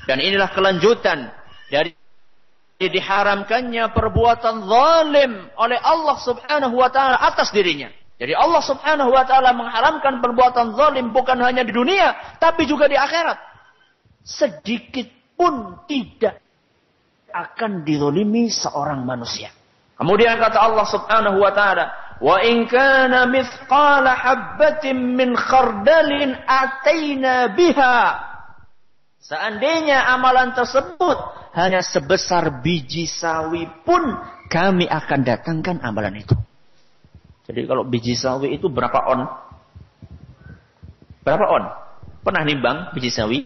Dan 0.05 0.21
inilah 0.21 0.53
kelanjutan 0.53 1.33
dari 1.73 1.97
diharamkannya 2.77 3.97
perbuatan 3.97 4.69
zalim 4.69 5.33
oleh 5.57 5.81
Allah 5.81 6.17
Subhanahu 6.21 6.77
wa 6.77 6.93
taala 6.93 7.17
atas 7.17 7.49
dirinya. 7.49 7.89
Jadi 8.15 8.31
Allah 8.31 8.63
Subhanahu 8.63 9.11
wa 9.11 9.27
taala 9.27 9.51
mengharamkan 9.51 10.23
perbuatan 10.23 10.79
zalim 10.79 11.11
bukan 11.11 11.35
hanya 11.43 11.67
di 11.67 11.75
dunia 11.75 12.39
tapi 12.39 12.63
juga 12.63 12.87
di 12.87 12.95
akhirat. 12.95 13.39
Sedikit 14.23 15.11
pun 15.35 15.83
tidak 15.91 16.39
akan 17.35 17.83
dizalimi 17.83 18.47
seorang 18.47 19.03
manusia. 19.03 19.51
Kemudian 19.99 20.39
kata 20.39 20.59
Allah 20.63 20.87
Subhanahu 20.87 21.43
wa 21.43 21.51
taala, 21.51 21.85
"Wa 22.23 22.39
in 22.47 22.71
kana 22.71 23.27
mithqala 23.27 24.15
min 24.95 25.35
khardalin 25.35 26.39
ataina 26.47 27.51
biha." 27.51 27.99
Seandainya 29.19 30.07
amalan 30.15 30.55
tersebut 30.55 31.19
hanya 31.57 31.83
sebesar 31.83 32.63
biji 32.63 33.11
sawi 33.11 33.67
pun 33.83 34.03
kami 34.53 34.87
akan 34.87 35.21
datangkan 35.25 35.83
amalan 35.83 36.23
itu. 36.23 36.37
Jadi 37.45 37.69
kalau 37.69 37.85
biji 37.85 38.17
sawi 38.17 38.57
itu 38.57 38.73
berapa 38.73 38.99
on? 39.05 39.21
Berapa 41.21 41.45
on? 41.45 41.65
Pernah 42.25 42.43
nimbang 42.49 42.79
biji 42.97 43.13
sawi? 43.13 43.45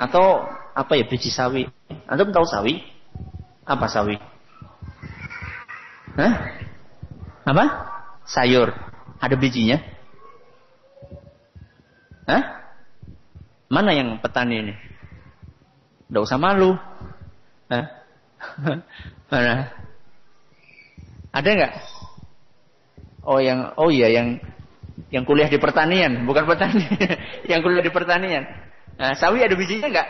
Atau 0.00 0.48
apa 0.72 0.96
ya 0.96 1.04
biji 1.04 1.28
sawi? 1.28 1.68
Anda 2.08 2.24
tahu 2.24 2.46
sawi? 2.48 2.80
Apa 3.68 3.86
sawi? 3.92 4.16
Hah? 6.16 6.34
Apa? 7.44 7.64
Sayur. 8.24 8.72
Ada 9.20 9.36
bijinya? 9.36 9.76
Hah? 12.24 12.42
Mana 13.68 13.92
yang 13.92 14.16
petani 14.24 14.64
ini? 14.64 14.74
Tidak 16.08 16.24
usah 16.24 16.40
malu. 16.40 16.72
Hah? 17.68 17.84
Mana? 19.30 19.68
Ada 21.30 21.48
nggak? 21.52 21.74
Oh 23.20 23.36
yang 23.36 23.76
oh 23.76 23.92
iya 23.92 24.08
yang 24.08 24.40
yang 25.08 25.24
kuliah 25.24 25.48
di 25.48 25.56
pertanian, 25.56 26.24
bukan 26.28 26.44
petani. 26.44 26.84
yang 27.50 27.60
kuliah 27.64 27.84
di 27.84 27.92
pertanian. 27.92 28.44
Nah, 29.00 29.16
sawi 29.16 29.40
ada 29.40 29.56
bijinya 29.56 29.88
nggak? 29.88 30.08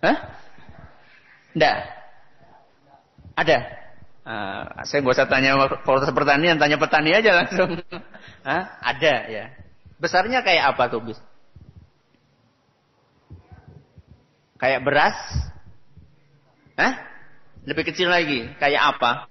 Hah? 0.00 0.16
Enggak. 1.52 1.76
Ada. 3.36 3.58
Uh, 4.20 4.62
saya 4.84 4.98
nggak 5.00 5.16
usah 5.16 5.28
tanya 5.28 5.56
fakultas 5.80 6.12
pertanian, 6.12 6.56
tanya 6.56 6.80
petani 6.80 7.10
aja 7.12 7.36
langsung. 7.36 7.80
Hah? 8.48 8.62
Ada 8.80 9.14
ya. 9.28 9.44
Besarnya 10.00 10.40
kayak 10.40 10.76
apa 10.76 10.88
tuh 10.88 11.04
bis? 11.04 11.20
Kayak 14.56 14.84
beras? 14.84 15.16
Hah? 16.76 16.94
Lebih 17.64 17.92
kecil 17.92 18.08
lagi. 18.08 18.48
Kayak 18.56 18.96
apa? 18.96 19.28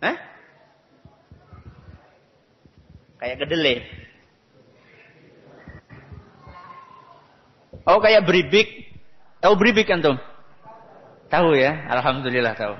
Hah? 0.00 0.16
Kayak 3.20 3.36
kedelai. 3.44 3.76
Oh 7.84 8.00
kayak 8.00 8.24
beribik. 8.24 8.68
Tahu 9.40 9.54
beribik 9.56 9.88
kan 9.88 10.04
tuh? 10.04 10.16
Tahu 11.32 11.56
ya? 11.56 11.88
Alhamdulillah 11.88 12.56
tahu. 12.56 12.74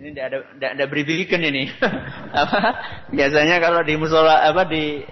Ini 0.00 0.16
tidak 0.16 0.24
ada 0.32 0.38
tidak 0.56 0.70
ada 0.76 0.84
beribikan 0.88 1.40
ini. 1.44 1.68
apa? 2.42 2.58
Biasanya 3.12 3.60
kalau 3.60 3.84
di 3.84 3.94
musola 4.00 4.48
apa 4.48 4.64
di 4.64 5.04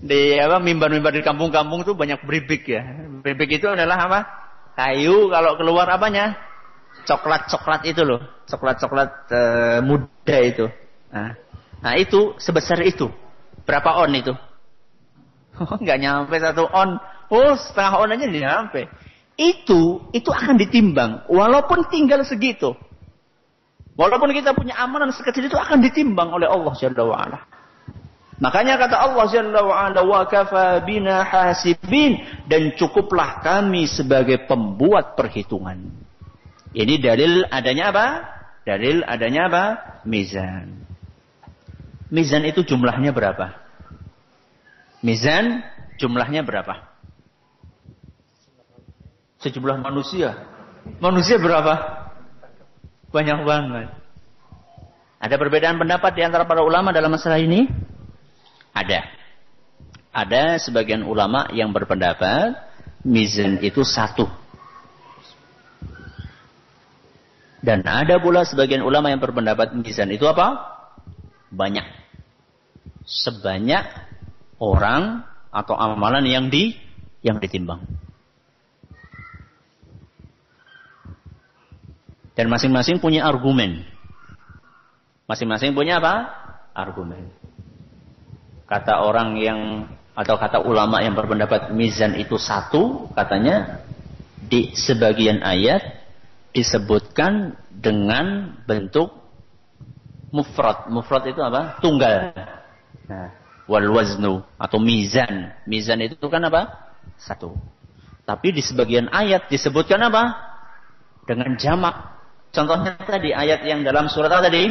di 0.00 0.38
apa 0.38 0.62
mimbar-mimbar 0.62 1.10
di 1.10 1.26
kampung-kampung 1.26 1.82
tuh 1.82 1.98
banyak 1.98 2.22
beribik 2.22 2.70
ya. 2.70 2.86
Beribik 3.22 3.58
itu 3.58 3.66
adalah 3.66 3.98
apa? 4.06 4.20
Kayu 4.78 5.26
kalau 5.28 5.58
keluar 5.58 5.90
apanya? 5.90 6.38
Coklat-coklat 7.06 7.86
itu 7.88 8.02
loh, 8.02 8.20
coklat-coklat 8.46 9.10
e, 9.30 9.40
muda 9.84 10.36
itu. 10.40 10.66
Nah, 11.10 11.34
nah 11.80 11.92
itu 11.96 12.34
sebesar 12.38 12.80
itu. 12.82 13.08
Berapa 13.64 14.00
on 14.02 14.12
itu? 14.14 14.34
Oh, 15.60 15.76
nggak 15.76 16.00
nyampe 16.00 16.40
satu 16.40 16.64
on. 16.72 16.96
Oh, 17.28 17.52
setengah 17.52 18.00
on 18.00 18.14
aja 18.16 18.24
nyampe. 18.24 18.88
Itu 19.36 20.08
itu 20.16 20.32
akan 20.32 20.56
ditimbang 20.56 21.28
walaupun 21.28 21.84
tinggal 21.92 22.24
segitu. 22.24 22.72
Walaupun 24.00 24.32
kita 24.32 24.56
punya 24.56 24.80
amanan 24.80 25.12
sekecil 25.12 25.52
itu 25.52 25.60
akan 25.60 25.84
ditimbang 25.84 26.32
oleh 26.32 26.48
Allah 26.48 26.72
Jalla 26.80 27.04
wa 27.04 27.16
ala. 27.20 27.40
Makanya 28.40 28.80
kata 28.80 28.96
Allah 28.96 29.24
Jalla 29.28 29.60
wa 29.60 29.76
ala 29.76 30.00
wa 30.00 30.24
kafa 30.24 30.80
bina 30.88 31.20
hasibin 31.20 32.16
dan 32.48 32.72
cukuplah 32.80 33.44
kami 33.44 33.84
sebagai 33.84 34.48
pembuat 34.48 35.12
perhitungan. 35.20 36.08
Ini 36.70 37.02
dalil 37.02 37.42
adanya 37.50 37.90
apa? 37.90 38.06
Dalil 38.62 39.02
adanya 39.02 39.50
apa? 39.50 39.64
Mizan. 40.06 40.86
Mizan 42.10 42.46
itu 42.46 42.62
jumlahnya 42.62 43.10
berapa? 43.10 43.54
Mizan 45.02 45.66
jumlahnya 45.98 46.46
berapa? 46.46 46.90
Sejumlah 49.42 49.82
manusia. 49.82 50.36
Manusia 51.02 51.40
berapa? 51.40 51.74
Banyak 53.10 53.38
banget. 53.42 53.88
Ada 55.20 55.36
perbedaan 55.36 55.76
pendapat 55.76 56.12
di 56.16 56.22
antara 56.24 56.46
para 56.46 56.62
ulama 56.62 56.94
dalam 56.94 57.12
masalah 57.12 57.36
ini? 57.36 57.68
Ada. 58.72 59.04
Ada 60.10 60.58
sebagian 60.62 61.02
ulama 61.02 61.50
yang 61.52 61.74
berpendapat 61.74 62.56
mizan 63.04 63.58
itu 63.60 63.82
satu. 63.84 64.39
Dan 67.60 67.84
ada 67.84 68.16
pula 68.16 68.44
sebagian 68.48 68.80
ulama 68.80 69.12
yang 69.12 69.20
berpendapat 69.20 69.76
mizan 69.76 70.08
itu 70.08 70.24
apa? 70.24 70.56
Banyak. 71.52 71.84
Sebanyak 73.04 73.84
orang 74.60 75.24
atau 75.52 75.76
amalan 75.76 76.24
yang 76.24 76.48
di 76.48 76.72
yang 77.20 77.36
ditimbang. 77.36 77.84
Dan 82.32 82.48
masing-masing 82.48 82.96
punya 83.02 83.28
argumen. 83.28 83.84
Masing-masing 85.28 85.76
punya 85.76 86.00
apa? 86.00 86.32
Argumen 86.72 87.40
kata 88.70 89.02
orang 89.02 89.34
yang 89.34 89.90
atau 90.14 90.38
kata 90.38 90.62
ulama 90.62 91.02
yang 91.02 91.18
berpendapat 91.18 91.74
mizan 91.74 92.14
itu 92.14 92.38
satu, 92.38 93.10
katanya 93.18 93.82
di 94.46 94.70
sebagian 94.78 95.42
ayat 95.42 95.99
disebutkan 96.50 97.56
dengan 97.70 98.56
bentuk 98.66 99.10
mufrad. 100.34 100.90
Mufrad 100.90 101.26
itu 101.30 101.40
apa? 101.42 101.78
Tunggal. 101.82 102.34
Nah, 103.10 103.28
wal 103.66 103.88
waznu 103.90 104.42
atau 104.58 104.78
mizan. 104.78 105.54
Mizan 105.66 106.02
itu 106.02 106.26
kan 106.26 106.42
apa? 106.46 106.94
Satu. 107.18 107.54
Tapi 108.26 108.54
di 108.54 108.62
sebagian 108.62 109.10
ayat 109.10 109.50
disebutkan 109.50 109.98
apa? 110.06 110.22
Dengan 111.26 111.54
jamak. 111.58 112.18
Contohnya 112.50 112.98
tadi 112.98 113.30
ayat 113.30 113.62
yang 113.62 113.86
dalam 113.86 114.10
surat 114.10 114.30
apa 114.30 114.50
tadi? 114.50 114.70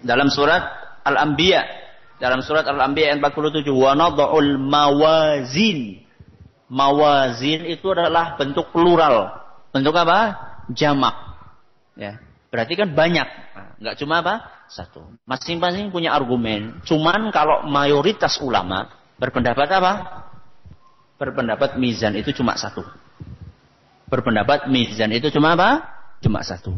Dalam 0.00 0.32
surat 0.32 0.62
Al-Anbiya 1.06 1.80
dalam 2.20 2.44
surat 2.44 2.68
Al-Anbiya 2.68 3.16
ayat 3.16 3.18
47 3.24 3.64
wa 3.72 3.96
nadha'ul 3.96 4.60
mawazin. 4.60 6.04
Mawazin 6.70 7.66
itu 7.66 7.90
adalah 7.90 8.38
bentuk 8.38 8.70
plural. 8.70 9.42
Bentuk 9.74 9.90
apa? 9.98 10.38
Jamak. 10.70 11.14
Ya. 11.98 12.22
Berarti 12.54 12.78
kan 12.78 12.94
banyak. 12.94 13.26
Enggak 13.82 13.98
cuma 13.98 14.22
apa? 14.22 14.34
Satu. 14.70 15.02
Masing-masing 15.26 15.90
punya 15.90 16.14
argumen. 16.14 16.78
Cuman 16.86 17.34
kalau 17.34 17.66
mayoritas 17.66 18.38
ulama 18.38 18.86
berpendapat 19.18 19.66
apa? 19.66 19.92
Berpendapat 21.18 21.74
mizan 21.74 22.14
itu 22.14 22.30
cuma 22.30 22.54
satu. 22.54 22.86
Berpendapat 24.06 24.70
mizan 24.70 25.10
itu 25.10 25.26
cuma 25.34 25.58
apa? 25.58 25.82
Cuma 26.22 26.46
satu. 26.46 26.70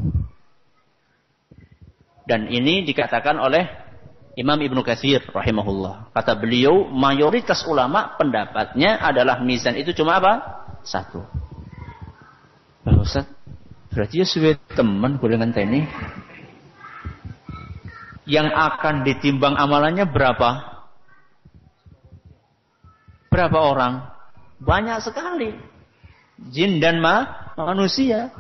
Dan 2.25 2.49
ini 2.49 2.87
dikatakan 2.87 3.37
oleh 3.37 3.82
Imam 4.33 4.57
Ibnu 4.57 4.81
Katsir 4.81 5.21
rahimahullah. 5.29 6.09
Kata 6.17 6.33
beliau, 6.33 6.89
mayoritas 6.89 7.69
ulama 7.69 8.17
pendapatnya 8.17 8.97
adalah 8.97 9.45
mizan 9.45 9.77
itu 9.77 9.93
cuma 9.93 10.17
apa? 10.17 10.41
Satu. 10.81 11.21
Pak 12.83 12.97
Ustaz, 12.97 13.29
berarti 13.93 14.25
ya 14.25 14.27
suwe 14.27 14.57
teman 14.73 15.21
dengan 15.21 15.53
ini. 15.53 15.85
Yang 18.25 18.49
akan 18.57 19.05
ditimbang 19.05 19.53
amalannya 19.59 20.09
berapa? 20.09 20.51
Berapa 23.29 23.59
orang? 23.61 23.93
Banyak 24.65 24.99
sekali. 25.05 25.53
Jin 26.49 26.81
dan 26.81 27.05
ma, 27.05 27.53
manusia. 27.61 28.33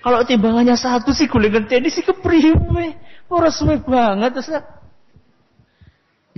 Kalau 0.00 0.24
timbangannya 0.24 0.78
satu 0.78 1.12
sih 1.12 1.28
gulingan 1.28 1.68
ini 1.68 1.92
sih 1.92 2.00
kepriwe. 2.00 2.96
Orang 3.28 3.52
suwe 3.52 3.76
banget 3.84 4.40
Ustaz. 4.40 4.77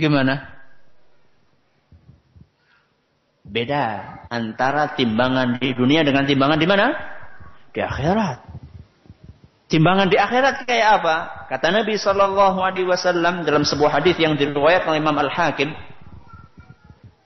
Gimana? 0.01 0.49
Beda 3.45 3.83
antara 4.33 4.97
timbangan 4.97 5.61
di 5.61 5.77
dunia 5.77 6.01
dengan 6.01 6.25
timbangan 6.25 6.57
di 6.57 6.65
mana? 6.65 6.87
Di 7.69 7.85
akhirat. 7.85 8.37
Timbangan 9.69 10.09
di 10.09 10.17
akhirat 10.17 10.65
kayak 10.65 10.89
apa? 10.99 11.15
Kata 11.53 11.69
Nabi 11.69 12.01
Shallallahu 12.01 12.59
Alaihi 12.65 12.89
Wasallam 12.89 13.45
dalam 13.45 13.61
sebuah 13.61 14.01
hadis 14.01 14.17
yang 14.17 14.33
diriwayatkan 14.33 14.89
oleh 14.89 15.03
Imam 15.05 15.21
Al 15.21 15.29
Hakim. 15.29 15.69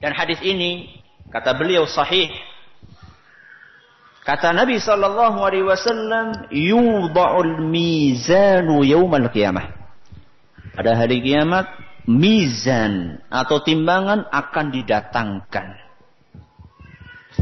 Dan 0.04 0.12
hadis 0.12 0.44
ini 0.44 1.00
kata 1.32 1.56
beliau 1.56 1.88
sahih. 1.88 2.28
Kata 4.28 4.52
Nabi 4.52 4.84
Shallallahu 4.84 5.40
Alaihi 5.40 5.64
Wasallam, 5.64 6.52
"Yudha'ul 6.52 7.64
mizanu 7.72 8.84
yawmal 8.84 9.32
qiyamah." 9.32 9.72
Pada 10.76 10.92
hari 10.98 11.24
kiamat 11.24 11.85
mizan 12.06 13.22
atau 13.34 13.62
timbangan 13.62 14.30
akan 14.30 14.66
didatangkan. 14.70 15.68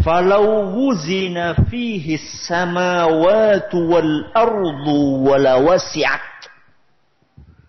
Falau 0.02 0.74
wuzina 0.74 1.54
fihi 1.70 2.18
samawatu 2.18 3.78
wal 3.78 4.34
ardu 4.34 5.00
wala 5.22 5.62
wasi'at. 5.62 6.50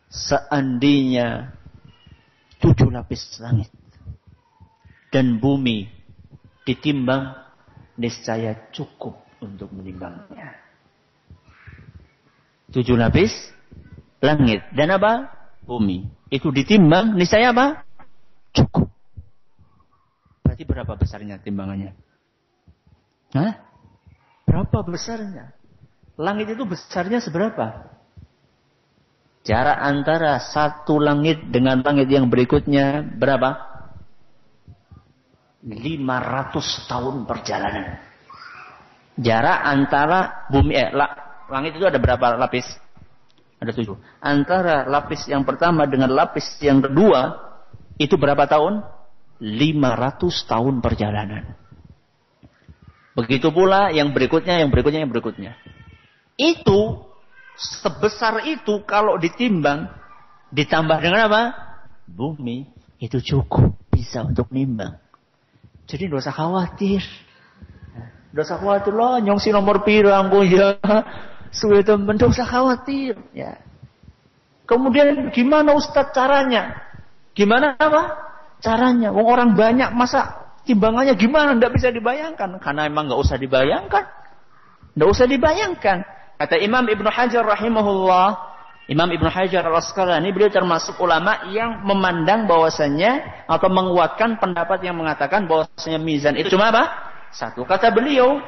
Seandainya 0.09 1.53
tujuh 2.62 2.88
lapis 2.88 3.38
langit 3.42 3.68
dan 5.11 5.36
bumi 5.42 5.90
ditimbang, 6.64 7.34
niscaya 7.99 8.70
cukup 8.72 9.20
untuk 9.42 9.68
menimbangnya. 9.74 10.55
Tujuh 12.72 12.97
lapis 12.97 13.34
langit 14.24 14.64
dan 14.72 14.97
apa? 14.97 15.28
Bumi 15.66 16.24
itu 16.35 16.51
ditimbang, 16.51 17.14
niscaya 17.14 17.55
apa? 17.55 17.87
Cukup. 18.51 18.91
Berarti 20.43 20.62
berapa 20.66 20.93
besarnya 20.99 21.39
timbangannya? 21.39 21.95
Hah? 23.39 23.55
Berapa 24.43 24.82
besarnya? 24.82 25.55
Langit 26.18 26.55
itu 26.55 26.66
besarnya 26.66 27.22
seberapa? 27.22 27.95
Jarak 29.47 29.78
antara 29.78 30.43
satu 30.43 30.99
langit 30.99 31.53
dengan 31.55 31.82
langit 31.87 32.11
yang 32.11 32.26
berikutnya 32.26 33.03
berapa? 33.14 33.74
500 35.64 36.91
tahun 36.91 37.16
perjalanan. 37.24 37.99
Jarak 39.14 39.59
antara 39.64 40.51
bumi 40.51 40.74
eh, 40.74 40.91
langit 41.49 41.78
itu 41.78 41.87
ada 41.87 41.99
berapa 42.03 42.37
lapis? 42.37 42.66
Ada 43.65 43.73
tujuh. 43.73 43.97
Antara 44.21 44.85
lapis 44.85 45.25
yang 45.25 45.49
pertama 45.49 45.89
dengan 45.89 46.12
lapis 46.12 46.61
yang 46.61 46.85
kedua, 46.85 47.33
itu 47.97 48.21
berapa 48.21 48.45
tahun? 48.45 48.85
500 49.41 50.21
tahun 50.45 50.75
perjalanan. 50.85 51.57
Begitu 53.17 53.49
pula 53.55 53.89
yang 53.89 54.12
berikutnya, 54.12 54.61
yang 54.61 54.69
berikutnya, 54.69 55.01
yang 55.01 55.12
berikutnya. 55.12 55.53
Itu, 56.37 57.09
sebesar 57.57 58.45
itu 58.45 58.85
kalau 58.85 59.17
ditimbang, 59.17 59.89
ditambah 60.53 60.99
dengan 61.01 61.21
apa? 61.33 61.43
Bumi, 62.05 62.69
itu 63.01 63.23
cukup 63.25 63.81
bisa 63.89 64.27
untuk 64.27 64.53
nimbang. 64.53 65.01
Jadi 65.89 66.11
dosa 66.12 66.29
khawatir. 66.29 67.01
Dosa 68.35 68.59
khawatir 68.61 68.93
loh, 68.93 69.17
nyongsi 69.23 69.55
nomor 69.55 69.87
pirang 69.87 70.29
ya 70.51 70.75
sudah 71.55 71.87
teman 71.87 72.19
usah 72.19 72.47
khawatir. 72.47 73.15
Ya. 73.31 73.63
Kemudian 74.67 75.31
gimana 75.31 75.77
Ustadz 75.77 76.11
caranya? 76.11 76.75
Gimana 77.37 77.79
apa? 77.79 78.03
Caranya. 78.59 79.15
Wong 79.15 79.27
orang 79.29 79.51
banyak 79.55 79.95
masa 79.95 80.51
timbangannya 80.67 81.15
gimana? 81.15 81.55
Tidak 81.55 81.73
bisa 81.73 81.89
dibayangkan. 81.95 82.59
Karena 82.59 82.89
emang 82.91 83.07
nggak 83.07 83.21
usah 83.21 83.37
dibayangkan. 83.39 84.05
Tidak 84.95 85.09
usah 85.09 85.27
dibayangkan. 85.31 85.99
Kata 86.35 86.59
Imam 86.59 86.83
Ibnu 86.83 87.07
Hajar 87.07 87.47
rahimahullah, 87.47 88.29
Imam 88.91 89.07
Ibnu 89.07 89.31
Hajar 89.31 89.63
al-Asqalani 89.65 90.35
beliau 90.35 90.51
termasuk 90.51 90.99
ulama 90.99 91.47
yang 91.55 91.87
memandang 91.87 92.51
bahwasanya 92.51 93.47
atau 93.47 93.71
menguatkan 93.71 94.43
pendapat 94.43 94.83
yang 94.83 94.99
mengatakan 94.99 95.47
bahwasanya 95.47 96.01
mizan 96.03 96.35
itu 96.35 96.53
cuma 96.53 96.75
apa? 96.75 96.85
Satu 97.31 97.63
kata 97.63 97.91
beliau, 97.95 98.43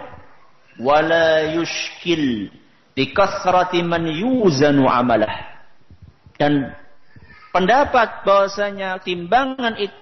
wala 0.82 1.56
yushkil 1.56 2.50
bi 2.96 3.12
kasrati 3.12 3.84
man 3.84 4.08
yuzanu 4.08 4.88
amalah. 4.88 5.60
Dan 6.40 6.72
pendapat 7.52 8.24
bahwasanya 8.24 8.96
timbangan 9.04 9.76
itu 9.76 10.00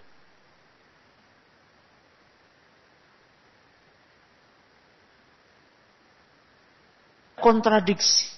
kontradiksi. 7.42 8.30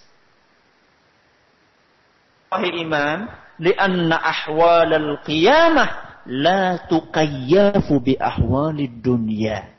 Wahai 2.48 2.72
imam, 2.80 3.28
lianna 3.60 4.16
ahwal 4.16 4.90
al-qiyamah 4.90 6.24
la 6.26 6.80
tuqayyafu 6.88 8.00
bi 8.02 8.16
ahwalid 8.16 9.04
dunya. 9.04 9.75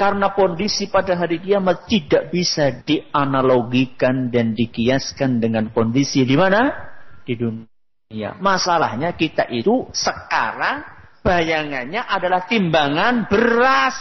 Karena 0.00 0.32
kondisi 0.32 0.88
pada 0.88 1.12
hari 1.12 1.44
kiamat 1.44 1.84
tidak 1.84 2.32
bisa 2.32 2.72
dianalogikan 2.72 4.32
dan 4.32 4.56
dikiaskan 4.56 5.44
dengan 5.44 5.68
kondisi 5.76 6.24
di 6.24 6.40
mana? 6.40 6.72
Di 7.20 7.36
dunia. 7.36 8.32
Masalahnya 8.40 9.12
kita 9.12 9.44
itu 9.52 9.92
sekarang 9.92 10.88
bayangannya 11.20 12.00
adalah 12.00 12.48
timbangan 12.48 13.28
beras. 13.28 14.00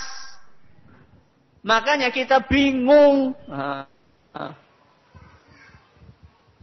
Makanya 1.68 2.16
kita 2.16 2.48
bingung. 2.48 3.36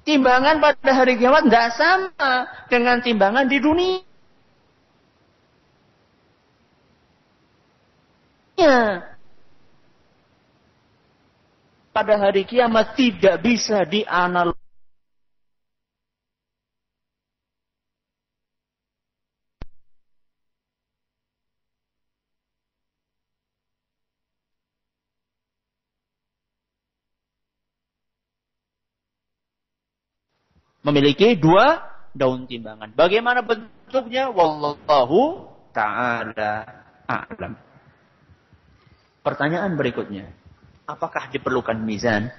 Timbangan 0.00 0.64
pada 0.64 0.90
hari 0.96 1.20
kiamat 1.20 1.44
tidak 1.44 1.76
sama 1.76 2.48
dengan 2.72 3.04
timbangan 3.04 3.44
di 3.44 3.60
dunia. 3.60 4.00
Pada 11.96 12.20
hari 12.20 12.44
kiamat 12.44 12.92
tidak 12.92 13.40
bisa 13.40 13.80
dianalogikan 13.88 14.60
memiliki 30.84 31.32
dua 31.40 31.80
daun 32.12 32.44
timbangan. 32.44 32.92
Bagaimana 32.92 33.40
bentuknya? 33.40 34.28
Wallahu 34.28 35.48
ta'ala 35.72 36.60
a'lam. 37.08 37.56
Pertanyaan 39.24 39.80
berikutnya. 39.80 40.45
Apakah 40.86 41.26
diperlukan 41.34 41.82
mizan? 41.82 42.30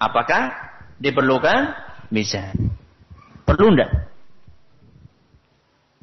Apakah 0.00 0.56
diperlukan 0.96 1.76
mizan? 2.08 2.72
Perlu 3.44 3.76
enggak? 3.76 3.92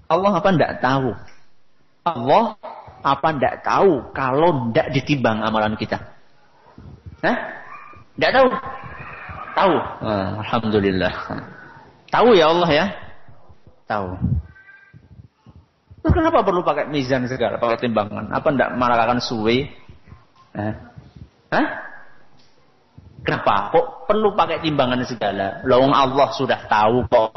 Allah 0.06 0.32
apa 0.38 0.50
enggak 0.54 0.74
tahu? 0.78 1.10
Allah 2.06 2.46
apa 3.02 3.28
enggak 3.34 3.56
tahu 3.66 4.14
kalau 4.14 4.70
enggak 4.70 4.94
ditimbang 4.94 5.42
amalan 5.42 5.74
kita? 5.74 5.98
Hah? 7.26 7.38
Enggak 8.14 8.32
tahu? 8.38 8.48
Tahu. 9.58 9.76
Ah, 10.06 10.30
Alhamdulillah. 10.46 11.14
Tahu 12.14 12.30
ya 12.38 12.46
Allah 12.54 12.70
ya? 12.70 12.86
Tahu. 13.90 14.10
Terus 16.06 16.14
kenapa 16.14 16.46
perlu 16.46 16.62
pakai 16.62 16.86
mizan 16.94 17.26
segala, 17.26 17.58
pakai 17.58 17.90
timbangan? 17.90 18.30
Apa 18.30 18.54
ndak 18.54 18.78
akan 18.78 19.18
suwe? 19.18 19.66
Eh? 20.54 20.74
Hah? 21.52 21.87
Kenapa? 23.26 23.74
Kok 23.74 24.10
perlu 24.10 24.34
pakai 24.38 24.62
timbangan 24.62 25.02
segala? 25.04 25.62
Lawang 25.66 25.94
Allah 25.94 26.30
sudah 26.34 26.60
tahu 26.70 27.06
kok. 27.10 27.32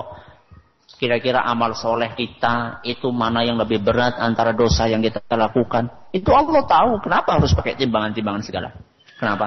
Kira-kira 1.00 1.40
amal 1.40 1.72
soleh 1.72 2.12
kita 2.12 2.84
itu 2.84 3.08
mana 3.08 3.40
yang 3.40 3.56
lebih 3.56 3.80
berat 3.80 4.20
antara 4.20 4.52
dosa 4.52 4.84
yang 4.84 5.00
kita 5.00 5.24
lakukan. 5.32 5.88
Itu 6.12 6.30
Allah 6.36 6.60
tahu. 6.68 7.00
Kenapa 7.00 7.40
harus 7.40 7.56
pakai 7.56 7.76
timbangan-timbangan 7.80 8.42
segala? 8.44 8.68
Kenapa? 9.16 9.46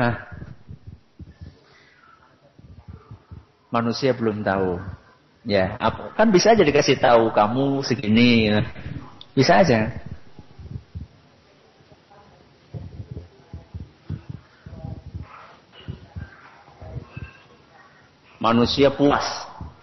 Hah? 0.00 0.36
manusia 3.76 4.16
belum 4.16 4.40
tahu. 4.40 4.80
Ya, 5.46 5.78
kan 6.18 6.34
bisa 6.34 6.56
aja 6.56 6.64
dikasih 6.66 6.98
tahu 6.98 7.30
kamu 7.30 7.84
segini. 7.86 8.50
Bisa 9.36 9.62
aja. 9.62 9.94
Manusia 18.46 18.94
puas. 18.94 19.26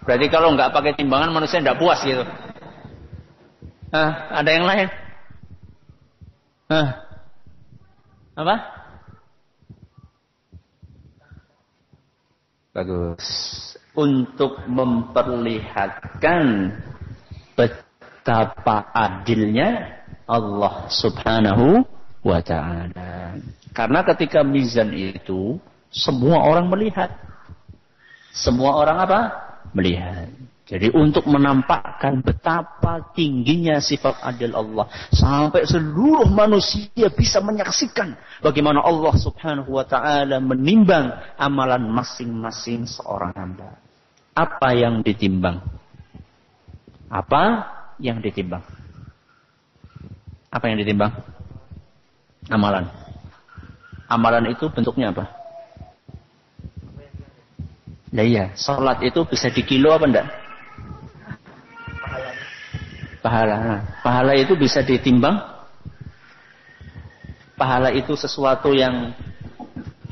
Berarti 0.08 0.32
kalau 0.32 0.56
nggak 0.56 0.72
pakai 0.72 0.96
timbangan 0.96 1.36
manusia 1.36 1.60
nggak 1.60 1.76
puas 1.76 2.00
gitu. 2.00 2.24
Hah, 3.92 4.40
ada 4.40 4.48
yang 4.48 4.64
lain? 4.64 4.88
Hah. 6.72 6.88
Apa? 8.40 8.56
Bagus 12.72 13.28
untuk 13.94 14.58
memperlihatkan 14.66 16.74
betapa 17.54 18.90
adilnya 18.90 20.02
Allah 20.26 20.90
Subhanahu 20.90 21.86
wa 22.26 22.42
taala. 22.42 23.38
Karena 23.70 24.02
ketika 24.02 24.42
mizan 24.42 24.90
itu 24.94 25.58
semua 25.94 26.42
orang 26.42 26.66
melihat. 26.66 27.14
Semua 28.34 28.82
orang 28.82 28.98
apa? 28.98 29.20
Melihat. 29.78 30.26
Jadi 30.64 30.90
untuk 30.96 31.28
menampakkan 31.28 32.24
betapa 32.24 33.12
tingginya 33.14 33.78
sifat 33.78 34.16
adil 34.24 34.56
Allah. 34.56 34.88
Sampai 35.12 35.68
seluruh 35.68 36.26
manusia 36.26 37.12
bisa 37.14 37.38
menyaksikan 37.44 38.16
bagaimana 38.40 38.80
Allah 38.82 39.14
subhanahu 39.14 39.76
wa 39.76 39.84
ta'ala 39.84 40.40
menimbang 40.40 41.14
amalan 41.36 41.84
masing-masing 41.92 42.88
seorang 42.88 43.36
hamba. 43.36 43.76
Apa 44.34 44.74
yang 44.74 45.04
ditimbang? 45.04 45.62
Apa 47.12 47.42
yang 48.02 48.18
ditimbang? 48.24 48.64
Apa 50.48 50.64
yang 50.72 50.80
ditimbang? 50.80 51.12
Amalan. 52.50 52.88
Amalan 54.08 54.48
itu 54.48 54.66
bentuknya 54.72 55.12
apa? 55.12 55.43
Nah 58.14 58.22
iya, 58.22 58.54
sholat 58.54 59.02
itu 59.02 59.26
bisa 59.26 59.50
dikilo 59.50 59.90
apa 59.90 60.06
enggak? 60.06 60.26
pahala. 63.24 63.56
Nah, 63.56 63.80
pahala 64.04 64.36
itu 64.36 64.52
bisa 64.52 64.84
ditimbang. 64.84 65.40
Pahala 67.56 67.88
itu 67.96 68.12
sesuatu 68.12 68.76
yang 68.76 69.16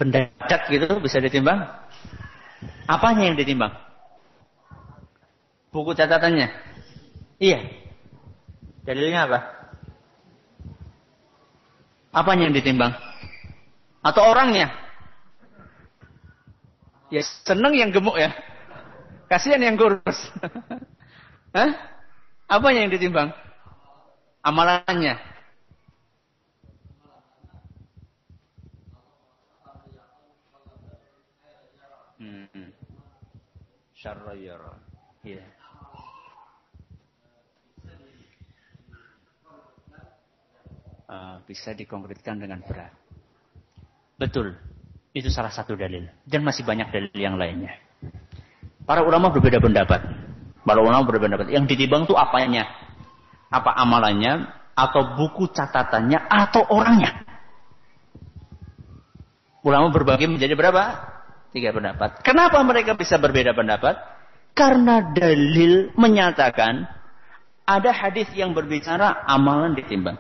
pendadak 0.00 0.62
gitu 0.72 0.96
bisa 1.04 1.20
ditimbang. 1.20 1.68
Apanya 2.88 3.28
yang 3.28 3.36
ditimbang? 3.36 3.76
Buku 5.68 5.92
catatannya. 5.92 6.48
Iya. 7.36 7.60
Dalilnya 8.88 9.28
apa? 9.28 9.38
Apanya 12.16 12.48
yang 12.48 12.56
ditimbang? 12.56 12.96
Atau 14.00 14.24
orangnya? 14.24 14.72
Ya 17.12 17.20
seneng 17.44 17.76
yang 17.76 17.92
gemuk 17.92 18.16
ya. 18.16 18.32
Kasihan 19.28 19.60
yang 19.60 19.76
kurus. 19.76 20.16
Hah? 21.56 21.70
Apa 22.48 22.72
yang 22.72 22.88
ditimbang? 22.88 23.28
Amalannya. 24.40 25.20
Hmm. 32.16 32.72
Syarrayara. 33.92 34.80
Ya. 35.20 35.44
Uh, 41.12 41.36
bisa 41.44 41.76
dikonkretkan 41.76 42.40
dengan 42.40 42.64
berat. 42.64 42.96
Betul. 44.16 44.71
Itu 45.12 45.28
salah 45.28 45.52
satu 45.52 45.76
dalil. 45.76 46.08
Dan 46.24 46.40
masih 46.40 46.64
banyak 46.64 46.88
dalil 46.88 47.12
yang 47.12 47.36
lainnya. 47.36 47.76
Para 48.88 49.04
ulama 49.04 49.28
berbeda 49.28 49.60
pendapat. 49.60 50.00
Para 50.64 50.80
ulama 50.80 51.04
berpendapat. 51.04 51.52
Yang 51.52 51.76
ditimbang 51.76 52.08
itu 52.08 52.16
apanya? 52.16 52.64
Apa 53.52 53.76
amalannya? 53.76 54.48
Atau 54.72 55.20
buku 55.20 55.52
catatannya? 55.52 56.16
Atau 56.32 56.64
orangnya? 56.72 57.28
Ulama 59.62 59.92
berbagi 59.92 60.26
menjadi 60.26 60.56
berapa? 60.56 60.82
Tiga 61.52 61.70
pendapat. 61.76 62.24
Kenapa 62.24 62.58
mereka 62.64 62.96
bisa 62.96 63.20
berbeda 63.20 63.52
pendapat? 63.52 64.00
Karena 64.56 65.12
dalil 65.12 65.92
menyatakan 65.94 66.88
ada 67.68 67.90
hadis 67.92 68.26
yang 68.32 68.56
berbicara 68.56 69.22
amalan 69.28 69.76
ditimbang. 69.76 70.16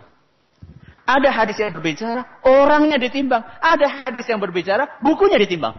Ada 1.02 1.28
hadis 1.34 1.58
yang 1.58 1.74
berbicara 1.74 2.22
orangnya 2.46 2.96
ditimbang. 2.96 3.42
Ada 3.58 4.06
hadis 4.06 4.26
yang 4.30 4.38
berbicara 4.38 5.02
bukunya 5.02 5.36
ditimbang. 5.38 5.74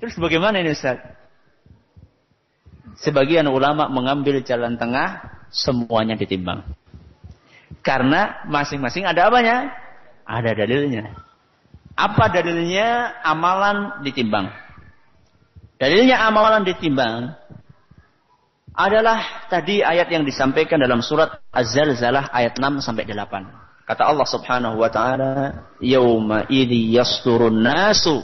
Terus 0.00 0.16
bagaimana 0.16 0.64
ini 0.64 0.72
Ustaz? 0.72 0.96
Sebagian 3.00 3.48
ulama 3.48 3.88
mengambil 3.92 4.40
jalan 4.40 4.80
tengah, 4.80 5.20
semuanya 5.52 6.16
ditimbang. 6.16 6.64
Karena 7.84 8.44
masing-masing 8.48 9.04
ada 9.04 9.28
apanya? 9.28 9.72
Ada 10.24 10.56
dalilnya. 10.56 11.16
Apa 11.96 12.32
dalilnya 12.32 13.20
amalan 13.24 14.00
ditimbang? 14.04 14.48
Dalilnya 15.80 16.28
amalan 16.28 16.64
ditimbang 16.64 17.39
adalah 18.74 19.50
tadi 19.50 19.82
ayat 19.82 20.08
yang 20.10 20.22
disampaikan 20.22 20.78
dalam 20.78 21.02
surat 21.02 21.42
Az-Zalzalah 21.50 22.30
ayat 22.30 22.56
6 22.56 22.80
sampai 22.82 23.04
8. 23.06 23.86
Kata 23.90 24.06
Allah 24.06 24.28
Subhanahu 24.28 24.78
wa 24.78 24.86
taala, 24.86 25.66
"Yauma 25.82 26.46
idzi 26.46 26.94
yasturun 26.94 27.58
nasu 27.58 28.22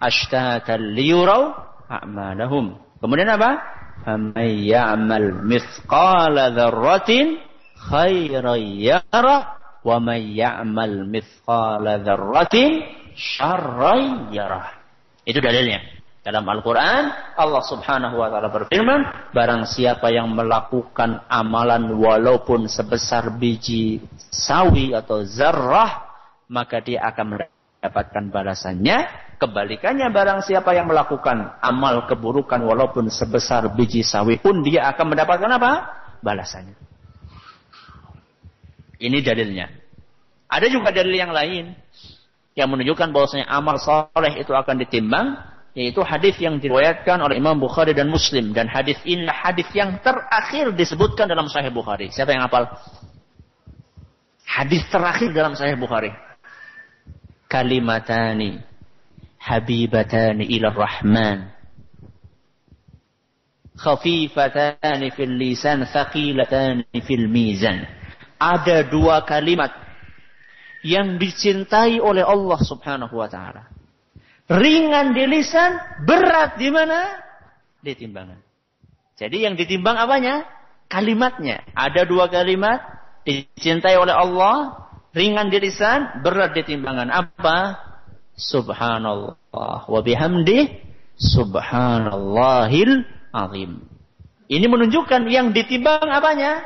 ashtatan 0.00 0.96
liyuraw 0.96 1.52
a'malahum." 1.92 2.80
Kemudian 3.04 3.28
apa? 3.36 3.60
"Faman 4.08 4.48
ya'mal 4.64 5.44
mithqala 5.44 6.56
dzarratin 6.56 7.36
khairan 7.76 8.64
yara 8.80 9.60
wa 9.84 10.00
man 10.00 10.24
ya'mal 10.24 11.04
mithqala 11.04 12.00
dzarratin 12.00 12.88
syarran 13.12 14.32
yara." 14.32 14.72
Itu 15.28 15.44
dalilnya. 15.44 15.93
Dalam 16.24 16.48
Al-Quran, 16.48 17.36
Allah 17.36 17.60
subhanahu 17.60 18.16
wa 18.16 18.32
ta'ala 18.32 18.48
berfirman, 18.48 19.28
Barang 19.36 19.68
siapa 19.68 20.08
yang 20.08 20.32
melakukan 20.32 21.20
amalan 21.28 22.00
walaupun 22.00 22.64
sebesar 22.64 23.28
biji 23.36 24.00
sawi 24.32 24.96
atau 24.96 25.20
zarrah, 25.28 26.08
maka 26.48 26.80
dia 26.80 27.04
akan 27.12 27.36
mendapatkan 27.36 28.24
balasannya. 28.32 29.04
Kebalikannya 29.36 30.08
barang 30.08 30.48
siapa 30.48 30.72
yang 30.72 30.88
melakukan 30.88 31.60
amal 31.60 32.08
keburukan 32.08 32.56
walaupun 32.64 33.12
sebesar 33.12 33.68
biji 33.76 34.00
sawi 34.00 34.40
pun 34.40 34.64
dia 34.64 34.88
akan 34.96 35.12
mendapatkan 35.12 35.50
apa? 35.60 35.72
Balasannya. 36.24 36.72
Ini 38.96 39.20
dalilnya. 39.20 39.68
Ada 40.48 40.72
juga 40.72 40.88
dalil 40.88 41.20
yang 41.20 41.36
lain 41.36 41.76
yang 42.56 42.72
menunjukkan 42.72 43.12
bahwasanya 43.12 43.44
amal 43.44 43.76
soleh 43.76 44.40
itu 44.40 44.56
akan 44.56 44.80
ditimbang 44.80 45.52
yaitu 45.74 46.06
hadis 46.06 46.38
yang 46.38 46.62
diriwayatkan 46.62 47.18
oleh 47.18 47.34
Imam 47.34 47.58
Bukhari 47.58 47.90
dan 47.90 48.06
Muslim 48.06 48.54
dan 48.54 48.70
hadis 48.70 48.94
ini 49.02 49.26
hadis 49.26 49.66
yang 49.74 49.98
terakhir 49.98 50.70
disebutkan 50.70 51.26
dalam 51.26 51.50
Sahih 51.50 51.74
Bukhari. 51.74 52.14
Siapa 52.14 52.30
yang 52.30 52.46
hafal? 52.46 52.70
Hadis 54.46 54.86
terakhir 54.86 55.34
dalam 55.34 55.58
Sahih 55.58 55.74
Bukhari. 55.74 56.14
Kalimatani 57.50 58.62
habibatani 59.42 60.46
ila 60.54 60.70
Rahman. 60.70 61.50
Khafifatani 63.74 65.10
fil 65.10 65.34
lisan, 65.34 65.82
thaqilatani 65.90 67.02
fil 67.02 67.26
mizan. 67.26 67.82
Ada 68.38 68.86
dua 68.86 69.26
kalimat 69.26 69.74
yang 70.86 71.18
dicintai 71.18 71.98
oleh 71.98 72.22
Allah 72.22 72.60
Subhanahu 72.62 73.18
wa 73.18 73.26
taala 73.26 73.73
ringan 74.50 75.16
di 75.16 75.24
lisan, 75.28 75.76
berat 76.04 76.56
di 76.60 76.68
mana? 76.68 77.20
Di 77.80 77.92
timbangan. 77.96 78.40
Jadi 79.14 79.46
yang 79.46 79.54
ditimbang 79.54 79.94
apanya? 79.96 80.44
Kalimatnya. 80.90 81.64
Ada 81.72 82.04
dua 82.04 82.28
kalimat 82.28 82.82
dicintai 83.24 83.96
oleh 83.96 84.12
Allah, 84.12 84.84
ringan 85.16 85.48
di 85.48 85.58
lisan, 85.62 86.20
berat 86.20 86.52
di 86.52 86.62
timbangan. 86.66 87.08
Apa? 87.08 87.78
Subhanallah 88.34 89.86
wa 89.86 90.00
bihamdi 90.02 90.66
subhanallahil 91.14 93.06
azim. 93.30 93.86
Ini 94.50 94.66
menunjukkan 94.68 95.24
yang 95.30 95.54
ditimbang 95.54 96.04
apanya? 96.10 96.60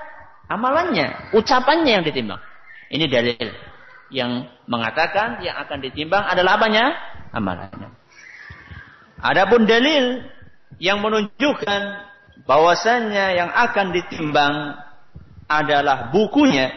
Amalannya, 0.48 1.36
ucapannya 1.36 2.00
yang 2.00 2.04
ditimbang. 2.04 2.40
Ini 2.88 3.04
dalil 3.06 3.52
yang 4.08 4.48
mengatakan 4.64 5.44
yang 5.44 5.60
akan 5.60 5.78
ditimbang 5.84 6.24
adalah 6.24 6.56
apanya? 6.56 6.96
Amalannya. 7.32 7.90
Adapun 9.18 9.66
dalil 9.66 10.22
yang 10.78 11.02
menunjukkan 11.02 11.80
bahwasannya 12.46 13.26
yang 13.34 13.50
akan 13.50 13.90
ditimbang 13.90 14.78
adalah 15.50 16.12
bukunya 16.14 16.70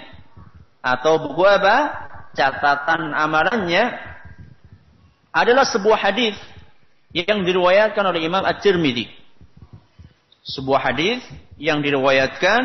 atau 0.81 1.21
buku 1.21 1.43
apa? 1.45 2.09
Catatan 2.31 3.11
amalannya 3.11 3.91
adalah 5.35 5.67
sebuah 5.67 5.99
hadis 5.99 6.35
yang 7.11 7.43
diriwayatkan 7.43 8.03
oleh 8.07 8.23
Imam 8.23 8.41
At-Tirmidzi. 8.41 9.11
Sebuah 10.41 10.79
hadis 10.79 11.19
yang 11.59 11.83
diriwayatkan 11.83 12.61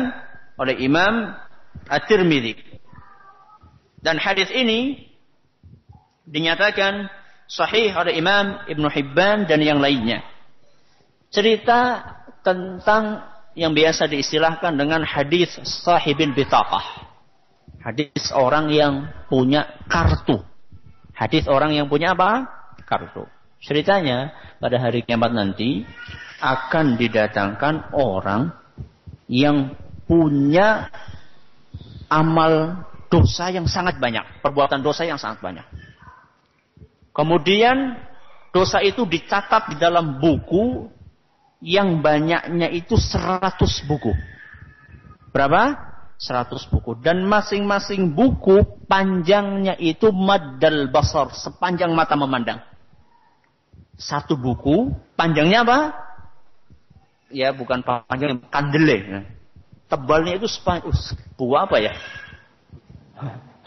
oleh 0.55 0.75
Imam 0.79 1.35
At-Tirmidzi. 1.91 2.55
Dan 3.99 4.17
hadis 4.23 4.47
ini 4.55 5.03
dinyatakan 6.23 7.11
sahih 7.47 7.95
oleh 7.95 8.19
Imam 8.19 8.61
Ibn 8.67 8.83
Hibban 8.91 9.47
dan 9.47 9.63
yang 9.63 9.79
lainnya. 9.79 10.21
Cerita 11.31 12.03
tentang 12.43 13.23
yang 13.57 13.73
biasa 13.73 14.05
diistilahkan 14.05 14.75
dengan 14.77 15.01
hadis 15.03 15.49
sahibin 15.63 16.35
bitaqah. 16.35 17.07
Hadis 17.81 18.29
orang 18.35 18.69
yang 18.69 19.07
punya 19.31 19.65
kartu. 19.87 20.43
Hadis 21.15 21.47
orang 21.49 21.73
yang 21.73 21.89
punya 21.89 22.13
apa? 22.13 22.45
Kartu. 22.85 23.25
Ceritanya 23.63 24.35
pada 24.61 24.77
hari 24.77 25.01
kiamat 25.01 25.33
nanti 25.33 25.81
akan 26.37 26.99
didatangkan 26.99 27.95
orang 27.97 28.53
yang 29.25 29.73
punya 30.05 30.93
amal 32.07 32.85
dosa 33.09 33.49
yang 33.51 33.65
sangat 33.65 33.97
banyak, 33.97 34.23
perbuatan 34.45 34.85
dosa 34.85 35.03
yang 35.03 35.17
sangat 35.17 35.41
banyak. 35.41 35.65
Kemudian 37.17 37.97
dosa 38.53 38.77
itu 38.85 39.01
dicatat 39.09 39.73
di 39.73 39.75
dalam 39.81 40.21
buku 40.21 40.85
yang 41.65 42.05
banyaknya 42.05 42.69
itu 42.69 42.93
100 42.93 43.57
buku. 43.89 44.13
Berapa? 45.33 45.73
100 46.21 46.69
buku. 46.69 46.93
Dan 47.01 47.25
masing-masing 47.25 48.13
buku 48.13 48.85
panjangnya 48.85 49.73
itu 49.81 50.13
madal 50.13 50.93
basar, 50.93 51.33
sepanjang 51.33 51.89
mata 51.97 52.13
memandang. 52.13 52.61
Satu 53.97 54.37
buku, 54.37 54.93
panjangnya 55.17 55.65
apa? 55.65 55.79
Ya 57.33 57.49
bukan 57.49 57.81
panjang, 57.81 58.45
kandele. 58.53 59.25
Tebalnya 59.89 60.37
itu 60.37 60.45
sepanjang, 60.45 60.93
uh, 60.93 61.01
buku 61.33 61.53
apa 61.57 61.77
ya? 61.81 61.93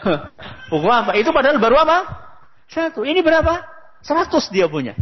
Buku 0.71 0.87
apa? 0.87 1.13
Itu 1.19 1.29
padahal 1.29 1.61
baru 1.61 1.77
apa? 1.83 2.30
Satu. 2.71 3.03
Ini 3.03 3.19
berapa? 3.19 3.59
Seratus 4.01 4.47
dia 4.47 4.65
punya. 4.71 4.95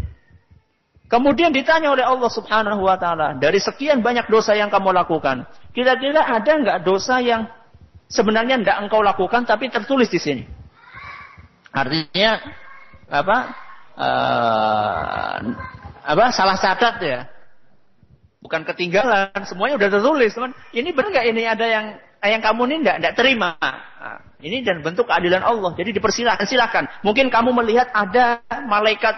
Kemudian 1.09 1.49
ditanya 1.49 1.89
oleh 1.89 2.05
Allah 2.05 2.29
Subhanahu 2.29 2.85
wa 2.85 2.93
taala, 2.97 3.33
dari 3.37 3.57
sekian 3.57 4.05
banyak 4.05 4.29
dosa 4.29 4.53
yang 4.53 4.69
kamu 4.69 4.93
lakukan, 4.93 5.49
kira-kira 5.73 6.21
ada 6.21 6.51
nggak 6.53 6.79
dosa 6.85 7.17
yang 7.17 7.49
sebenarnya 8.05 8.61
tidak 8.61 8.77
engkau 8.85 9.01
lakukan 9.01 9.41
tapi 9.45 9.73
tertulis 9.73 10.05
di 10.05 10.21
sini? 10.21 10.43
Artinya 11.73 12.31
apa? 13.09 13.37
Uh, 13.97 15.37
apa? 16.05 16.25
Salah 16.29 16.61
catat 16.61 17.01
ya. 17.01 17.19
Bukan 18.39 18.61
ketinggalan, 18.69 19.33
semuanya 19.49 19.81
udah 19.81 19.89
tertulis, 19.89 20.31
teman. 20.37 20.53
Ini 20.73 20.93
benar 20.93 21.09
nggak 21.09 21.25
ini 21.25 21.43
ada 21.49 21.65
yang 21.65 21.85
yang 22.21 22.41
kamu 22.45 22.61
ini 22.69 22.75
tidak 22.85 22.97
tidak 23.01 23.15
terima. 23.17 23.51
Nah, 23.99 24.23
ini 24.39 24.63
dan 24.63 24.79
bentuk 24.79 25.11
keadilan 25.11 25.43
Allah. 25.43 25.75
Jadi 25.75 25.91
dipersilahkan, 25.91 26.47
silakan. 26.47 26.87
Mungkin 27.03 27.27
kamu 27.27 27.51
melihat 27.51 27.91
ada 27.91 28.39
malaikat 28.63 29.11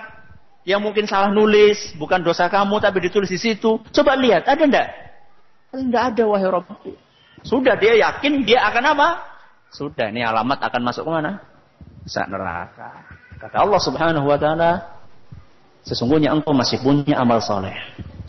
yang 0.66 0.82
mungkin 0.82 1.06
salah 1.06 1.30
nulis, 1.30 1.94
bukan 2.02 2.26
dosa 2.26 2.50
kamu 2.50 2.82
tapi 2.82 2.98
ditulis 3.06 3.30
di 3.30 3.38
situ. 3.38 3.78
Coba 3.94 4.18
lihat, 4.18 4.50
ada 4.50 4.64
enggak? 4.66 4.88
Enggak 5.70 6.04
ada 6.14 6.24
wahai 6.26 6.50
Rabb. 6.50 6.70
Sudah 7.46 7.78
dia 7.78 7.94
yakin 7.98 8.42
dia 8.42 8.66
akan 8.74 8.98
apa? 8.98 9.10
Sudah 9.70 10.10
ini 10.10 10.26
alamat 10.26 10.58
akan 10.62 10.82
masuk 10.82 11.06
ke 11.06 11.12
mana? 11.14 11.32
Saat 12.10 12.34
neraka. 12.34 13.06
Kata 13.38 13.62
Allah 13.62 13.82
Subhanahu 13.82 14.26
wa 14.30 14.38
taala, 14.38 15.02
sesungguhnya 15.86 16.34
engkau 16.34 16.54
masih 16.58 16.82
punya 16.82 17.22
amal 17.22 17.38
soleh. 17.42 17.74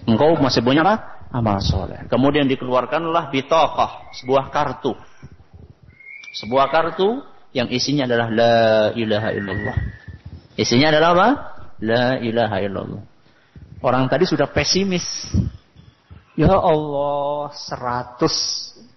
Engkau 0.05 0.37
masih 0.37 0.61
punya 0.61 0.85
apa? 0.85 1.29
Amal 1.33 1.61
soleh. 1.65 2.05
Kemudian 2.13 2.45
dikeluarkanlah 2.45 3.33
bitokoh, 3.33 4.13
sebuah 4.21 4.53
kartu. 4.53 4.93
Sebuah 6.33 6.73
kartu 6.73 7.21
yang 7.53 7.69
isinya 7.69 8.09
adalah 8.09 8.33
La 8.33 8.91
ilaha 8.97 9.31
illallah. 9.37 9.77
Isinya 10.57 10.89
adalah 10.89 11.09
apa? 11.13 11.29
La 11.85 12.07
ilaha 12.17 12.57
illallah. 12.65 13.03
Orang 13.85 14.09
tadi 14.09 14.25
sudah 14.25 14.49
pesimis. 14.49 15.05
Ya 16.33 16.57
Allah, 16.57 17.53
seratus 17.53 18.35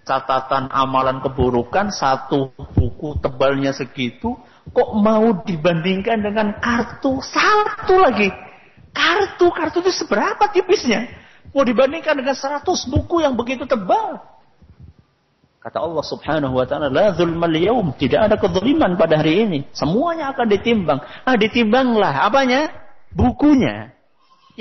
catatan 0.07 0.72
amalan 0.72 1.20
keburukan, 1.20 1.91
satu 1.91 2.56
buku 2.56 3.20
tebalnya 3.20 3.76
segitu, 3.76 4.40
kok 4.72 4.90
mau 4.95 5.44
dibandingkan 5.44 6.24
dengan 6.24 6.56
kartu 6.64 7.20
satu 7.20 7.99
lagi. 7.99 8.32
Kartu, 8.95 9.52
kartu 9.52 9.84
itu 9.84 9.91
seberapa 9.91 10.48
tipisnya? 10.56 11.12
Mau 11.52 11.68
dibandingkan 11.68 12.16
dengan 12.16 12.38
seratus 12.38 12.88
buku 12.88 13.20
yang 13.20 13.36
begitu 13.36 13.68
tebal. 13.68 14.24
Kata 15.65 15.81
Allah 15.81 16.05
subhanahu 16.05 16.61
wa 16.61 16.65
ta'ala, 16.69 16.93
La 16.93 17.09
zulmal. 17.17 17.49
Tidak 17.97 18.21
ada 18.21 18.37
kezaliman 18.37 18.93
pada 19.01 19.17
hari 19.17 19.49
ini. 19.49 19.59
Semuanya 19.73 20.29
akan 20.29 20.45
ditimbang. 20.45 21.01
Ah, 21.25 21.33
ditimbanglah. 21.33 22.21
Apanya? 22.21 22.69
Bukunya. 23.09 23.89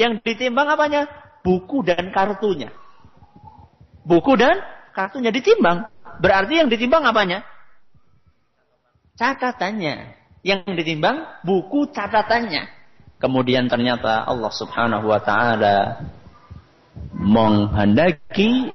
Yang 0.00 0.24
ditimbang 0.24 0.64
apanya? 0.64 1.04
Buku 1.44 1.84
dan 1.84 2.08
kartunya. 2.08 2.72
Buku 4.00 4.32
dan 4.40 4.64
kartunya 4.96 5.28
ditimbang. 5.28 5.92
Berarti 6.24 6.64
yang 6.64 6.72
ditimbang 6.72 7.04
apanya? 7.04 7.44
Catatannya. 9.20 10.16
Yang 10.40 10.72
ditimbang 10.72 11.44
buku 11.44 11.92
catatannya. 11.92 12.64
Kemudian 13.20 13.68
ternyata 13.68 14.24
Allah 14.24 14.48
subhanahu 14.48 15.12
wa 15.12 15.20
ta'ala 15.20 16.00
menghendaki 17.14 18.74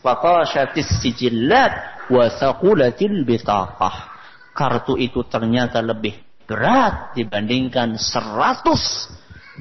fatashatis 0.00 0.90
sijillat 1.00 1.72
wa 2.12 2.28
thaqulatil 2.28 3.24
bitaqah. 3.24 4.10
Kartu 4.50 4.98
itu 4.98 5.24
ternyata 5.24 5.80
lebih 5.80 6.14
berat 6.44 7.14
dibandingkan 7.14 7.94
seratus 7.96 9.08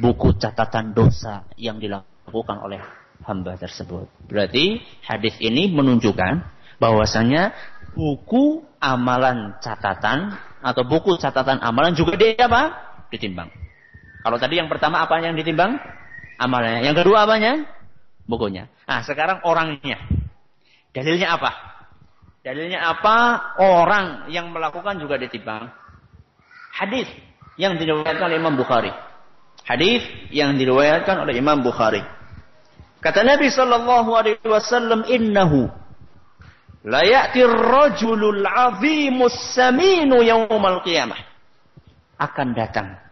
buku 0.02 0.34
catatan 0.42 0.92
dosa 0.98 1.46
yang 1.56 1.78
dilakukan 1.78 2.58
oleh 2.60 2.82
hamba 3.24 3.56
tersebut. 3.56 4.10
Berarti 4.26 4.82
hadis 5.06 5.38
ini 5.40 5.70
menunjukkan 5.70 6.42
bahwasanya 6.82 7.54
buku 7.94 8.64
amalan 8.80 9.60
catatan 9.60 10.34
atau 10.64 10.84
buku 10.88 11.20
catatan 11.20 11.60
amalan 11.62 11.94
juga 11.94 12.16
dia 12.16 12.48
apa? 12.48 12.76
Ditimbang. 13.12 13.52
Kalau 14.20 14.38
tadi 14.40 14.60
yang 14.60 14.68
pertama 14.68 15.04
apa 15.04 15.20
yang 15.24 15.36
ditimbang? 15.36 15.80
Amalnya. 16.40 16.88
Yang 16.88 17.04
kedua 17.04 17.28
apanya? 17.28 17.68
Bukunya. 18.24 18.72
Nah, 18.88 19.04
sekarang 19.04 19.44
orangnya. 19.44 20.00
Dalilnya 20.96 21.36
apa? 21.36 21.52
Dalilnya 22.42 22.80
apa? 22.82 23.16
Orang 23.60 24.32
yang 24.32 24.50
melakukan 24.50 24.98
juga 24.98 25.20
ditimbang. 25.20 25.70
Hadis 26.74 27.12
yang 27.60 27.76
diriwayatkan 27.76 28.24
oleh 28.24 28.40
Imam 28.40 28.56
Bukhari. 28.56 28.90
Hadis 29.68 30.02
yang 30.32 30.56
diriwayatkan 30.56 31.28
oleh 31.28 31.36
Imam 31.36 31.60
Bukhari. 31.60 32.02
Kata 33.04 33.22
Nabi 33.28 33.52
sallallahu 33.52 34.12
alaihi 34.16 34.48
wasallam, 34.48 35.04
"Innahu 35.08 35.68
la 36.88 37.04
ya'ti 37.04 37.44
ar-rajulul 37.44 38.44
'azimus 38.44 39.36
saminu 39.56 40.24
yaumal 40.24 40.80
qiyamah." 40.84 41.20
Akan 42.20 42.52
datang 42.56 43.09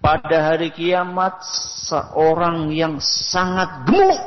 pada 0.00 0.52
hari 0.54 0.70
kiamat 0.70 1.42
seorang 1.88 2.70
yang 2.72 3.00
sangat 3.00 3.86
gemuk. 3.88 4.22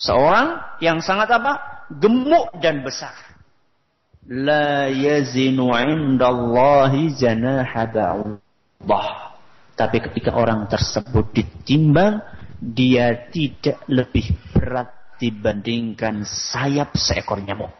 Seorang 0.00 0.60
yang 0.80 1.04
sangat 1.04 1.28
apa? 1.28 1.84
Gemuk 2.00 2.56
dan 2.60 2.80
besar. 2.80 3.12
La 4.30 4.88
yazinu 4.88 5.72
indallahi 5.74 7.12
janaha 7.16 7.84
Tapi 9.74 9.96
ketika 10.08 10.36
orang 10.36 10.68
tersebut 10.68 11.32
ditimbang, 11.32 12.20
dia 12.60 13.28
tidak 13.32 13.80
lebih 13.88 14.36
berat 14.52 15.16
dibandingkan 15.20 16.24
sayap 16.24 16.96
seekor 16.96 17.40
nyamuk. 17.40 17.72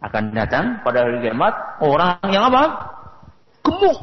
Akan 0.00 0.32
datang 0.36 0.84
pada 0.84 1.08
hari 1.08 1.24
kiamat 1.24 1.80
orang 1.80 2.20
yang 2.28 2.52
apa? 2.52 2.64
Gemuk. 3.66 3.98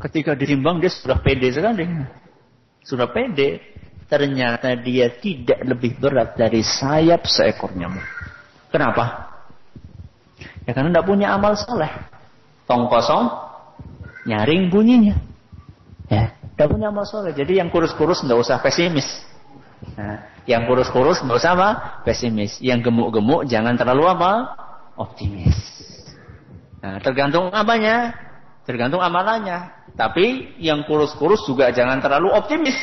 Ketika 0.00 0.32
ditimbang 0.38 0.78
dia 0.78 0.88
sudah 0.88 1.18
pede 1.18 1.50
sekali. 1.50 1.84
Sudah 2.86 3.10
pede. 3.10 3.60
Ternyata 4.10 4.74
dia 4.74 5.06
tidak 5.22 5.62
lebih 5.62 5.98
berat 6.02 6.34
dari 6.34 6.66
sayap 6.66 7.26
seekor 7.30 7.70
nyamuk. 7.74 8.02
Kenapa? 8.70 9.30
Ya 10.66 10.74
karena 10.74 10.90
tidak 10.94 11.06
punya 11.06 11.34
amal 11.34 11.54
soleh. 11.54 11.90
Tong 12.66 12.86
kosong, 12.90 13.30
nyaring 14.26 14.70
bunyinya. 14.70 15.14
Ya, 16.10 16.34
tidak 16.54 16.68
punya 16.74 16.90
amal 16.90 17.06
soleh. 17.06 17.30
Jadi 17.34 17.62
yang 17.62 17.70
kurus-kurus 17.70 18.22
tidak 18.22 18.42
usah 18.42 18.58
pesimis. 18.58 19.06
Nah, 19.94 20.26
yang 20.44 20.66
kurus-kurus 20.66 21.22
tidak 21.22 21.38
usah 21.38 21.54
apa? 21.54 21.68
Pesimis. 22.02 22.58
Yang 22.58 22.90
gemuk-gemuk 22.90 23.46
jangan 23.46 23.78
terlalu 23.78 24.10
apa? 24.10 24.58
Optimis. 24.98 25.79
Nah, 26.80 26.96
tergantung 27.04 27.52
apanya? 27.52 28.16
Tergantung 28.64 29.00
amalannya. 29.04 29.92
Tapi 29.96 30.56
yang 30.60 30.84
kurus-kurus 30.88 31.44
juga 31.44 31.68
jangan 31.72 32.00
terlalu 32.00 32.32
optimis. 32.32 32.76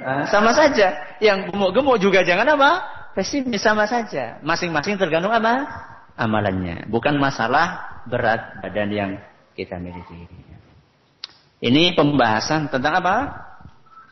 Nah, 0.00 0.24
sama 0.28 0.52
saja. 0.52 1.16
Yang 1.20 1.52
gemuk-gemuk 1.52 1.96
juga 2.00 2.24
jangan 2.24 2.56
apa? 2.56 2.70
Pesimis 3.16 3.60
sama 3.60 3.84
saja. 3.84 4.40
Masing-masing 4.40 4.96
tergantung 4.96 5.32
apa? 5.32 5.68
Amalannya. 6.16 6.88
Bukan 6.88 7.16
masalah 7.16 8.00
berat 8.08 8.60
badan 8.64 8.90
yang 8.92 9.10
kita 9.56 9.76
miliki. 9.76 10.28
Ini 11.60 11.92
pembahasan 11.92 12.72
tentang 12.72 13.04
apa? 13.04 13.16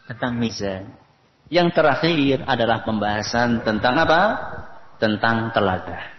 Tentang 0.09 0.36
mizan. 0.36 0.92
Yang 1.48 1.80
terakhir 1.80 2.44
adalah 2.44 2.84
pembahasan 2.84 3.64
tentang 3.64 3.96
apa? 3.96 4.20
Tentang 5.00 5.48
telaga. 5.56 6.18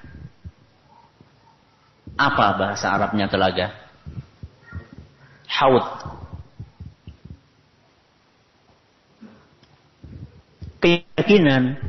Apa 2.19 2.59
bahasa 2.59 2.91
Arabnya 2.91 3.31
telaga? 3.31 3.71
Haud. 5.47 5.87
Keyakinan 10.83 11.79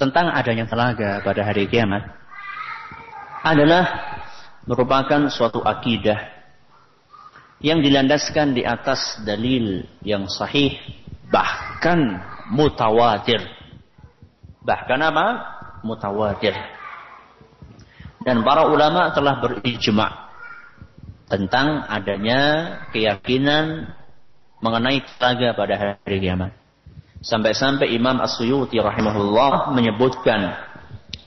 tentang 0.00 0.32
adanya 0.32 0.64
telaga 0.64 1.20
pada 1.20 1.44
hari 1.44 1.68
kiamat 1.68 2.08
adalah 3.44 3.84
merupakan 4.64 5.28
suatu 5.28 5.60
akidah 5.60 6.36
yang 7.60 7.80
dilandaskan 7.80 8.56
di 8.56 8.64
atas 8.64 9.20
dalil 9.24 9.84
yang 10.00 10.24
sahih 10.28 10.76
bahkan 11.28 12.20
mutawatir. 12.48 13.40
Bahkan 14.64 15.00
apa? 15.00 15.26
Mutawatir. 15.84 16.75
Dan 18.26 18.42
para 18.42 18.66
ulama 18.66 19.14
telah 19.14 19.38
berijma 19.38 20.26
tentang 21.30 21.86
adanya 21.86 22.74
keyakinan 22.90 23.94
mengenai 24.58 24.98
telaga 25.14 25.54
pada 25.54 25.74
hari 25.78 26.18
kiamat. 26.18 26.50
Sampai-sampai 27.22 27.94
Imam 27.94 28.18
As-Suyuti 28.18 28.82
rahimahullah 28.82 29.70
menyebutkan 29.70 30.58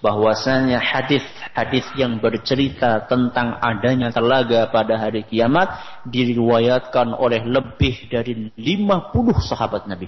bahwasanya 0.03 0.80
hadis-hadis 0.80 1.88
yang 1.95 2.19
bercerita 2.19 3.07
tentang 3.07 3.59
adanya 3.63 4.11
telaga 4.11 4.67
pada 4.67 4.99
hari 4.99 5.23
kiamat 5.23 5.71
diriwayatkan 6.07 7.15
oleh 7.15 7.43
lebih 7.47 8.11
dari 8.11 8.51
50 8.59 9.39
sahabat 9.39 9.88
Nabi. 9.88 10.07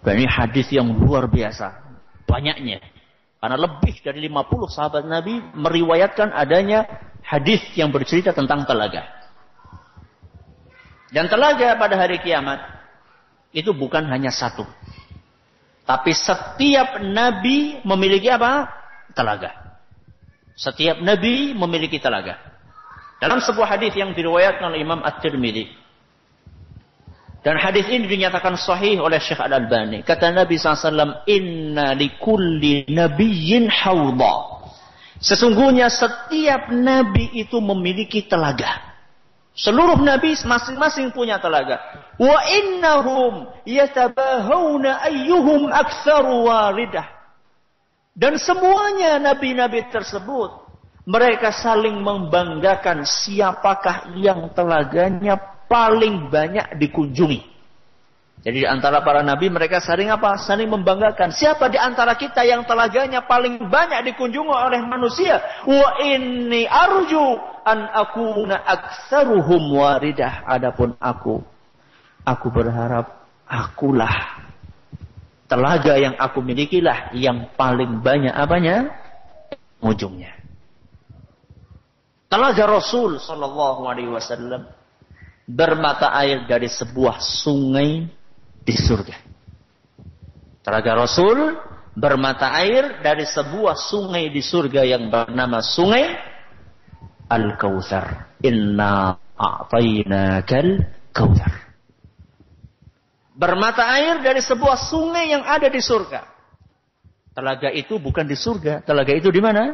Dan 0.00 0.16
ini 0.16 0.28
hadis 0.28 0.68
yang 0.72 0.96
luar 0.96 1.28
biasa, 1.28 1.76
banyaknya. 2.24 2.80
Karena 3.40 3.56
lebih 3.56 4.04
dari 4.04 4.28
50 4.28 4.68
sahabat 4.68 5.04
Nabi 5.08 5.40
meriwayatkan 5.56 6.28
adanya 6.36 6.84
hadis 7.24 7.64
yang 7.72 7.88
bercerita 7.88 8.36
tentang 8.36 8.68
telaga. 8.68 9.08
Dan 11.10 11.26
telaga 11.26 11.74
pada 11.80 11.96
hari 11.96 12.20
kiamat 12.20 12.60
itu 13.50 13.72
bukan 13.72 14.06
hanya 14.12 14.30
satu. 14.30 14.62
Tapi 15.88 16.14
setiap 16.14 17.02
nabi 17.02 17.82
memiliki 17.82 18.30
apa? 18.30 18.70
Telaga. 19.10 19.50
Setiap 20.54 21.02
nabi 21.02 21.50
memiliki 21.50 21.98
telaga. 21.98 22.38
Dalam 23.18 23.42
sebuah 23.42 23.74
hadis 23.74 23.90
yang 23.98 24.14
diriwayatkan 24.14 24.70
oleh 24.70 24.86
Imam 24.86 25.02
At-Tirmidzi 25.02 25.79
dan 27.40 27.56
hadis 27.56 27.88
ini 27.88 28.04
dinyatakan 28.04 28.52
sahih 28.60 29.00
oleh 29.00 29.16
Syekh 29.16 29.40
Al-Albani. 29.40 30.04
Kata 30.04 30.28
Nabi 30.28 30.60
SAW, 30.60 31.24
Inna 31.24 31.96
likulli 31.96 32.84
nabiyyin 32.84 33.64
hawda. 33.72 34.60
Sesungguhnya 35.20 35.88
setiap 35.88 36.68
nabi 36.72 37.32
itu 37.32 37.56
memiliki 37.60 38.24
telaga. 38.28 38.92
Seluruh 39.56 40.00
nabi 40.00 40.36
masing-masing 40.36 41.12
punya 41.16 41.40
telaga. 41.40 41.80
Wa 42.20 42.44
innahum 42.44 43.48
yatabahawna 43.64 45.00
ayyuhum 45.08 45.72
aktsaru 45.72 46.44
waridah. 46.44 47.08
Dan 48.12 48.36
semuanya 48.36 49.16
nabi-nabi 49.16 49.88
tersebut 49.88 50.60
mereka 51.08 51.56
saling 51.56 52.04
membanggakan 52.04 53.08
siapakah 53.08 54.12
yang 54.20 54.52
telaganya 54.52 55.59
paling 55.70 56.26
banyak 56.26 56.74
dikunjungi. 56.82 57.46
Jadi 58.40 58.64
di 58.64 58.68
antara 58.68 59.04
para 59.04 59.20
nabi 59.20 59.52
mereka 59.52 59.78
saling 59.78 60.10
apa? 60.10 60.34
Saling 60.40 60.66
membanggakan. 60.66 61.30
Siapa 61.30 61.70
di 61.70 61.76
antara 61.78 62.16
kita 62.16 62.42
yang 62.42 62.64
telaganya 62.66 63.22
paling 63.22 63.70
banyak 63.70 64.10
dikunjungi 64.10 64.50
oleh 64.50 64.80
manusia? 64.82 65.38
Wa 65.68 66.00
inni 66.02 66.64
arju 66.64 67.38
an 67.62 67.86
akuna 67.94 68.64
aktsaruhum 68.64 69.76
waridah. 69.76 70.48
Adapun 70.48 70.96
aku, 70.98 71.44
aku 72.24 72.46
berharap 72.48 73.28
akulah 73.44 74.40
telaga 75.44 76.00
yang 76.00 76.16
aku 76.16 76.40
milikilah 76.40 77.12
yang 77.12 77.52
paling 77.60 78.00
banyak 78.00 78.32
apanya? 78.32 78.88
Ujungnya. 79.84 80.32
Telaga 82.32 82.64
Rasul 82.64 83.20
sallallahu 83.20 83.84
alaihi 83.84 84.08
wasallam 84.08 84.79
bermata 85.46 86.12
air 86.16 86.44
dari 86.48 86.68
sebuah 86.68 87.20
sungai 87.20 88.08
di 88.64 88.74
surga. 88.76 89.16
Telaga 90.60 90.92
Rasul 91.04 91.56
bermata 91.96 92.52
air 92.60 93.00
dari 93.00 93.24
sebuah 93.24 93.74
sungai 93.76 94.28
di 94.28 94.40
surga 94.44 94.84
yang 94.84 95.08
bernama 95.08 95.64
Sungai 95.64 96.04
Al-Kautsar. 97.30 98.36
Inna 98.44 99.16
a'tainakal 99.36 100.80
kautsar. 101.12 101.52
Bermata 103.36 103.88
air 103.96 104.20
dari 104.20 104.44
sebuah 104.44 104.76
sungai 104.76 105.32
yang 105.32 105.44
ada 105.44 105.68
di 105.72 105.80
surga. 105.80 106.28
Telaga 107.32 107.72
itu 107.72 107.96
bukan 107.96 108.28
di 108.28 108.36
surga. 108.36 108.84
Telaga 108.84 109.16
itu 109.16 109.32
di 109.32 109.40
mana? 109.40 109.72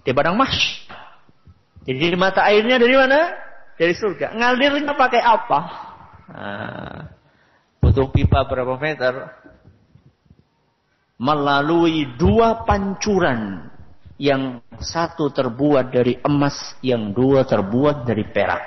Di 0.00 0.14
padang 0.16 0.40
mahsyar. 0.40 0.88
Jadi 1.84 2.16
mata 2.16 2.44
airnya 2.48 2.80
dari 2.80 2.96
mana? 2.96 3.47
Dari 3.78 3.94
surga. 3.94 4.34
Ngalirnya 4.34 4.92
pakai 4.98 5.22
apa? 5.22 5.60
Nah, 6.28 6.98
butuh 7.78 8.10
pipa 8.10 8.42
berapa 8.44 8.74
meter, 8.74 9.30
melalui 11.14 12.10
dua 12.18 12.66
pancuran 12.66 13.70
yang 14.18 14.58
satu 14.82 15.30
terbuat 15.30 15.94
dari 15.94 16.18
emas, 16.26 16.74
yang 16.82 17.14
dua 17.14 17.46
terbuat 17.46 18.02
dari 18.02 18.26
perak. 18.26 18.66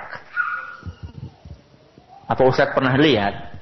Apa 2.24 2.42
Ustaz 2.48 2.72
pernah 2.72 2.96
lihat? 2.96 3.52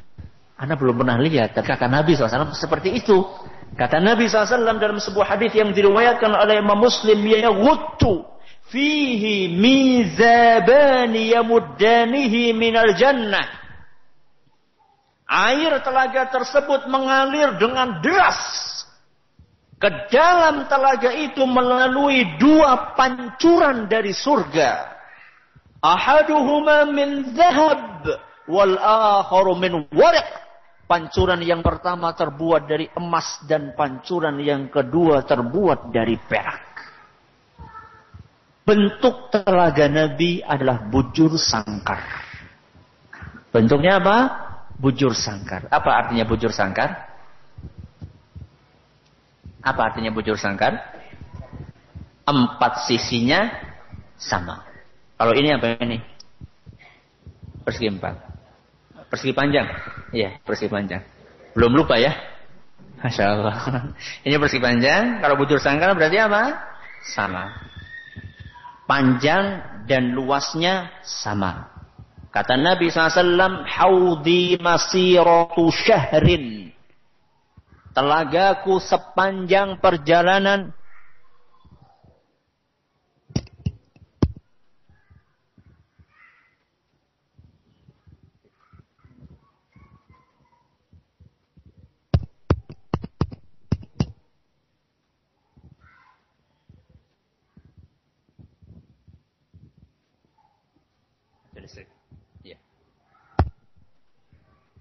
Anda 0.55 0.79
belum 0.79 1.03
pernah 1.03 1.19
lihat. 1.19 1.59
Kata 1.59 1.91
Nabi 1.91 2.15
SAW 2.15 2.55
seperti 2.55 2.95
itu. 2.95 3.27
Kata 3.75 3.99
Nabi 3.99 4.31
SAW 4.31 4.79
dalam 4.79 5.03
sebuah 5.03 5.35
hadis 5.35 5.51
yang 5.51 5.75
diriwayatkan 5.75 6.31
oleh 6.31 6.63
Imam 6.63 6.79
Muslim, 6.79 7.19
ya 7.27 7.51
guttu 7.51 8.23
fihi 8.71 9.51
mizabani 9.53 11.35
yamuddanihi 11.35 12.55
minal 12.55 12.95
jannah 12.97 13.61
Air 15.31 15.79
telaga 15.87 16.27
tersebut 16.27 16.91
mengalir 16.91 17.55
dengan 17.55 18.03
deras. 18.03 18.35
Ke 19.79 20.11
dalam 20.11 20.67
telaga 20.67 21.15
itu 21.15 21.47
melalui 21.47 22.27
dua 22.43 22.99
pancuran 22.99 23.87
dari 23.87 24.11
surga. 24.11 24.91
Ahaduhuma 25.79 26.91
min 26.91 27.31
zahab 27.39 28.11
wal 28.51 28.75
akharu 28.75 29.55
min 29.55 29.87
warik. 29.95 30.29
Pancuran 30.91 31.39
yang 31.47 31.63
pertama 31.63 32.11
terbuat 32.11 32.67
dari 32.67 32.91
emas 32.99 33.39
dan 33.47 33.79
pancuran 33.79 34.43
yang 34.43 34.67
kedua 34.67 35.23
terbuat 35.23 35.95
dari 35.95 36.19
perak. 36.19 36.70
Bentuk 38.71 39.35
telaga 39.35 39.91
Nabi 39.91 40.39
adalah 40.47 40.87
bujur 40.87 41.35
sangkar. 41.35 41.99
Bentuknya 43.51 43.99
apa? 43.99 44.17
bujur 44.81 45.13
sangkar. 45.13 45.69
Apa 45.69 45.91
artinya 46.07 46.25
bujur 46.25 46.49
sangkar? 46.55 47.11
Apa 49.61 49.81
artinya 49.93 50.09
bujur 50.09 50.41
sangkar? 50.41 50.81
Empat 52.25 52.89
sisinya 52.89 53.51
sama. 54.17 54.65
Kalau 55.21 55.37
ini 55.37 55.53
apa 55.53 55.77
ini? 55.85 56.01
Persegi 57.61 57.93
empat. 57.93 58.15
Persegi 59.13 59.37
panjang. 59.37 59.69
Iya, 60.17 60.41
persegi 60.41 60.73
panjang. 60.73 61.05
Belum 61.53 61.77
lupa 61.77 62.01
ya? 62.01 62.17
Masya 63.05 63.25
Allah. 63.27 63.57
Ini 64.29 64.37
persegi 64.37 64.61
panjang. 64.61 65.25
Kalau 65.25 65.35
bujur 65.41 65.57
sangkar 65.57 65.93
berarti 65.97 66.21
apa? 66.21 66.53
Sama. 67.01 67.70
Panjang 68.91 69.63
dan 69.87 70.11
luasnya 70.19 70.91
sama. 71.07 71.71
Kata 72.35 72.59
Nabi 72.59 72.91
SAW, 72.91 73.63
Haudi 73.63 74.59
masiratu 74.59 75.71
syahrin. 75.71 76.75
Telagaku 77.95 78.83
sepanjang 78.83 79.79
perjalanan 79.79 80.75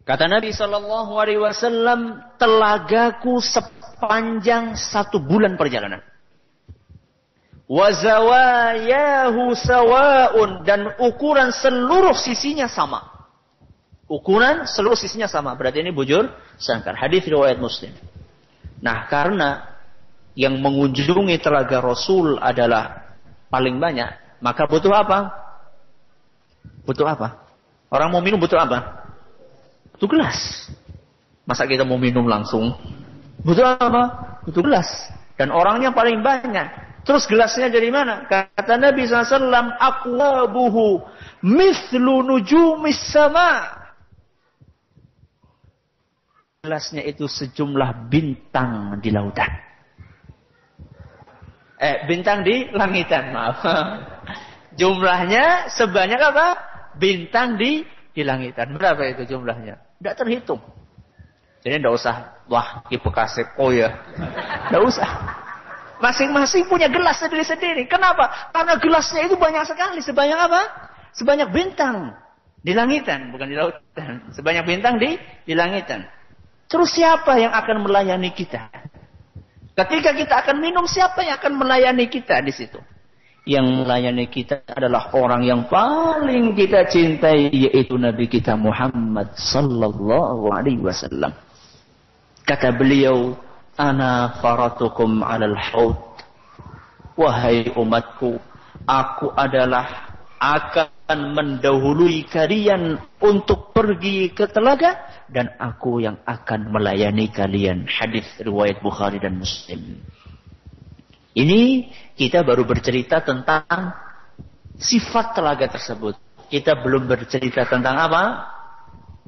Kata 0.09 0.25
Nabi 0.25 0.49
Shallallahu 0.49 1.21
Alaihi 1.21 1.37
Wasallam, 1.37 2.17
telagaku 2.41 3.37
sepanjang 3.45 4.73
satu 4.73 5.21
bulan 5.21 5.53
perjalanan. 5.53 6.01
Wazawayahu 7.69 9.53
sawaun 9.53 10.65
dan 10.65 10.97
ukuran 10.97 11.53
seluruh 11.53 12.17
sisinya 12.17 12.65
sama. 12.65 13.05
Ukuran 14.09 14.65
seluruh 14.65 14.97
sisinya 14.97 15.29
sama. 15.29 15.53
Berarti 15.53 15.85
ini 15.85 15.93
bujur 15.93 16.25
sangkar. 16.57 16.97
Hadis 16.97 17.29
riwayat 17.29 17.61
Muslim. 17.61 17.93
Nah, 18.81 19.05
karena 19.05 19.77
yang 20.33 20.57
mengunjungi 20.57 21.37
telaga 21.37 21.85
Rasul 21.85 22.41
adalah 22.41 23.13
paling 23.53 23.77
banyak, 23.77 24.41
maka 24.41 24.65
butuh 24.65 24.89
apa? 24.89 25.29
Butuh 26.81 27.05
apa? 27.05 27.45
Orang 27.93 28.09
mau 28.09 28.25
minum 28.25 28.41
butuh 28.41 28.57
apa? 28.57 28.98
Butuh 29.99 30.15
gelas. 30.15 30.39
Masa 31.43 31.67
kita 31.67 31.83
mau 31.83 31.99
minum 31.99 32.23
langsung? 32.23 32.71
Butuh 33.43 33.75
apa? 33.75 34.03
Butuh 34.47 34.63
gelas. 34.63 34.87
Dan 35.35 35.51
orangnya 35.51 35.91
paling 35.91 36.23
banyak. 36.23 36.87
Terus 37.03 37.27
gelasnya 37.27 37.67
dari 37.67 37.91
mana? 37.91 38.23
Kata 38.23 38.79
Nabi 38.79 39.03
SAW, 39.03 39.75
Akwabuhu 39.75 41.03
mislu 41.43 42.23
nujumis 42.23 42.95
sama. 43.11 43.75
Gelasnya 46.63 47.03
itu 47.03 47.27
sejumlah 47.27 48.07
bintang 48.07 49.03
di 49.03 49.11
lautan. 49.11 49.51
Eh, 51.75 52.07
bintang 52.07 52.47
di 52.47 52.71
langitan, 52.71 53.35
maaf. 53.35 53.59
Jumlahnya 54.79 55.67
sebanyak 55.75 56.23
apa? 56.23 56.47
Bintang 56.95 57.59
di 57.59 57.83
di 58.15 58.23
langitan. 58.23 58.79
Berapa 58.79 59.11
itu 59.11 59.27
jumlahnya? 59.27 59.88
Tidak 59.99 60.15
terhitung. 60.15 60.63
Jadi 61.59 61.75
tidak 61.75 61.93
usah, 61.99 62.15
wah 62.47 62.79
kipu 62.87 63.11
kasep, 63.11 63.59
oh 63.59 63.75
ya. 63.75 63.91
Tidak 64.71 64.79
usah. 64.79 65.09
Masing-masing 65.99 66.71
punya 66.71 66.87
gelas 66.87 67.19
sendiri-sendiri. 67.19 67.83
Kenapa? 67.91 68.51
Karena 68.55 68.79
gelasnya 68.79 69.27
itu 69.27 69.35
banyak 69.35 69.67
sekali. 69.67 69.99
Sebanyak 69.99 70.39
apa? 70.39 70.61
Sebanyak 71.11 71.51
bintang. 71.51 72.15
Di 72.63 72.71
langitan, 72.71 73.35
bukan 73.35 73.51
di 73.51 73.55
lautan. 73.59 74.31
Sebanyak 74.31 74.63
bintang 74.63 74.95
di, 74.95 75.19
di 75.43 75.51
langitan. 75.51 76.07
Terus 76.71 76.95
siapa 76.95 77.35
yang 77.35 77.51
akan 77.51 77.83
melayani 77.83 78.31
kita? 78.31 78.71
Ketika 79.75 80.15
kita 80.15 80.33
akan 80.43 80.63
minum, 80.63 80.87
siapa 80.87 81.23
yang 81.23 81.39
akan 81.39 81.59
melayani 81.59 82.07
kita 82.07 82.39
di 82.39 82.51
situ? 82.55 82.79
Yang 83.49 83.81
melayani 83.81 84.29
kita 84.29 84.61
adalah 84.69 85.09
orang 85.17 85.41
yang 85.41 85.65
paling 85.65 86.53
kita 86.53 86.85
cintai 86.85 87.49
yaitu 87.49 87.97
Nabi 87.97 88.29
kita 88.29 88.53
Muhammad 88.53 89.33
sallallahu 89.33 90.53
alaihi 90.53 90.77
wasallam. 90.77 91.33
Kata 92.45 92.69
beliau, 92.77 93.33
"Ana 93.73 94.37
faratukum 94.37 95.25
'alal 95.25 95.57
haud." 95.57 95.97
Wahai 97.17 97.73
umatku, 97.73 98.37
aku 98.85 99.33
adalah 99.33 100.13
akan 100.37 101.35
mendahului 101.35 102.29
kalian 102.29 103.01
untuk 103.19 103.73
pergi 103.73 104.29
ke 104.31 104.45
telaga 104.45 105.25
dan 105.25 105.51
aku 105.57 106.05
yang 106.05 106.21
akan 106.23 106.69
melayani 106.69 107.27
kalian. 107.33 107.89
Hadis 107.89 108.29
riwayat 108.39 108.79
Bukhari 108.79 109.17
dan 109.19 109.41
Muslim. 109.41 109.99
Ini 111.37 111.91
kita 112.17 112.41
baru 112.41 112.65
bercerita 112.65 113.21
tentang 113.21 113.93
sifat 114.77 115.37
telaga 115.37 115.69
tersebut. 115.69 116.17
Kita 116.49 116.81
belum 116.81 117.05
bercerita 117.05 117.69
tentang 117.69 117.95
apa? 117.97 118.23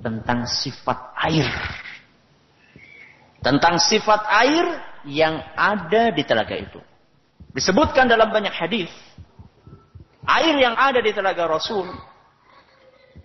Tentang 0.01 0.49
sifat 0.49 1.13
air. 1.29 1.47
Tentang 3.41 3.77
sifat 3.77 4.21
air 4.29 4.65
yang 5.05 5.37
ada 5.53 6.09
di 6.09 6.25
telaga 6.25 6.57
itu. 6.57 6.81
Disebutkan 7.53 8.09
dalam 8.09 8.31
banyak 8.33 8.53
hadis 8.53 8.89
Air 10.27 10.55
yang 10.61 10.77
ada 10.77 11.01
di 11.01 11.11
telaga 11.11 11.49
Rasul 11.49 11.89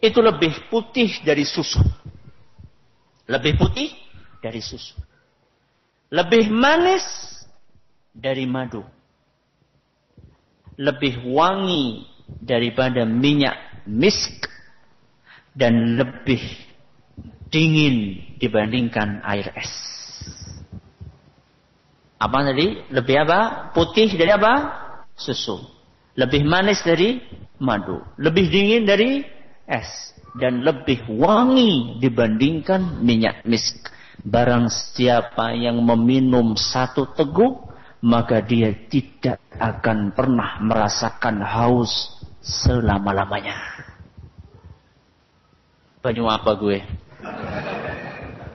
itu 0.01 0.21
lebih 0.21 0.69
putih 0.73 1.21
dari 1.21 1.45
susu. 1.45 1.81
Lebih 3.29 3.61
putih 3.61 3.93
dari 4.41 4.65
susu. 4.65 4.97
Lebih 6.09 6.49
manis 6.49 7.05
dari 8.17 8.49
madu. 8.49 8.81
Lebih 10.81 11.25
wangi 11.29 12.09
daripada 12.41 13.05
minyak 13.05 13.85
misk 13.89 14.49
dan 15.57 15.97
lebih 15.97 16.41
dingin 17.49 18.21
dibandingkan 18.37 19.25
air 19.25 19.53
es. 19.57 19.73
Apa 22.17 22.45
tadi? 22.49 22.81
Lebih 22.93 23.17
apa? 23.29 23.71
Putih 23.77 24.09
dari 24.17 24.33
apa? 24.33 24.53
Susu. 25.17 25.61
Lebih 26.17 26.49
manis 26.49 26.81
dari 26.81 27.21
madu. 27.61 28.01
Lebih 28.17 28.49
dingin 28.49 28.83
dari 28.89 29.21
es. 29.69 30.17
Dan 30.37 30.65
lebih 30.65 31.09
wangi 31.09 32.01
dibandingkan 32.01 33.01
minyak 33.01 33.45
misk. 33.49 33.93
Barang 34.21 34.69
siapa 34.73 35.53
yang 35.57 35.81
meminum 35.81 36.57
satu 36.57 37.09
teguk, 37.13 37.66
maka 38.05 38.45
dia 38.45 38.73
tidak 38.89 39.41
akan 39.57 40.13
pernah 40.13 40.61
merasakan 40.61 41.41
haus 41.41 42.21
selama-lamanya. 42.45 43.57
Banyu 46.05 46.29
apa 46.29 46.55
gue? 46.55 46.79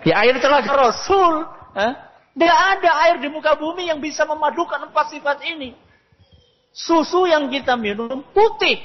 Di 0.06 0.12
air 0.14 0.40
telaga 0.40 0.72
Rasul. 0.72 1.44
Tidak 2.32 2.60
ada 2.80 2.92
air 3.08 3.20
di 3.20 3.28
muka 3.28 3.60
bumi 3.60 3.92
yang 3.92 4.00
bisa 4.00 4.24
memadukan 4.24 4.88
empat 4.88 5.12
sifat 5.12 5.44
ini. 5.44 5.76
Susu 6.72 7.28
yang 7.28 7.52
kita 7.52 7.76
minum 7.76 8.24
putih. 8.32 8.80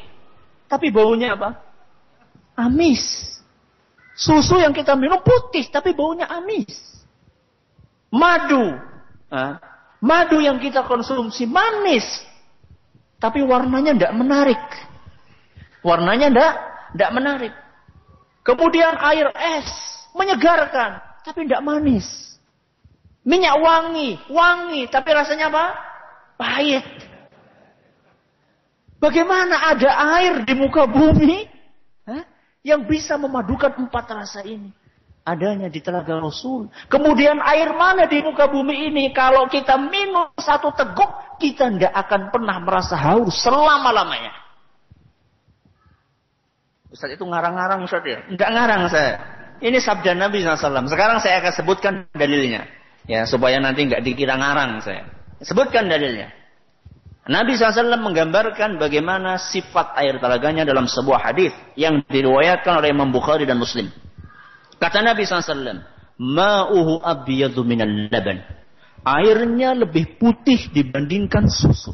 Tapi 0.67 0.91
baunya 0.91 1.39
apa? 1.39 1.55
Amis. 2.59 3.39
Susu 4.19 4.59
yang 4.59 4.75
kita 4.75 4.99
minum 4.99 5.23
putih. 5.23 5.71
Tapi 5.71 5.95
baunya 5.95 6.27
amis. 6.27 6.75
Madu. 8.11 8.75
Madu 10.01 10.39
yang 10.43 10.61
kita 10.61 10.85
konsumsi 10.85 11.49
manis. 11.49 12.05
Tapi 13.17 13.41
warnanya 13.41 13.97
tidak 13.97 14.13
menarik. 14.13 14.63
Warnanya 15.81 16.29
tidak 16.29 16.53
tidak 16.93 17.11
menarik. 17.13 17.55
Kemudian 18.47 18.95
air 19.03 19.29
es 19.59 19.69
menyegarkan, 20.15 21.03
tapi 21.27 21.49
tidak 21.49 21.65
manis. 21.65 22.07
Minyak 23.27 23.59
wangi, 23.59 24.23
wangi, 24.31 24.87
tapi 24.87 25.11
rasanya 25.11 25.51
apa? 25.51 25.67
Pahit. 26.39 26.87
Bagaimana 29.03 29.75
ada 29.75 29.91
air 30.17 30.47
di 30.47 30.55
muka 30.55 30.87
bumi 30.87 31.51
yang 32.63 32.87
bisa 32.87 33.19
memadukan 33.19 33.75
empat 33.77 34.07
rasa 34.15 34.41
ini? 34.47 34.71
Adanya 35.27 35.67
di 35.67 35.83
telaga 35.83 36.23
Rasul. 36.23 36.71
Kemudian 36.87 37.43
air 37.43 37.75
mana 37.75 38.07
di 38.07 38.23
muka 38.23 38.47
bumi 38.47 38.95
ini? 38.95 39.11
Kalau 39.11 39.51
kita 39.51 39.75
minum 39.75 40.31
satu 40.39 40.71
teguk, 40.71 41.11
kita 41.43 41.67
tidak 41.75 41.91
akan 42.07 42.31
pernah 42.31 42.63
merasa 42.63 42.95
haus 42.95 43.35
selama-lamanya. 43.43 44.31
Ustaz 46.95 47.11
itu 47.11 47.27
ngarang-ngarang 47.27 47.83
Ustaz 47.83 48.07
ya? 48.07 48.23
Enggak 48.31 48.51
ngarang 48.55 48.83
saya. 48.87 49.15
Ini 49.59 49.83
sabda 49.83 50.15
Nabi 50.15 50.47
SAW. 50.47 50.87
Sekarang 50.87 51.19
saya 51.19 51.43
akan 51.43 51.53
sebutkan 51.59 51.95
dalilnya. 52.15 52.71
Ya, 53.11 53.27
supaya 53.27 53.59
nanti 53.59 53.83
enggak 53.83 54.07
dikira 54.07 54.39
ngarang 54.39 54.79
saya. 54.79 55.11
Sebutkan 55.43 55.91
dalilnya. 55.91 56.31
Nabi 57.27 57.59
SAW 57.59 57.99
menggambarkan 57.99 58.79
bagaimana 58.79 59.43
sifat 59.43 59.99
air 59.99 60.23
telaganya 60.23 60.63
dalam 60.63 60.87
sebuah 60.87 61.19
hadis 61.19 61.51
yang 61.75 61.99
diriwayatkan 62.07 62.79
oleh 62.79 62.95
Imam 62.95 63.11
Bukhari 63.11 63.43
dan 63.43 63.59
Muslim. 63.59 63.91
Kata 64.77 65.01
Nabi 65.01 65.25
SAW, 65.25 65.83
Ma'uhu 66.17 67.05
abiyadu 67.05 67.61
minal 67.61 68.09
laban. 68.09 68.41
Airnya 69.05 69.77
lebih 69.77 70.17
putih 70.17 70.73
dibandingkan 70.73 71.47
susu. 71.47 71.93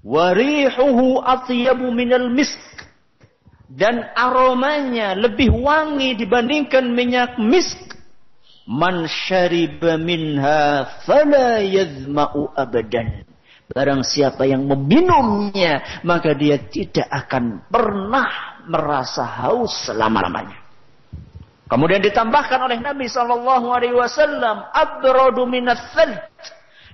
Warihuhu 0.00 1.20
atyabu 1.20 1.92
minal 1.92 2.32
misk. 2.32 2.60
Dan 3.68 4.04
aromanya 4.12 5.16
lebih 5.16 5.52
wangi 5.52 6.16
dibandingkan 6.16 6.84
minyak 6.92 7.36
misk. 7.40 7.76
Man 8.64 9.04
syariba 9.04 10.00
minha 10.00 10.88
fala 11.04 11.60
yadma'u 11.60 12.48
abadan 12.56 13.28
Barang 13.68 14.04
siapa 14.04 14.44
yang 14.44 14.68
meminumnya, 14.68 16.00
maka 16.04 16.36
dia 16.36 16.60
tidak 16.68 17.08
akan 17.08 17.64
pernah 17.68 18.60
merasa 18.68 19.24
haus 19.24 19.88
selama-lamanya. 19.88 20.63
Kemudian 21.64 22.04
ditambahkan 22.04 22.60
oleh 22.60 22.76
Nabi 22.76 23.08
Shallallahu 23.08 23.66
Alaihi 23.72 23.96
Wasallam, 23.96 24.68
abradu 24.68 25.48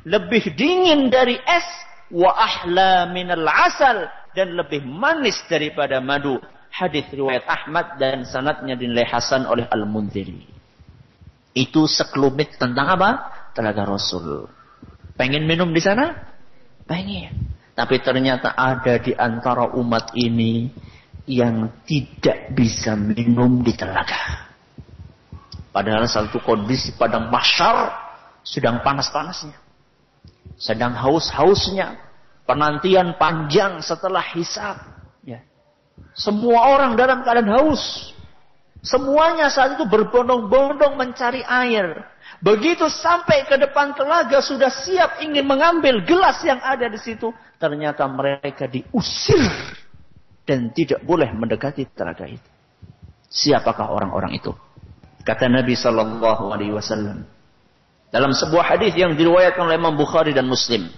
lebih 0.07 0.45
dingin 0.55 1.11
dari 1.11 1.37
es, 1.43 1.67
wa 2.15 2.31
ahla 2.33 3.11
minal 3.11 3.47
asal 3.47 4.07
dan 4.33 4.55
lebih 4.55 4.87
manis 4.87 5.43
daripada 5.51 5.99
madu. 5.99 6.39
Hadis 6.71 7.11
riwayat 7.11 7.51
Ahmad 7.51 7.99
dan 7.99 8.23
sanatnya 8.23 8.79
dinilai 8.79 9.03
Hasan 9.03 9.43
oleh 9.43 9.67
Al 9.67 9.91
Munziri. 9.91 10.47
Itu 11.51 11.91
sekelumit 11.91 12.63
tentang 12.63 12.95
apa? 12.95 13.11
Telaga 13.59 13.83
Rasul. 13.83 14.47
Pengen 15.19 15.51
minum 15.51 15.75
di 15.75 15.83
sana? 15.83 16.15
Pengen. 16.87 17.59
Tapi 17.75 17.99
ternyata 17.99 18.55
ada 18.55 19.03
di 19.03 19.11
antara 19.19 19.75
umat 19.75 20.15
ini 20.15 20.71
yang 21.27 21.83
tidak 21.83 22.55
bisa 22.55 22.95
minum 22.95 23.67
di 23.67 23.75
telaga. 23.75 24.50
Padahal 25.71 26.07
satu 26.11 26.43
kondisi 26.43 26.91
padang 26.99 27.31
masyar 27.31 27.95
sedang 28.43 28.83
panas-panasnya. 28.83 29.55
Sedang 30.59 30.93
haus-hausnya. 30.99 31.97
Penantian 32.43 33.15
panjang 33.15 33.79
setelah 33.79 34.27
hisab. 34.35 34.83
Ya. 35.23 35.47
Semua 36.19 36.75
orang 36.75 36.99
dalam 36.99 37.23
keadaan 37.23 37.47
haus. 37.55 38.11
Semuanya 38.83 39.53
saat 39.53 39.79
itu 39.79 39.87
berbondong-bondong 39.87 40.99
mencari 40.99 41.47
air. 41.47 42.03
Begitu 42.41 42.89
sampai 42.89 43.45
ke 43.45 43.61
depan 43.61 43.93
telaga 43.93 44.41
sudah 44.41 44.73
siap 44.73 45.21
ingin 45.21 45.45
mengambil 45.45 46.01
gelas 46.03 46.41
yang 46.43 46.59
ada 46.65 46.91
di 46.91 46.99
situ. 46.99 47.31
Ternyata 47.61 48.09
mereka 48.11 48.67
diusir. 48.67 49.47
Dan 50.43 50.75
tidak 50.75 51.07
boleh 51.07 51.31
mendekati 51.31 51.87
telaga 51.95 52.27
itu. 52.27 52.49
Siapakah 53.31 53.95
orang-orang 53.95 54.35
itu? 54.35 54.51
Kata 55.21 55.47
Nabi 55.53 55.77
Sallallahu 55.77 56.53
Alaihi 56.53 56.73
Wasallam. 56.73 57.29
Dalam 58.11 58.35
sebuah 58.35 58.75
hadis 58.75 58.97
yang 58.99 59.15
diriwayatkan 59.15 59.71
oleh 59.71 59.79
Imam 59.79 59.95
Bukhari 59.95 60.35
dan 60.35 60.49
Muslim. 60.51 60.91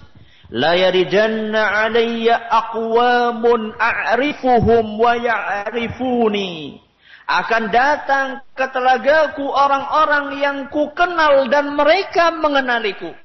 La 0.53 0.77
yarijanna 0.77 1.87
alayya 1.87 2.37
aqwamun 2.51 3.73
a'rifuhum 3.77 5.01
wa 5.01 5.13
ya'rifuni 5.17 6.83
akan 7.23 7.63
datang 7.71 8.27
ke 8.51 8.65
telagaku 8.67 9.47
orang-orang 9.47 10.25
yang 10.43 10.57
ku 10.67 10.91
kenal 10.91 11.47
dan 11.47 11.71
mereka 11.73 12.35
mengenaliku. 12.35 13.15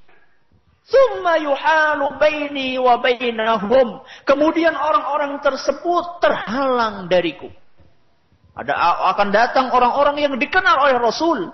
Summa 0.89 1.37
yuhalu 1.37 2.17
baini 2.17 2.81
wa 2.81 2.97
bainahum. 3.03 4.01
Kemudian 4.25 4.73
orang-orang 4.73 5.43
tersebut 5.45 6.23
terhalang 6.23 7.11
dariku. 7.13 7.53
Ada 8.59 8.75
akan 9.15 9.29
datang 9.31 9.71
orang-orang 9.71 10.19
yang 10.19 10.35
dikenal 10.35 10.83
oleh 10.83 10.99
Rasul. 10.99 11.47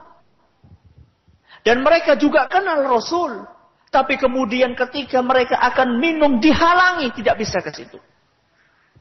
Dan 1.61 1.85
mereka 1.85 2.17
juga 2.17 2.49
kenal 2.49 2.89
Rasul. 2.89 3.45
Tapi 3.93 4.17
kemudian 4.17 4.73
ketika 4.73 5.21
mereka 5.21 5.61
akan 5.61 6.01
minum 6.01 6.41
dihalangi 6.41 7.13
tidak 7.15 7.39
bisa 7.39 7.61
ke 7.61 7.71
situ. 7.71 8.01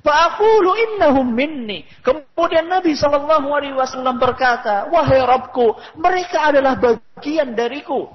Fa'akulu 0.04 0.76
innahum 0.76 1.32
minni. 1.32 1.88
Kemudian 2.04 2.68
Nabi 2.68 2.92
Shallallahu 2.92 3.48
Alaihi 3.56 3.74
Wasallam 3.74 4.20
berkata, 4.20 4.92
wahai 4.92 5.24
Rabbku, 5.24 5.80
mereka 5.96 6.52
adalah 6.52 6.76
bagian 6.76 7.56
dariku. 7.56 8.12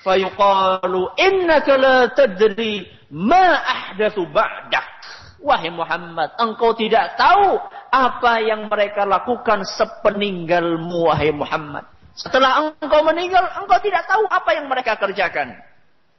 Fayuqalu 0.00 1.04
innaka 1.20 1.72
la 1.76 2.08
tadri 2.16 2.88
ma 3.12 3.60
ahdathu 3.60 4.24
ba'dak. 4.32 4.88
Wahai 5.44 5.68
Muhammad, 5.68 6.32
engkau 6.40 6.72
tidak 6.74 7.14
tahu 7.20 7.60
apa 7.88 8.40
yang 8.44 8.68
mereka 8.68 9.08
lakukan 9.08 9.64
sepeninggalmu, 9.64 11.08
wahai 11.08 11.32
Muhammad. 11.32 11.84
Setelah 12.18 12.74
engkau 12.80 13.00
meninggal, 13.06 13.46
engkau 13.62 13.78
tidak 13.78 14.04
tahu 14.10 14.26
apa 14.26 14.50
yang 14.52 14.66
mereka 14.66 14.98
kerjakan. 14.98 15.54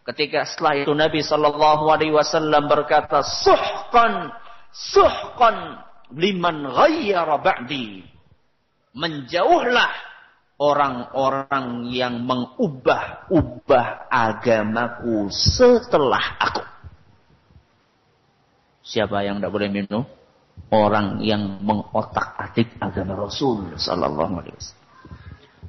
Ketika 0.08 0.48
setelah 0.48 0.74
itu 0.80 0.96
Nabi 0.96 1.20
Shallallahu 1.22 1.86
Alaihi 1.92 2.16
Wasallam 2.16 2.66
berkata, 2.72 3.22
suhkan, 3.22 4.34
suhkan 4.72 5.86
liman 6.16 6.66
ghayyara 6.66 7.38
ba'di. 7.44 8.08
Menjauhlah 8.96 9.92
orang-orang 10.58 11.88
yang 11.94 12.26
mengubah-ubah 12.26 14.10
agamaku 14.10 15.30
setelah 15.30 16.42
aku. 16.42 16.66
Siapa 18.82 19.22
yang 19.22 19.38
tidak 19.38 19.54
boleh 19.54 19.70
minum? 19.70 20.04
Orang 20.70 21.26
yang 21.26 21.66
mengotak-atik 21.66 22.78
agama 22.78 23.26
Rasul 23.26 23.74
Sallallahu 23.74 24.34
Alaihi 24.38 24.54
Wasallam. 24.54 24.88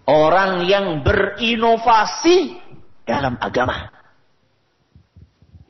Orang 0.04 0.52
yang 0.68 1.00
berinovasi 1.00 2.60
dalam 3.08 3.40
agama. 3.40 3.88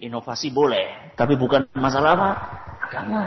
Inovasi 0.00 0.48
boleh, 0.50 1.12
tapi 1.14 1.36
bukan 1.36 1.68
masalah 1.76 2.16
apa? 2.16 2.30
Agama. 2.88 3.22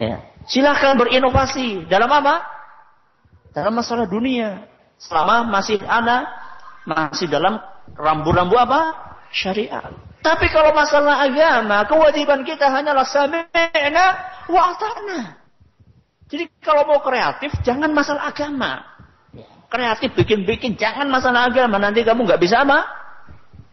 Ya. 0.00 0.24
Silahkan 0.48 0.96
berinovasi 0.96 1.84
dalam 1.86 2.08
apa? 2.08 2.40
Dalam 3.52 3.76
masalah 3.76 4.08
dunia. 4.08 4.64
Selama 4.96 5.44
masih 5.44 5.76
ada, 5.84 6.24
masih 6.88 7.28
dalam 7.28 7.60
rambu-rambu 7.94 8.56
apa? 8.56 8.96
Syariat. 9.28 10.05
Tapi 10.24 10.46
kalau 10.50 10.74
masalah 10.74 11.22
agama, 11.22 11.86
kewajiban 11.86 12.42
kita 12.42 12.66
hanyalah 12.66 13.06
sami'na 13.06 14.06
wa 14.50 14.60
ata'na. 14.74 15.20
Jadi 16.26 16.50
kalau 16.58 16.82
mau 16.90 16.98
kreatif, 16.98 17.54
jangan 17.62 17.94
masalah 17.94 18.34
agama. 18.34 18.82
Kreatif 19.70 20.14
bikin-bikin, 20.18 20.74
jangan 20.74 21.06
masalah 21.06 21.46
agama. 21.46 21.78
Nanti 21.78 22.02
kamu 22.02 22.26
nggak 22.26 22.42
bisa 22.42 22.66
apa? 22.66 22.86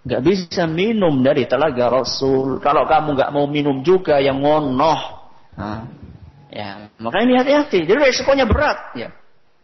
Nggak 0.03 0.21
bisa 0.21 0.63
minum 0.69 1.25
dari 1.25 1.49
telaga 1.49 1.89
Rasul. 1.89 2.61
Kalau 2.61 2.85
kamu 2.85 3.17
nggak 3.17 3.31
mau 3.33 3.49
minum 3.49 3.81
juga, 3.81 4.21
yang 4.21 4.41
ngonoh. 4.41 5.01
Nah, 5.57 5.85
ya, 6.53 6.93
makanya 7.01 7.25
ini 7.25 7.35
hati-hati. 7.39 7.79
Jadi 7.89 7.99
resikonya 8.03 8.45
berat. 8.45 8.93
Ya. 8.93 9.09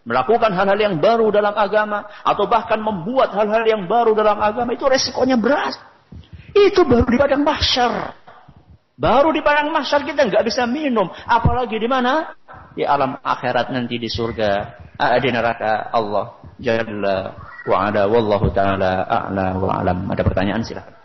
Melakukan 0.07 0.49
hal-hal 0.55 0.79
yang 0.79 0.95
baru 0.97 1.29
dalam 1.29 1.53
agama. 1.53 2.09
Atau 2.25 2.49
bahkan 2.49 2.81
membuat 2.81 3.35
hal-hal 3.37 3.61
yang 3.67 3.85
baru 3.85 4.17
dalam 4.17 4.41
agama. 4.41 4.73
Itu 4.73 4.89
resikonya 4.89 5.37
berat. 5.37 5.88
Itu 6.51 6.83
baru 6.83 7.07
di 7.07 7.17
padang 7.17 7.43
mahsyar. 7.47 8.13
Baru 8.99 9.31
di 9.31 9.39
padang 9.39 9.71
mahsyar 9.71 10.03
kita 10.03 10.27
nggak 10.27 10.43
bisa 10.43 10.67
minum. 10.67 11.07
Apalagi 11.07 11.79
di 11.79 11.87
mana? 11.87 12.35
Di 12.75 12.83
alam 12.83 13.15
akhirat 13.23 13.71
nanti 13.71 13.95
di 13.95 14.11
surga. 14.11 14.51
Di 14.99 15.29
neraka 15.31 15.87
Allah. 15.95 16.35
Jalla 16.59 17.31
wa'ala 17.63 18.11
wallahu 18.11 18.51
ta'ala 18.51 19.07
a'la 19.07 19.55
wa'alam. 19.55 20.11
Ada 20.11 20.21
pertanyaan 20.27 20.59
silahkan. 20.67 20.98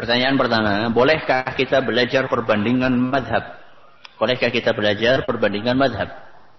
Pertanyaan 0.00 0.40
pertama, 0.40 0.88
bolehkah 0.88 1.44
kita 1.52 1.84
belajar 1.84 2.24
perbandingan 2.24 2.88
madhab? 2.88 3.60
Bolehkah 4.16 4.48
kita 4.48 4.72
belajar 4.72 5.28
perbandingan 5.28 5.76
madhab? 5.76 6.08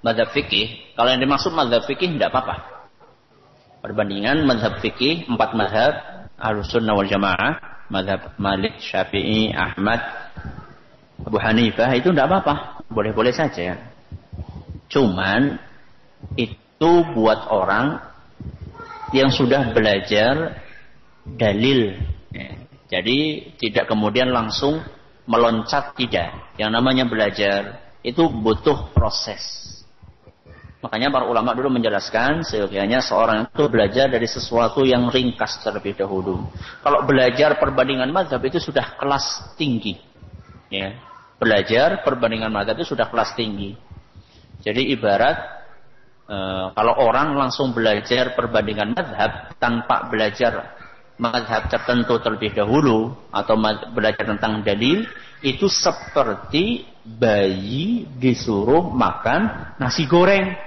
Madhab 0.06 0.30
fikih, 0.30 0.94
kalau 0.94 1.10
yang 1.10 1.26
dimaksud 1.26 1.50
madhab 1.50 1.82
fikih 1.90 2.14
tidak 2.14 2.30
apa-apa. 2.30 2.86
Perbandingan 3.82 4.46
madhab 4.46 4.78
fikih, 4.78 5.26
empat 5.26 5.58
madhab, 5.58 5.94
al-sunnah 6.38 6.94
wal 6.94 7.10
jamaah, 7.10 7.82
madhab 7.90 8.38
Malik, 8.38 8.78
Syafi'i, 8.78 9.50
Ahmad, 9.58 10.06
Abu 11.26 11.42
Hanifah, 11.42 11.98
itu 11.98 12.14
tidak 12.14 12.30
apa-apa. 12.30 12.86
Boleh-boleh 12.94 13.34
saja. 13.34 13.74
Cuman, 14.86 15.58
itu 16.38 16.94
buat 17.18 17.50
orang 17.50 18.06
yang 19.18 19.34
sudah 19.34 19.74
belajar 19.74 20.62
dalil. 21.26 21.98
Ya 22.30 22.62
jadi 22.92 23.20
tidak 23.56 23.88
kemudian 23.88 24.36
langsung 24.36 24.84
meloncat 25.24 25.96
tidak. 25.96 26.60
Yang 26.60 26.72
namanya 26.76 27.08
belajar 27.08 27.80
itu 28.04 28.28
butuh 28.28 28.92
proses. 28.92 29.64
Makanya 30.84 31.14
para 31.14 31.30
ulama 31.30 31.56
dulu 31.56 31.72
menjelaskan 31.78 32.44
seyogianya 32.44 33.00
seorang 33.06 33.48
itu 33.48 33.64
belajar 33.70 34.12
dari 34.12 34.28
sesuatu 34.28 34.84
yang 34.84 35.08
ringkas 35.08 35.62
terlebih 35.64 35.96
dahulu. 35.96 36.42
Kalau 36.84 37.06
belajar 37.08 37.56
perbandingan 37.62 38.12
madhab 38.12 38.42
itu 38.44 38.60
sudah 38.60 39.00
kelas 39.00 39.56
tinggi. 39.56 39.96
Ya. 40.68 41.00
Belajar 41.38 42.02
perbandingan 42.04 42.52
madhab 42.52 42.76
itu 42.82 42.92
sudah 42.92 43.08
kelas 43.08 43.38
tinggi. 43.38 43.78
Jadi 44.66 44.90
ibarat 44.90 45.38
e, 46.26 46.38
kalau 46.74 46.94
orang 46.98 47.38
langsung 47.38 47.78
belajar 47.78 48.34
perbandingan 48.34 48.98
madhab 48.98 49.54
tanpa 49.62 50.10
belajar 50.10 50.81
madhab 51.22 51.70
tertentu 51.70 52.18
terlebih 52.18 52.50
dahulu 52.58 53.14
atau 53.30 53.54
belajar 53.94 54.26
tentang 54.26 54.66
dalil 54.66 55.06
itu 55.46 55.70
seperti 55.70 56.90
bayi 57.06 58.10
disuruh 58.18 58.90
makan 58.90 59.74
nasi 59.78 60.10
goreng. 60.10 60.58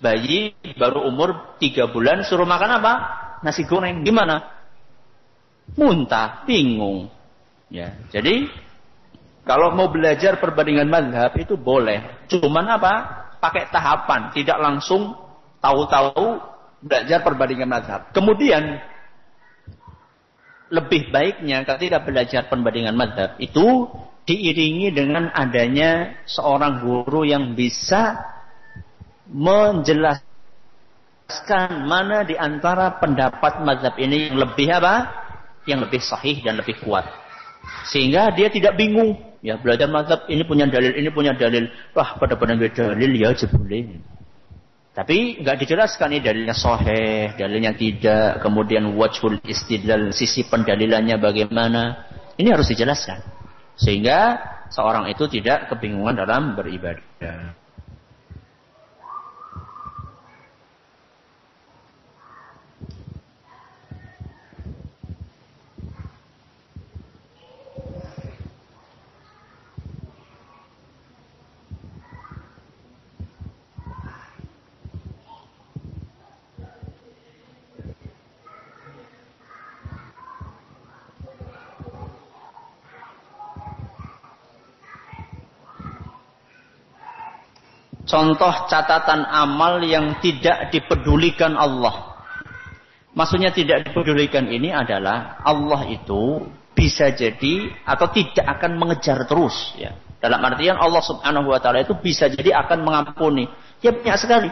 Bayi 0.00 0.52
baru 0.76 1.08
umur 1.08 1.56
tiga 1.56 1.88
bulan 1.88 2.20
suruh 2.24 2.44
makan 2.44 2.84
apa? 2.84 2.92
Nasi 3.40 3.64
goreng. 3.64 4.04
Gimana? 4.04 4.44
Muntah, 5.76 6.44
bingung. 6.44 7.08
Ya, 7.72 7.96
jadi 8.12 8.48
kalau 9.48 9.72
mau 9.72 9.88
belajar 9.88 10.36
perbandingan 10.36 10.88
madhab 10.88 11.32
itu 11.40 11.56
boleh. 11.56 12.28
Cuman 12.28 12.76
apa? 12.76 12.94
Pakai 13.40 13.72
tahapan, 13.72 14.36
tidak 14.36 14.60
langsung 14.60 15.16
tahu-tahu 15.64 16.49
belajar 16.80 17.20
perbandingan 17.20 17.68
mazhab. 17.68 18.08
Kemudian 18.12 18.80
lebih 20.70 21.10
baiknya 21.10 21.66
ketika 21.66 21.98
belajar 22.00 22.46
perbandingan 22.46 22.94
mazhab 22.94 23.34
itu 23.42 23.90
diiringi 24.24 24.94
dengan 24.94 25.28
adanya 25.34 26.22
seorang 26.28 26.80
guru 26.84 27.26
yang 27.26 27.58
bisa 27.58 28.22
menjelaskan 29.30 30.22
mana 31.86 32.22
di 32.22 32.38
antara 32.38 32.98
pendapat 33.02 33.62
mazhab 33.66 33.98
ini 33.98 34.30
yang 34.30 34.38
lebih 34.38 34.70
apa? 34.70 34.94
Yang 35.66 35.80
lebih 35.86 36.00
sahih 36.00 36.36
dan 36.40 36.56
lebih 36.58 36.78
kuat. 36.82 37.04
Sehingga 37.90 38.32
dia 38.32 38.48
tidak 38.48 38.78
bingung. 38.78 39.18
Ya 39.40 39.56
belajar 39.56 39.88
mazhab 39.88 40.28
ini 40.28 40.44
punya 40.44 40.68
dalil, 40.68 40.92
ini 40.92 41.08
punya 41.08 41.32
dalil. 41.32 41.68
Wah 41.96 42.16
pada 42.20 42.36
pada 42.36 42.54
dalil 42.56 43.10
ya 43.16 43.32
jebule. 43.32 44.00
Tapi 45.00 45.40
nggak 45.40 45.64
dijelaskan 45.64 46.12
ini 46.12 46.20
dalilnya 46.20 46.52
soheh, 46.52 47.32
dalilnya 47.32 47.72
tidak, 47.72 48.44
kemudian 48.44 48.84
wajhul 49.00 49.40
istidlal, 49.48 50.12
sisi 50.12 50.44
pendalilannya 50.44 51.16
bagaimana. 51.16 52.04
Ini 52.36 52.52
harus 52.52 52.68
dijelaskan. 52.68 53.16
Sehingga 53.80 54.36
seorang 54.68 55.08
itu 55.08 55.24
tidak 55.24 55.72
kebingungan 55.72 56.20
dalam 56.20 56.52
beribadah. 56.52 57.59
Contoh 88.10 88.66
catatan 88.66 89.22
amal 89.22 89.78
yang 89.86 90.18
tidak 90.18 90.74
dipedulikan 90.74 91.54
Allah. 91.54 92.18
Maksudnya 93.14 93.54
tidak 93.54 93.86
dipedulikan 93.86 94.50
ini 94.50 94.74
adalah 94.74 95.38
Allah 95.46 95.86
itu 95.86 96.42
bisa 96.74 97.10
jadi 97.14 97.70
atau 97.86 98.10
tidak 98.10 98.46
akan 98.58 98.78
mengejar 98.78 99.26
terus 99.30 99.54
ya. 99.78 99.94
Dalam 100.20 100.42
artian 100.44 100.76
Allah 100.76 101.00
Subhanahu 101.00 101.48
wa 101.48 101.58
taala 101.62 101.80
itu 101.86 101.96
bisa 101.96 102.28
jadi 102.28 102.58
akan 102.66 102.84
mengampuni. 102.84 103.48
Ya 103.80 103.94
banyak 103.94 104.18
sekali 104.20 104.50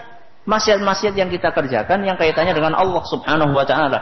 maksiat-maksiat 0.49 1.13
yang 1.13 1.29
kita 1.29 1.53
kerjakan 1.53 2.09
yang 2.09 2.17
kaitannya 2.17 2.57
dengan 2.57 2.73
Allah 2.73 3.05
Subhanahu 3.05 3.53
wa 3.53 3.69
taala. 3.69 4.01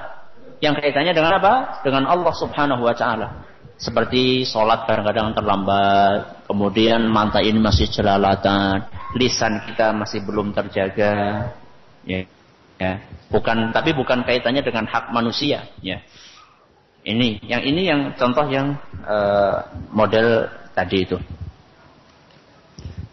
Yang 0.63 0.81
kaitannya 0.81 1.13
dengan 1.13 1.37
apa? 1.37 1.83
Dengan 1.83 2.07
Allah 2.07 2.33
Subhanahu 2.33 2.87
wa 2.87 2.95
taala. 2.95 3.29
Seperti 3.77 4.49
sholat 4.49 4.89
kadang-kadang 4.89 5.37
terlambat, 5.37 6.49
kemudian 6.49 7.05
mata 7.13 7.45
ini 7.45 7.61
masih 7.61 7.93
jelalatan, 7.93 8.89
lisan 9.17 9.65
kita 9.67 9.97
masih 9.97 10.23
belum 10.23 10.53
terjaga, 10.53 11.13
ya, 12.05 12.21
ya. 12.77 12.93
Bukan, 13.33 13.73
tapi 13.73 13.97
bukan 13.97 14.23
kaitannya 14.23 14.63
dengan 14.63 14.87
hak 14.87 15.11
manusia, 15.11 15.67
ya. 15.81 15.99
Ini, 17.07 17.41
yang 17.47 17.63
ini 17.63 17.83
yang 17.87 18.01
contoh 18.19 18.47
yang 18.51 18.77
uh, 19.07 19.63
model 19.95 20.51
tadi 20.75 21.07
itu. 21.07 21.19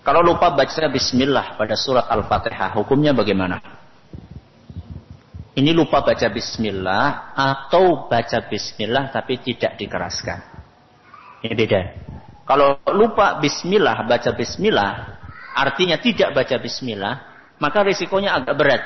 Kalau 0.04 0.20
lupa 0.20 0.52
baca 0.52 0.86
bismillah 0.92 1.56
pada 1.56 1.80
surat 1.80 2.12
Al-Fatihah, 2.12 2.76
hukumnya 2.76 3.16
bagaimana? 3.16 3.62
Ini 5.54 5.70
lupa 5.72 6.02
baca 6.02 6.28
bismillah 6.34 7.38
atau 7.38 8.10
baca 8.10 8.42
bismillah 8.50 9.14
tapi 9.14 9.38
tidak 9.40 9.78
dikeraskan. 9.78 10.42
Ini 11.46 11.54
beda. 11.54 11.82
Kalau 12.44 12.82
lupa 12.92 13.38
bismillah, 13.38 14.04
baca 14.04 14.34
bismillah, 14.34 15.13
artinya 15.54 16.02
tidak 16.02 16.34
baca 16.34 16.56
bismillah, 16.60 17.16
maka 17.62 17.80
risikonya 17.86 18.36
agak 18.36 18.56
berat. 18.58 18.84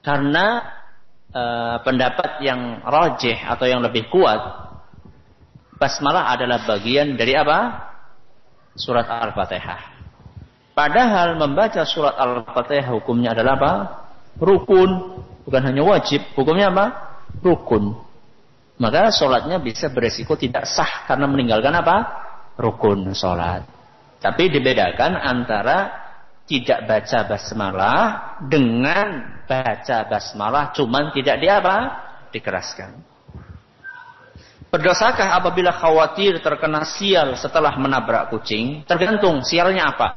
Karena 0.00 0.64
e, 1.28 1.42
pendapat 1.84 2.40
yang 2.40 2.80
rajih 2.80 3.36
atau 3.36 3.66
yang 3.68 3.84
lebih 3.84 4.08
kuat, 4.08 4.40
basmalah 5.76 6.32
adalah 6.32 6.64
bagian 6.64 7.18
dari 7.20 7.36
apa? 7.36 7.90
surat 8.78 9.04
Al-Fatihah. 9.04 10.00
Padahal 10.72 11.36
membaca 11.36 11.84
surat 11.84 12.16
Al-Fatihah 12.16 12.94
hukumnya 12.96 13.36
adalah 13.36 13.52
apa? 13.60 13.72
Rukun. 14.40 15.20
Bukan 15.44 15.62
hanya 15.66 15.82
wajib. 15.84 16.22
Hukumnya 16.32 16.72
apa? 16.72 16.86
Rukun. 17.44 17.98
Maka 18.80 19.12
sholatnya 19.12 19.60
bisa 19.60 19.92
beresiko 19.92 20.40
tidak 20.40 20.64
sah 20.64 21.04
karena 21.04 21.28
meninggalkan 21.28 21.74
apa? 21.76 21.96
Rukun 22.56 23.12
sholat. 23.12 23.79
Tapi 24.20 24.52
dibedakan 24.52 25.16
antara 25.16 26.00
tidak 26.44 26.84
baca 26.84 27.18
basmalah 27.24 27.98
dengan 28.44 29.40
baca 29.48 29.98
basmalah 30.10 30.76
cuman 30.76 31.14
tidak 31.16 31.40
di 31.40 31.48
apa? 31.48 31.76
Dikeraskan. 32.34 33.10
Berdosakah 34.70 35.34
apabila 35.34 35.74
khawatir 35.74 36.38
terkena 36.38 36.86
sial 36.86 37.34
setelah 37.34 37.74
menabrak 37.74 38.30
kucing? 38.30 38.86
Tergantung 38.86 39.42
sialnya 39.42 39.90
apa. 39.90 40.08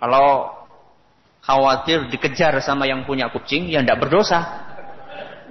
Kalau 0.00 0.52
khawatir 1.44 2.08
dikejar 2.08 2.56
sama 2.64 2.88
yang 2.88 3.04
punya 3.04 3.28
kucing, 3.28 3.68
ya 3.68 3.84
tidak 3.84 4.08
berdosa. 4.08 4.40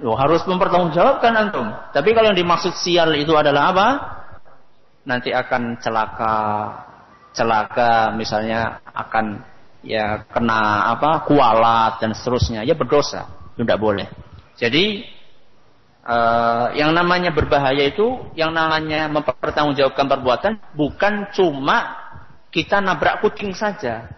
Lo 0.02 0.18
harus 0.18 0.42
mempertanggungjawabkan 0.50 1.32
antum. 1.38 1.70
Tapi 1.94 2.10
kalau 2.10 2.34
yang 2.34 2.38
dimaksud 2.38 2.74
sial 2.74 3.14
itu 3.14 3.30
adalah 3.38 3.70
apa? 3.70 3.88
Nanti 5.06 5.30
akan 5.30 5.78
celaka, 5.78 6.38
celaka 7.34 8.14
misalnya 8.14 8.80
akan 8.94 9.42
ya 9.84 10.24
kena 10.30 10.94
apa 10.96 11.26
kualat 11.28 12.00
dan 12.00 12.14
seterusnya. 12.16 12.62
Ya 12.64 12.78
berdosa. 12.78 13.28
Itu 13.54 13.66
tidak 13.66 13.82
boleh. 13.82 14.06
Jadi 14.54 15.04
uh, 16.06 16.72
yang 16.78 16.94
namanya 16.94 17.34
berbahaya 17.34 17.90
itu, 17.90 18.32
yang 18.38 18.54
namanya 18.54 19.10
mempertanggungjawabkan 19.10 20.06
perbuatan, 20.06 20.52
bukan 20.78 21.28
cuma 21.34 22.00
kita 22.54 22.78
nabrak 22.78 23.20
kucing 23.20 23.52
saja. 23.52 24.08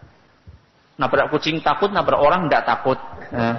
Nabrak 0.97 1.29
kucing 1.29 1.61
takut, 1.61 1.93
nabrak 1.93 2.21
orang 2.21 2.49
tidak 2.49 2.65
takut. 2.69 2.99
Uh, 3.33 3.57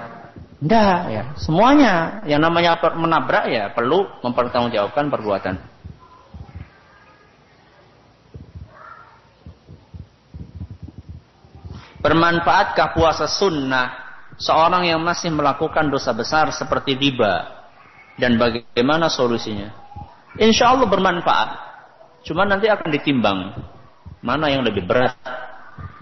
Enggak, 0.58 1.00
ya. 1.06 1.24
Semuanya 1.38 2.18
yang 2.26 2.42
namanya 2.42 2.82
menabrak 2.98 3.46
ya 3.46 3.70
perlu 3.70 4.10
mempertanggungjawabkan 4.26 5.06
perbuatan. 5.06 5.54
Bermanfaatkah 11.98 12.94
puasa 12.94 13.26
sunnah 13.26 14.08
seorang 14.38 14.86
yang 14.86 15.02
masih 15.02 15.34
melakukan 15.34 15.90
dosa 15.90 16.14
besar 16.14 16.48
seperti 16.54 16.94
riba 16.94 17.66
dan 18.18 18.38
bagaimana 18.38 19.10
solusinya. 19.10 19.74
Insya 20.38 20.74
Allah 20.74 20.86
bermanfaat. 20.86 21.48
Cuma 22.22 22.46
nanti 22.46 22.70
akan 22.70 22.88
ditimbang 22.90 23.38
mana 24.22 24.50
yang 24.50 24.62
lebih 24.66 24.86
berat 24.86 25.14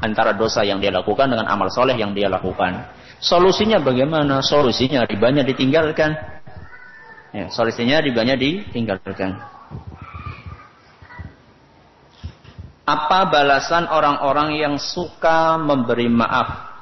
antara 0.01 0.37
dosa 0.37 0.65
yang 0.65 0.81
dia 0.81 0.93
lakukan 0.93 1.29
dengan 1.29 1.49
amal 1.49 1.73
soleh 1.73 1.97
yang 1.97 2.13
dia 2.13 2.29
lakukan. 2.29 2.93
Solusinya 3.21 3.81
bagaimana? 3.81 4.45
Solusinya 4.45 5.09
ribanya 5.09 5.41
ditinggalkan. 5.41 6.13
Ya, 7.33 7.49
solusinya 7.49 8.05
ribanya 8.05 8.37
ditinggalkan. 8.37 9.56
Apa 12.87 13.27
balasan 13.27 13.91
orang-orang 13.91 14.63
yang 14.63 14.75
suka 14.79 15.59
memberi 15.59 16.07
maaf 16.07 16.77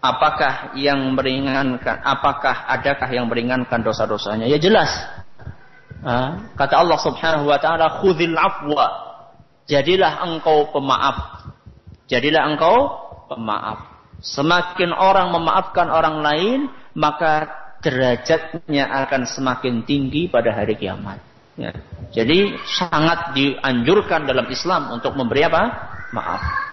apakah 0.00 0.74
yang 0.76 1.12
meringankan, 1.12 2.00
apakah 2.00 2.66
adakah 2.66 3.08
yang 3.12 3.28
meringankan 3.28 3.84
dosa-dosanya? 3.84 4.48
Ya 4.48 4.56
jelas. 4.56 4.88
Kata 6.56 6.74
Allah 6.80 6.98
Subhanahu 6.98 7.52
wa 7.52 7.60
taala, 7.60 8.00
"Khudzil 8.00 8.34
afwa." 8.34 8.88
Jadilah 9.68 10.24
engkau 10.26 10.72
pemaaf. 10.72 11.46
Jadilah 12.10 12.48
engkau 12.50 12.76
pemaaf. 13.30 13.86
Semakin 14.18 14.90
orang 14.90 15.30
memaafkan 15.30 15.86
orang 15.92 16.24
lain, 16.24 16.58
maka 16.96 17.46
derajatnya 17.80 18.90
akan 19.06 19.24
semakin 19.24 19.86
tinggi 19.86 20.26
pada 20.26 20.50
hari 20.52 20.74
kiamat. 20.74 21.22
Ya. 21.60 21.76
Jadi 22.10 22.56
sangat 22.64 23.36
dianjurkan 23.36 24.24
dalam 24.24 24.48
Islam 24.48 24.96
untuk 24.96 25.12
memberi 25.12 25.44
apa? 25.44 25.62
Maaf. 26.16 26.69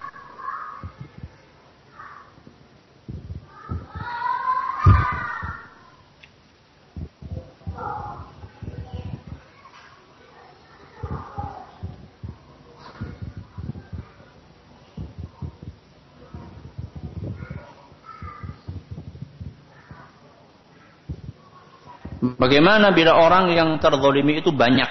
Bagaimana 22.38 22.94
bila 22.94 23.18
orang 23.18 23.50
yang 23.50 23.82
terzolimi 23.82 24.38
itu 24.38 24.54
banyak? 24.54 24.86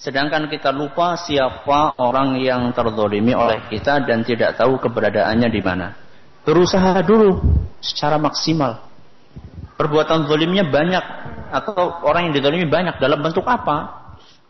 Sedangkan 0.00 0.48
kita 0.48 0.72
lupa 0.72 1.16
siapa 1.20 1.96
orang 2.00 2.40
yang 2.40 2.72
terzolimi 2.72 3.36
oleh 3.36 3.68
kita 3.68 4.00
dan 4.04 4.24
tidak 4.24 4.56
tahu 4.56 4.80
keberadaannya 4.80 5.48
di 5.52 5.60
mana. 5.60 5.92
Berusaha 6.44 7.04
dulu 7.04 7.40
secara 7.84 8.16
maksimal. 8.16 8.80
Perbuatan 9.76 10.24
zolimnya 10.24 10.64
banyak 10.64 11.04
atau 11.52 12.04
orang 12.04 12.28
yang 12.28 12.34
dizolimi 12.36 12.64
banyak 12.64 12.96
dalam 12.96 13.20
bentuk 13.20 13.44
apa? 13.44 14.04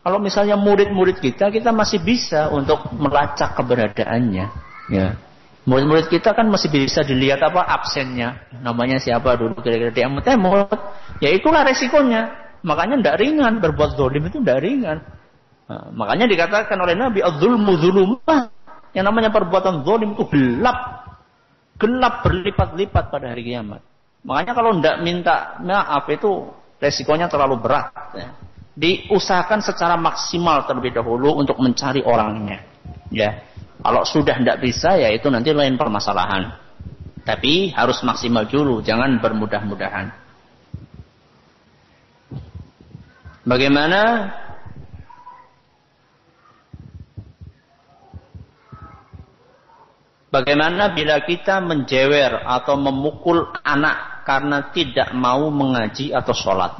Kalau 0.05 0.21
misalnya 0.21 0.53
murid-murid 0.55 1.17
kita, 1.17 1.49
kita 1.49 1.73
masih 1.73 1.99
bisa 1.99 2.47
untuk 2.53 2.93
melacak 2.93 3.57
keberadaannya. 3.57 4.45
Ya. 4.87 5.17
Murid-murid 5.65 6.13
kita 6.13 6.37
kan 6.37 6.45
masih 6.45 6.69
bisa 6.69 7.01
dilihat 7.01 7.41
apa 7.41 7.65
absennya. 7.65 8.37
Namanya 8.61 9.01
siapa 9.01 9.33
dulu 9.33 9.57
kira-kira 9.65 9.89
di 9.89 10.01
emut-emut. 10.05 10.77
Ya 11.25 11.33
itulah 11.33 11.65
resikonya. 11.65 12.29
Makanya 12.61 13.01
tidak 13.01 13.17
ringan. 13.17 13.53
Berbuat 13.57 13.97
zolim 13.97 14.29
itu 14.29 14.37
tidak 14.45 14.61
ringan. 14.61 15.01
Nah, 15.65 15.89
makanya 15.89 16.29
dikatakan 16.29 16.77
oleh 16.77 16.93
Nabi, 16.93 17.25
zulumah. 17.81 18.53
Yang 18.93 19.05
namanya 19.09 19.29
perbuatan 19.33 19.81
zolim 19.81 20.13
itu 20.13 20.29
gelap. 20.29 20.77
Gelap 21.81 22.21
berlipat-lipat 22.21 23.03
pada 23.09 23.33
hari 23.33 23.49
kiamat. 23.49 23.81
Makanya 24.21 24.53
kalau 24.53 24.77
tidak 24.77 25.01
minta 25.01 25.57
maaf 25.65 26.05
itu 26.13 26.45
resikonya 26.77 27.25
terlalu 27.25 27.57
berat. 27.57 27.89
Ya. 28.13 28.29
Diusahakan 28.77 29.65
secara 29.65 29.97
maksimal 29.97 30.69
terlebih 30.69 30.93
dahulu 30.93 31.41
untuk 31.41 31.57
mencari 31.57 32.05
orangnya. 32.05 32.61
Ya. 33.09 33.41
Kalau 33.81 34.01
sudah 34.07 34.39
tidak 34.39 34.63
bisa 34.63 34.95
ya 34.95 35.11
itu 35.11 35.27
nanti 35.27 35.51
lain 35.51 35.75
permasalahan. 35.75 36.55
Tapi 37.25 37.73
harus 37.73 38.05
maksimal 38.05 38.45
dulu, 38.45 38.85
jangan 38.85 39.17
bermudah-mudahan. 39.17 40.13
Bagaimana 43.45 44.01
Bagaimana 50.35 50.91
bila 50.91 51.23
kita 51.23 51.63
menjewer 51.63 52.43
atau 52.43 52.75
memukul 52.75 53.55
anak 53.63 54.27
karena 54.27 54.67
tidak 54.75 55.15
mau 55.15 55.47
mengaji 55.47 56.11
atau 56.11 56.35
sholat? 56.35 56.75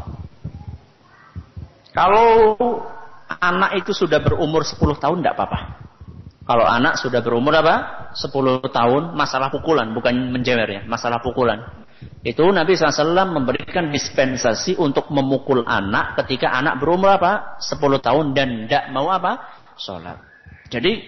Kalau 1.96 2.60
anak 3.40 3.80
itu 3.80 3.96
sudah 3.96 4.20
berumur 4.20 4.68
10 4.68 5.00
tahun 5.00 5.24
tidak 5.24 5.40
apa-apa. 5.40 5.85
Kalau 6.46 6.62
anak 6.62 7.02
sudah 7.02 7.26
berumur 7.26 7.58
apa? 7.58 8.10
10 8.14 8.30
tahun, 8.70 9.18
masalah 9.18 9.50
pukulan, 9.50 9.90
bukan 9.98 10.30
menjewer 10.30 10.70
ya, 10.70 10.82
masalah 10.86 11.18
pukulan. 11.18 11.86
Itu 12.22 12.46
Nabi 12.54 12.78
SAW 12.78 13.34
memberikan 13.34 13.90
dispensasi 13.90 14.78
untuk 14.78 15.10
memukul 15.10 15.66
anak 15.66 16.22
ketika 16.22 16.54
anak 16.54 16.78
berumur 16.78 17.18
apa? 17.18 17.58
10 17.58 17.82
tahun 17.98 18.26
dan 18.38 18.70
tidak 18.70 18.94
mau 18.94 19.10
apa? 19.10 19.42
Sholat. 19.78 20.22
Jadi 20.70 21.06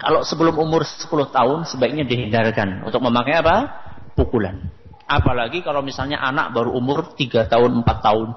kalau 0.00 0.24
sebelum 0.24 0.56
umur 0.56 0.88
10 0.88 1.08
tahun 1.28 1.58
sebaiknya 1.68 2.08
dihindarkan 2.08 2.88
untuk 2.88 3.04
memakai 3.04 3.44
apa? 3.44 3.56
Pukulan. 4.16 4.72
Apalagi 5.04 5.60
kalau 5.60 5.84
misalnya 5.84 6.16
anak 6.16 6.56
baru 6.56 6.72
umur 6.72 7.12
3 7.12 7.44
tahun, 7.44 7.84
4 7.84 8.06
tahun. 8.06 8.28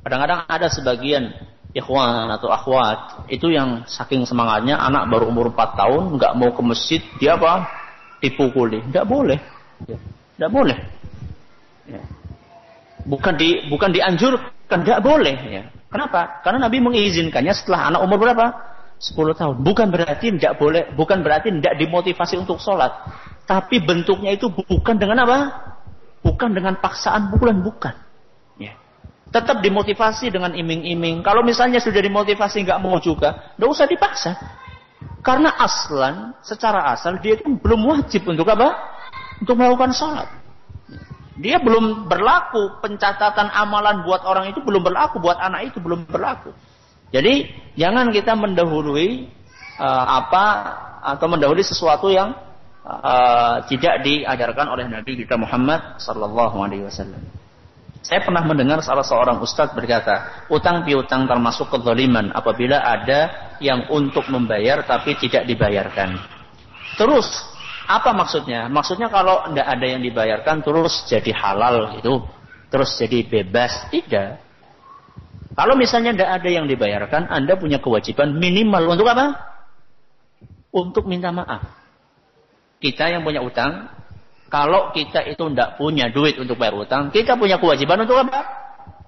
Kadang-kadang 0.00 0.40
ada 0.48 0.66
sebagian 0.72 1.32
ikhwan 1.72 2.28
atau 2.28 2.52
akhwat 2.52 3.28
itu 3.32 3.48
yang 3.48 3.84
saking 3.88 4.28
semangatnya 4.28 4.76
anak 4.76 5.08
baru 5.08 5.28
umur 5.32 5.52
4 5.52 5.80
tahun 5.80 6.02
nggak 6.20 6.32
mau 6.36 6.50
ke 6.52 6.62
masjid 6.64 7.00
dia 7.16 7.36
apa 7.40 7.68
dipukuli 8.20 8.84
nggak 8.92 9.08
boleh 9.08 9.40
nggak 10.36 10.52
boleh 10.52 10.78
Ya. 11.86 12.02
Bukan 13.02 13.34
di 13.34 13.66
bukan 13.66 13.90
dianjurkan, 13.90 14.78
tidak 14.86 15.02
boleh. 15.02 15.34
Ya. 15.50 15.62
Kenapa? 15.90 16.40
Karena 16.46 16.68
Nabi 16.70 16.78
mengizinkannya 16.78 17.52
setelah 17.52 17.90
anak 17.90 18.00
umur 18.06 18.22
berapa? 18.22 18.46
10 19.02 19.34
tahun. 19.34 19.56
Bukan 19.66 19.90
berarti 19.90 20.30
tidak 20.38 20.62
boleh, 20.62 20.86
bukan 20.94 21.26
berarti 21.26 21.50
tidak 21.50 21.74
dimotivasi 21.74 22.38
untuk 22.38 22.62
sholat. 22.62 22.94
Tapi 23.42 23.82
bentuknya 23.82 24.38
itu 24.38 24.46
bukan 24.46 24.94
dengan 24.94 25.26
apa? 25.26 25.38
Bukan 26.22 26.54
dengan 26.54 26.78
paksaan 26.78 27.34
pukulan, 27.34 27.58
bukan. 27.58 27.90
Tetap 29.32 29.64
dimotivasi 29.64 30.28
dengan 30.28 30.52
iming-iming. 30.52 31.24
Kalau 31.24 31.40
misalnya 31.40 31.80
sudah 31.80 32.04
dimotivasi 32.04 32.68
nggak 32.68 32.80
mau 32.84 33.00
juga, 33.00 33.56
nggak 33.56 33.70
usah 33.72 33.86
dipaksa. 33.88 34.32
Karena 35.24 35.54
aslan, 35.56 36.36
secara 36.44 36.92
asal 36.92 37.16
dia 37.22 37.38
itu 37.38 37.48
belum 37.56 37.80
wajib 37.88 38.28
untuk 38.28 38.44
apa? 38.52 38.76
Untuk 39.40 39.56
melakukan 39.56 39.94
sholat. 39.96 40.28
Dia 41.40 41.56
belum 41.62 42.12
berlaku, 42.12 42.82
pencatatan 42.84 43.48
amalan 43.48 44.04
buat 44.04 44.20
orang 44.28 44.52
itu 44.52 44.60
belum 44.60 44.84
berlaku, 44.84 45.16
buat 45.16 45.40
anak 45.40 45.72
itu 45.72 45.80
belum 45.80 46.04
berlaku. 46.04 46.52
Jadi 47.08 47.48
jangan 47.78 48.12
kita 48.12 48.36
mendahului 48.36 49.32
uh, 49.80 50.06
apa 50.20 50.44
atau 51.16 51.26
mendahului 51.28 51.64
sesuatu 51.64 52.12
yang 52.12 52.36
uh, 52.84 53.64
tidak 53.68 54.04
diajarkan 54.04 54.68
oleh 54.70 54.86
Nabi 54.90 55.24
kita 55.24 55.40
Muhammad 55.40 55.96
Sallallahu 56.02 56.56
Alaihi 56.60 56.84
Wasallam. 56.84 57.41
Saya 58.02 58.18
pernah 58.26 58.42
mendengar 58.42 58.82
salah 58.82 59.06
seorang 59.06 59.38
ustadz 59.38 59.78
berkata, 59.78 60.46
utang 60.50 60.82
piutang 60.82 61.30
termasuk 61.30 61.70
kezaliman 61.70 62.34
apabila 62.34 62.82
ada 62.82 63.54
yang 63.62 63.86
untuk 63.94 64.26
membayar 64.26 64.82
tapi 64.82 65.14
tidak 65.22 65.46
dibayarkan. 65.46 66.18
Terus 66.98 67.30
apa 67.86 68.10
maksudnya? 68.10 68.66
Maksudnya 68.66 69.06
kalau 69.06 69.46
tidak 69.50 69.66
ada 69.70 69.86
yang 69.86 70.02
dibayarkan 70.02 70.66
terus 70.66 71.06
jadi 71.06 71.30
halal 71.30 71.94
itu, 71.98 72.26
terus 72.74 72.90
jadi 72.98 73.22
bebas, 73.22 73.86
tidak. 73.94 74.42
Kalau 75.54 75.78
misalnya 75.78 76.10
tidak 76.16 76.30
ada 76.42 76.48
yang 76.50 76.66
dibayarkan, 76.66 77.30
Anda 77.30 77.54
punya 77.54 77.78
kewajiban 77.78 78.34
minimal 78.34 78.98
untuk 78.98 79.06
apa? 79.06 79.36
Untuk 80.74 81.04
minta 81.06 81.30
maaf. 81.30 81.70
Kita 82.82 83.12
yang 83.12 83.22
punya 83.22 83.44
utang, 83.44 83.92
kalau 84.52 84.92
kita 84.92 85.24
itu 85.24 85.40
tidak 85.48 85.80
punya 85.80 86.12
duit 86.12 86.36
untuk 86.36 86.60
bayar 86.60 86.76
utang, 86.76 87.08
kita 87.08 87.40
punya 87.40 87.56
kewajiban 87.56 88.04
untuk 88.04 88.20
apa? 88.20 88.40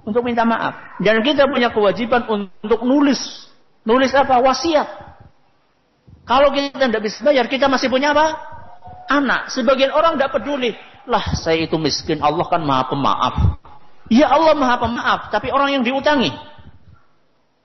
Untuk 0.08 0.24
minta 0.24 0.48
maaf. 0.48 0.96
Dan 1.04 1.20
kita 1.20 1.44
punya 1.44 1.68
kewajiban 1.68 2.24
untuk 2.64 2.80
nulis. 2.80 3.20
Nulis 3.84 4.16
apa? 4.16 4.40
Wasiat. 4.40 4.88
Kalau 6.24 6.48
kita 6.48 6.88
tidak 6.88 7.04
bisa 7.04 7.20
bayar, 7.20 7.44
kita 7.44 7.68
masih 7.68 7.92
punya 7.92 8.16
apa? 8.16 8.54
anak. 9.08 9.52
Sebagian 9.52 9.92
orang 9.92 10.16
tidak 10.16 10.32
peduli. 10.40 10.72
Lah 11.04 11.36
saya 11.36 11.64
itu 11.64 11.76
miskin. 11.76 12.20
Allah 12.24 12.46
kan 12.48 12.64
maha 12.64 12.88
pemaaf. 12.88 13.34
Ya 14.08 14.32
Allah 14.32 14.56
maha 14.56 14.76
pemaaf. 14.80 15.20
Tapi 15.28 15.52
orang 15.52 15.80
yang 15.80 15.82
diutangi. 15.84 16.32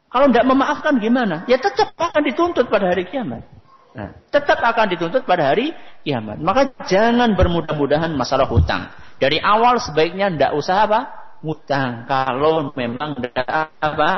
Kalau 0.10 0.26
tidak 0.34 0.46
memaafkan 0.50 0.98
gimana? 0.98 1.46
Ya 1.46 1.62
tetap 1.62 1.94
akan 1.94 2.22
dituntut 2.26 2.66
pada 2.68 2.90
hari 2.90 3.06
kiamat. 3.06 3.46
Nah, 3.90 4.14
tetap 4.30 4.62
akan 4.62 4.86
dituntut 4.94 5.26
pada 5.26 5.50
hari 5.50 5.74
kiamat. 6.06 6.38
Maka 6.38 6.70
jangan 6.86 7.34
bermudah-mudahan 7.34 8.14
masalah 8.14 8.46
hutang. 8.46 8.86
Dari 9.18 9.42
awal 9.42 9.82
sebaiknya 9.82 10.30
tidak 10.30 10.52
usah 10.54 10.86
apa? 10.86 11.00
Hutang. 11.42 12.06
Kalau 12.06 12.70
memang 12.78 13.18
tidak 13.18 13.74
apa? 13.82 14.12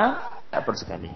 Tidak 0.46 0.60
perlu 0.60 0.78
sekali. 0.78 1.10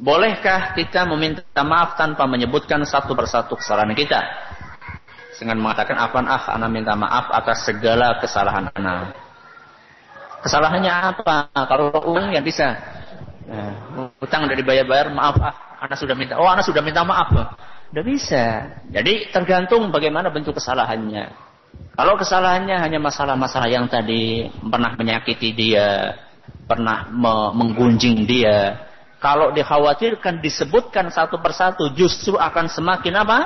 Bolehkah 0.00 0.72
kita 0.72 1.04
meminta 1.04 1.60
maaf 1.60 2.00
tanpa 2.00 2.24
menyebutkan 2.24 2.80
satu 2.88 3.12
persatu 3.12 3.60
kesalahan 3.60 3.92
kita? 3.92 4.16
Dengan 5.36 5.60
mengatakan, 5.60 5.96
apa 5.96 6.20
ah, 6.24 6.44
anak 6.56 6.68
minta 6.72 6.96
maaf 6.96 7.28
atas 7.32 7.68
segala 7.68 8.16
kesalahan 8.16 8.72
anak. 8.76 9.29
Kesalahannya 10.40 10.92
apa? 10.92 11.52
Kalau 11.52 11.92
uang 11.92 12.32
ya 12.32 12.40
bisa. 12.40 12.76
Nah, 13.50 14.14
utang 14.22 14.46
dari 14.46 14.62
bayar-bayar, 14.62 15.10
maaf 15.12 15.36
ah, 15.42 15.54
anak 15.84 15.98
sudah 15.98 16.14
minta. 16.16 16.38
Oh, 16.38 16.48
anak 16.48 16.64
sudah 16.64 16.80
minta 16.80 17.04
maaf. 17.04 17.28
Udah 17.90 18.04
bisa. 18.06 18.78
Jadi 18.88 19.28
tergantung 19.34 19.90
bagaimana 19.90 20.30
bentuk 20.30 20.56
kesalahannya. 20.56 21.50
Kalau 21.98 22.14
kesalahannya 22.16 22.80
hanya 22.80 23.02
masalah-masalah 23.02 23.68
yang 23.68 23.90
tadi 23.90 24.48
pernah 24.48 24.94
menyakiti 24.96 25.52
dia, 25.52 26.16
pernah 26.64 27.10
menggunjing 27.52 28.24
dia, 28.24 28.88
kalau 29.20 29.52
dikhawatirkan 29.52 30.40
disebutkan 30.40 31.12
satu 31.12 31.44
persatu 31.44 31.92
justru 31.92 32.40
akan 32.40 32.72
semakin 32.72 33.20
apa? 33.20 33.38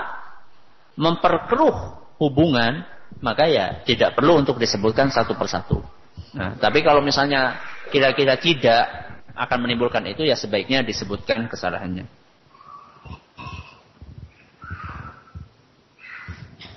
Memperkeruh 0.95 1.77
hubungan, 2.23 2.87
maka 3.19 3.51
ya 3.51 3.83
tidak 3.83 4.15
perlu 4.15 4.39
untuk 4.39 4.63
disebutkan 4.63 5.11
satu 5.11 5.35
persatu. 5.35 5.83
Nah, 6.35 6.59
tapi 6.59 6.83
kalau 6.83 6.99
misalnya 6.99 7.63
kira-kira 7.95 8.35
tidak 8.39 8.83
akan 9.35 9.59
menimbulkan 9.67 10.03
itu 10.07 10.27
ya 10.27 10.35
sebaiknya 10.35 10.83
disebutkan 10.83 11.47
kesalahannya. 11.47 12.07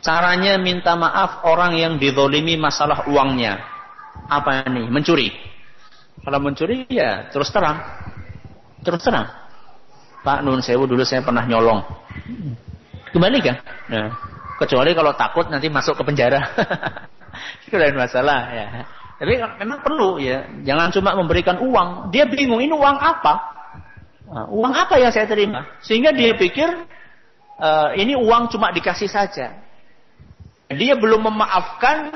Caranya 0.02 0.56
minta 0.56 0.96
maaf 0.96 1.44
orang 1.44 1.76
yang 1.76 1.94
didolimi 2.00 2.56
masalah 2.56 3.10
uangnya. 3.10 3.60
Apa 4.30 4.66
nih? 4.70 4.88
Mencuri. 4.88 5.30
Kalau 6.24 6.40
mencuri 6.40 6.88
ya 6.90 7.28
terus 7.30 7.52
terang 7.52 7.82
terus 8.88 9.04
terang. 9.04 9.28
Pak 10.24 10.44
Nun 10.44 10.64
Sewu 10.64 10.88
dulu 10.88 11.04
saya 11.04 11.20
pernah 11.24 11.44
nyolong. 11.44 11.84
Kembali 13.12 13.40
kan? 13.44 13.58
Nah, 13.88 14.08
kecuali 14.60 14.92
kalau 14.92 15.12
takut 15.16 15.48
nanti 15.48 15.68
masuk 15.72 15.96
ke 16.00 16.04
penjara. 16.04 16.40
Itu 17.68 17.76
lain 17.76 17.96
masalah 17.96 18.52
ya. 18.52 18.68
Tapi 19.18 19.34
memang 19.66 19.82
perlu 19.82 20.22
ya. 20.22 20.46
Jangan 20.62 20.94
cuma 20.94 21.18
memberikan 21.18 21.58
uang. 21.58 22.14
Dia 22.14 22.30
bingung 22.30 22.62
ini 22.62 22.74
uang 22.74 22.98
apa? 23.02 23.34
Nah, 24.28 24.46
uang 24.54 24.74
apa 24.74 25.02
yang 25.02 25.10
saya 25.10 25.26
terima? 25.26 25.66
Sehingga 25.82 26.14
dia 26.14 26.38
pikir 26.38 26.70
uh, 27.58 27.90
ini 27.98 28.14
uang 28.14 28.54
cuma 28.54 28.70
dikasih 28.70 29.10
saja. 29.10 29.58
Dia 30.70 30.94
belum 31.00 31.26
memaafkan 31.26 32.14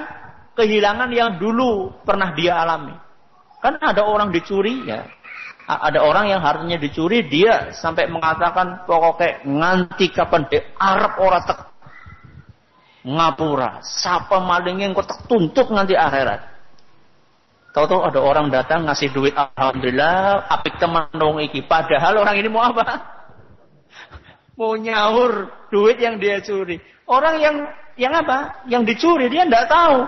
kehilangan 0.54 1.10
yang 1.10 1.40
dulu 1.42 1.96
pernah 2.06 2.36
dia 2.38 2.60
alami. 2.62 2.94
Kan 3.64 3.80
ada 3.80 4.04
orang 4.04 4.30
dicuri 4.34 4.86
ya, 4.90 5.08
ada 5.80 6.04
orang 6.04 6.28
yang 6.28 6.42
hartanya 6.44 6.76
dicuri 6.76 7.24
dia 7.32 7.72
sampai 7.72 8.12
mengatakan 8.12 8.84
pokoknya 8.84 9.46
nganti 9.48 10.12
kapan 10.12 10.44
de 10.52 10.60
Arab 10.76 11.16
ora 11.22 11.40
tek 11.46 11.60
ngapura 13.08 13.80
siapa 13.82 14.42
malingnya 14.44 14.92
kok 14.92 15.08
tek 15.08 15.20
tuntut 15.32 15.68
nganti 15.72 15.96
akhirat 15.96 16.51
Tahu-tahu 17.72 18.04
ada 18.04 18.20
orang 18.20 18.52
datang 18.52 18.84
ngasih 18.84 19.16
duit 19.16 19.32
alhamdulillah 19.32 20.44
apik 20.52 20.76
teman 20.76 21.08
dong 21.16 21.40
iki 21.40 21.64
padahal 21.64 22.20
orang 22.20 22.36
ini 22.36 22.52
mau 22.52 22.68
apa 22.68 22.84
mau 24.60 24.76
nyaur 24.76 25.48
duit 25.72 25.96
yang 25.96 26.20
dia 26.20 26.44
curi 26.44 26.84
orang 27.08 27.40
yang 27.40 27.56
yang 27.96 28.12
apa 28.12 28.68
yang 28.68 28.84
dicuri 28.84 29.32
dia 29.32 29.48
tidak 29.48 29.72
tahu 29.72 30.04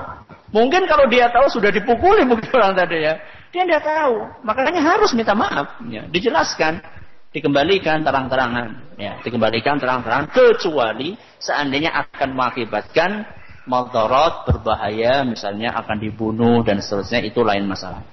mungkin 0.51 0.83
kalau 0.91 1.07
dia 1.07 1.31
tahu 1.31 1.47
sudah 1.47 1.71
dipukuli 1.71 2.27
mungkin 2.31 2.51
orang 2.51 2.75
tadi 2.75 2.99
ya 2.99 3.15
dia 3.53 3.69
tidak 3.69 3.85
tahu. 3.85 4.15
Makanya 4.41 4.81
harus 4.81 5.13
minta 5.13 5.37
maaf. 5.37 5.77
Ya, 5.85 6.09
dijelaskan. 6.09 6.81
Dikembalikan 7.29 8.01
terang-terangan. 8.01 8.97
Ya, 8.97 9.21
dikembalikan 9.21 9.77
terang-terangan. 9.77 10.33
Kecuali 10.33 11.13
seandainya 11.37 11.93
akan 11.93 12.33
mengakibatkan 12.33 13.29
maldorot 13.69 14.47
berbahaya. 14.49 15.25
Misalnya 15.27 15.75
akan 15.77 15.97
dibunuh 15.99 16.61
dan 16.61 16.79
seterusnya. 16.83 17.23
Itu 17.23 17.41
lain 17.45 17.67
masalah. 17.67 18.03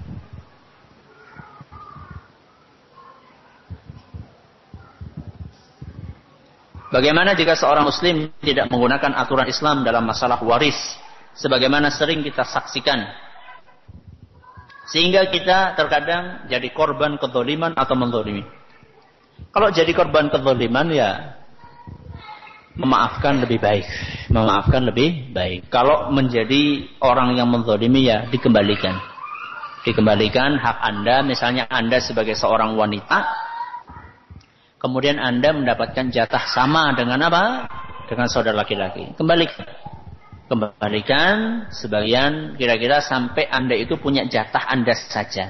Bagaimana 6.91 7.31
jika 7.39 7.55
seorang 7.55 7.87
muslim 7.87 8.35
tidak 8.43 8.67
menggunakan 8.67 9.15
aturan 9.15 9.47
Islam 9.47 9.87
dalam 9.87 10.03
masalah 10.03 10.43
waris? 10.43 10.75
Sebagaimana 11.31 11.87
sering 11.87 12.19
kita 12.19 12.43
saksikan 12.43 13.07
sehingga 14.91 15.31
kita 15.31 15.79
terkadang 15.79 16.51
jadi 16.51 16.67
korban 16.75 17.15
kezaliman 17.15 17.71
atau 17.79 17.95
mendolimi. 17.95 18.43
Kalau 19.55 19.71
jadi 19.71 19.87
korban 19.95 20.27
kezaliman 20.27 20.91
ya 20.91 21.39
memaafkan 22.75 23.43
lebih 23.43 23.59
baik. 23.59 23.85
Memaafkan 24.31 24.81
lebih 24.87 25.31
baik. 25.35 25.67
Kalau 25.67 26.11
menjadi 26.13 26.87
orang 27.03 27.35
yang 27.35 27.51
menzalimi 27.51 28.07
ya 28.07 28.27
dikembalikan. 28.31 28.95
Dikembalikan 29.81 30.61
hak 30.61 30.77
Anda, 30.77 31.25
misalnya 31.25 31.65
Anda 31.65 31.97
sebagai 31.97 32.37
seorang 32.37 32.77
wanita, 32.77 33.25
kemudian 34.77 35.17
Anda 35.17 35.57
mendapatkan 35.57 36.13
jatah 36.13 36.45
sama 36.53 36.93
dengan 36.93 37.17
apa? 37.25 37.65
Dengan 38.05 38.29
saudara 38.29 38.61
laki-laki. 38.61 39.17
Kembalikan. 39.17 39.65
Kembalikan 40.51 41.65
sebagian 41.71 42.59
kira-kira 42.59 42.99
sampai 42.99 43.47
Anda 43.47 43.73
itu 43.73 43.95
punya 43.97 44.27
jatah 44.27 44.69
Anda 44.69 44.93
saja. 44.93 45.49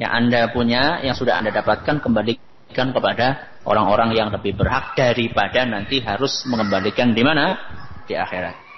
Yang 0.00 0.12
Anda 0.16 0.40
punya, 0.48 1.04
yang 1.04 1.12
sudah 1.12 1.36
Anda 1.36 1.52
dapatkan, 1.52 2.00
kembalikan 2.00 2.49
kepada 2.72 3.58
orang-orang 3.66 4.14
yang 4.16 4.28
lebih 4.32 4.56
berhak 4.56 4.94
daripada 4.96 5.66
nanti 5.66 6.00
harus 6.00 6.46
mengembalikan 6.48 7.12
di 7.12 7.22
mana? 7.22 7.58
Di 8.06 8.14
akhirat. 8.16 8.70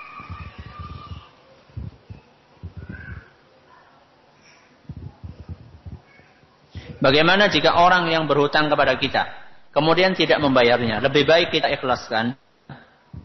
Bagaimana 7.02 7.50
jika 7.50 7.82
orang 7.82 8.06
yang 8.14 8.30
berhutang 8.30 8.70
kepada 8.70 8.94
kita 8.94 9.26
kemudian 9.74 10.14
tidak 10.14 10.38
membayarnya? 10.38 11.02
Lebih 11.02 11.26
baik 11.26 11.50
kita 11.50 11.66
ikhlaskan 11.74 12.38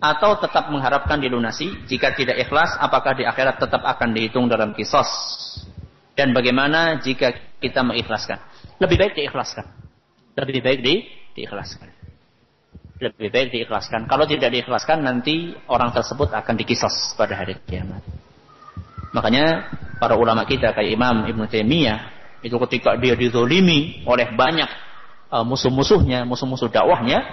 atau 0.02 0.34
tetap 0.42 0.74
mengharapkan 0.74 1.22
dilunasi? 1.22 1.86
Jika 1.86 2.18
tidak 2.18 2.42
ikhlas, 2.42 2.74
apakah 2.82 3.14
di 3.14 3.22
akhirat 3.22 3.62
tetap 3.62 3.86
akan 3.86 4.18
dihitung 4.18 4.50
dalam 4.50 4.74
kisos? 4.74 5.06
Dan 6.18 6.34
bagaimana 6.34 6.98
jika 6.98 7.38
kita 7.62 7.86
mengikhlaskan? 7.86 8.42
Lebih 8.82 8.98
baik 8.98 9.14
diikhlaskan. 9.14 9.87
Lebih 10.38 10.62
baik 10.62 10.80
di 10.86 10.96
diikhlaskan. 11.34 11.90
Lebih 13.02 13.30
baik 13.34 13.48
diikhlaskan. 13.54 14.06
Kalau 14.06 14.30
tidak 14.30 14.54
diikhlaskan 14.54 15.02
nanti 15.02 15.58
orang 15.66 15.90
tersebut 15.90 16.30
akan 16.30 16.54
dikisos 16.58 17.18
pada 17.18 17.34
hari 17.38 17.58
kiamat. 17.66 18.06
Makanya 19.18 19.74
para 19.98 20.14
ulama 20.14 20.46
kita 20.46 20.78
kayak 20.78 20.94
Imam 20.94 21.26
Ibn 21.26 21.42
Taimiyah 21.50 22.00
itu 22.46 22.54
ketika 22.70 22.94
dia 23.02 23.18
dizolimi 23.18 24.06
oleh 24.06 24.30
banyak 24.34 24.70
uh, 25.34 25.42
musuh-musuhnya, 25.42 26.26
musuh-musuh 26.30 26.70
dakwahnya, 26.70 27.26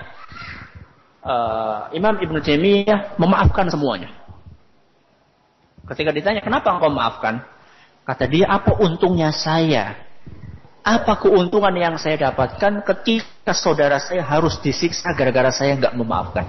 uh, 1.20 1.92
Imam 1.92 2.16
Ibn 2.16 2.40
Taimiyah 2.40 3.20
memaafkan 3.20 3.68
semuanya. 3.68 4.12
Ketika 5.84 6.08
ditanya 6.08 6.40
kenapa 6.40 6.72
engkau 6.72 6.88
memaafkan, 6.88 7.44
kata 8.08 8.24
dia 8.32 8.48
apa 8.48 8.80
untungnya 8.80 9.28
saya 9.28 10.03
apa 10.84 11.16
keuntungan 11.16 11.72
yang 11.72 11.96
saya 11.96 12.28
dapatkan 12.28 12.84
ketika 12.84 13.56
saudara 13.56 13.96
saya 13.96 14.20
harus 14.20 14.60
disiksa 14.60 15.16
gara-gara 15.16 15.48
saya 15.48 15.80
nggak 15.80 15.96
memaafkan? 15.96 16.44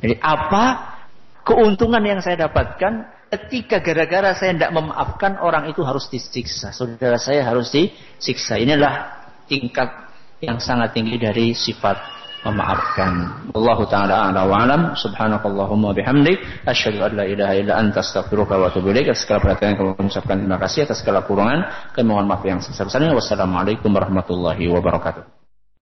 Jadi 0.00 0.16
apa 0.24 0.96
keuntungan 1.44 2.00
yang 2.00 2.24
saya 2.24 2.48
dapatkan 2.48 3.04
ketika 3.36 3.84
gara-gara 3.84 4.32
saya 4.32 4.56
tidak 4.56 4.72
memaafkan 4.72 5.36
orang 5.44 5.68
itu 5.68 5.84
harus 5.84 6.08
disiksa, 6.08 6.72
saudara 6.72 7.20
saya 7.20 7.44
harus 7.44 7.68
disiksa. 7.68 8.56
Inilah 8.56 9.12
tingkat 9.44 10.08
yang 10.40 10.56
sangat 10.56 10.96
tinggi 10.96 11.20
dari 11.20 11.52
sifat 11.52 12.15
memaafkan. 12.44 13.12
Allah 13.54 13.78
taala 13.86 14.14
a'la 14.28 14.42
wa. 14.44 14.92
Subhanakallahumma 14.98 15.94
bihamdik 15.96 16.42
asyhadu 16.66 17.06
an 17.06 17.12
la 17.16 17.24
ilaha 17.24 17.54
illa 17.56 17.72
anta 17.80 18.02
astaghfiruka 18.02 18.58
wa 18.58 18.68
atubu. 18.68 18.92
Atas 18.92 19.24
segala 19.24 19.40
perhatian 19.44 19.78
kami 19.78 19.94
mengucapkan 19.96 20.36
terima 20.42 20.58
kasih 20.58 20.84
atas 20.84 21.00
segala 21.00 21.24
kurangan. 21.24 21.92
Kami 21.94 22.06
mohon 22.06 22.26
maaf 22.26 22.42
yang 22.44 22.58
sebesar-besarnya. 22.58 23.14
Wassalamualaikum 23.14 23.88
warahmatullahi 23.92 24.66
wabarakatuh. 24.72 25.35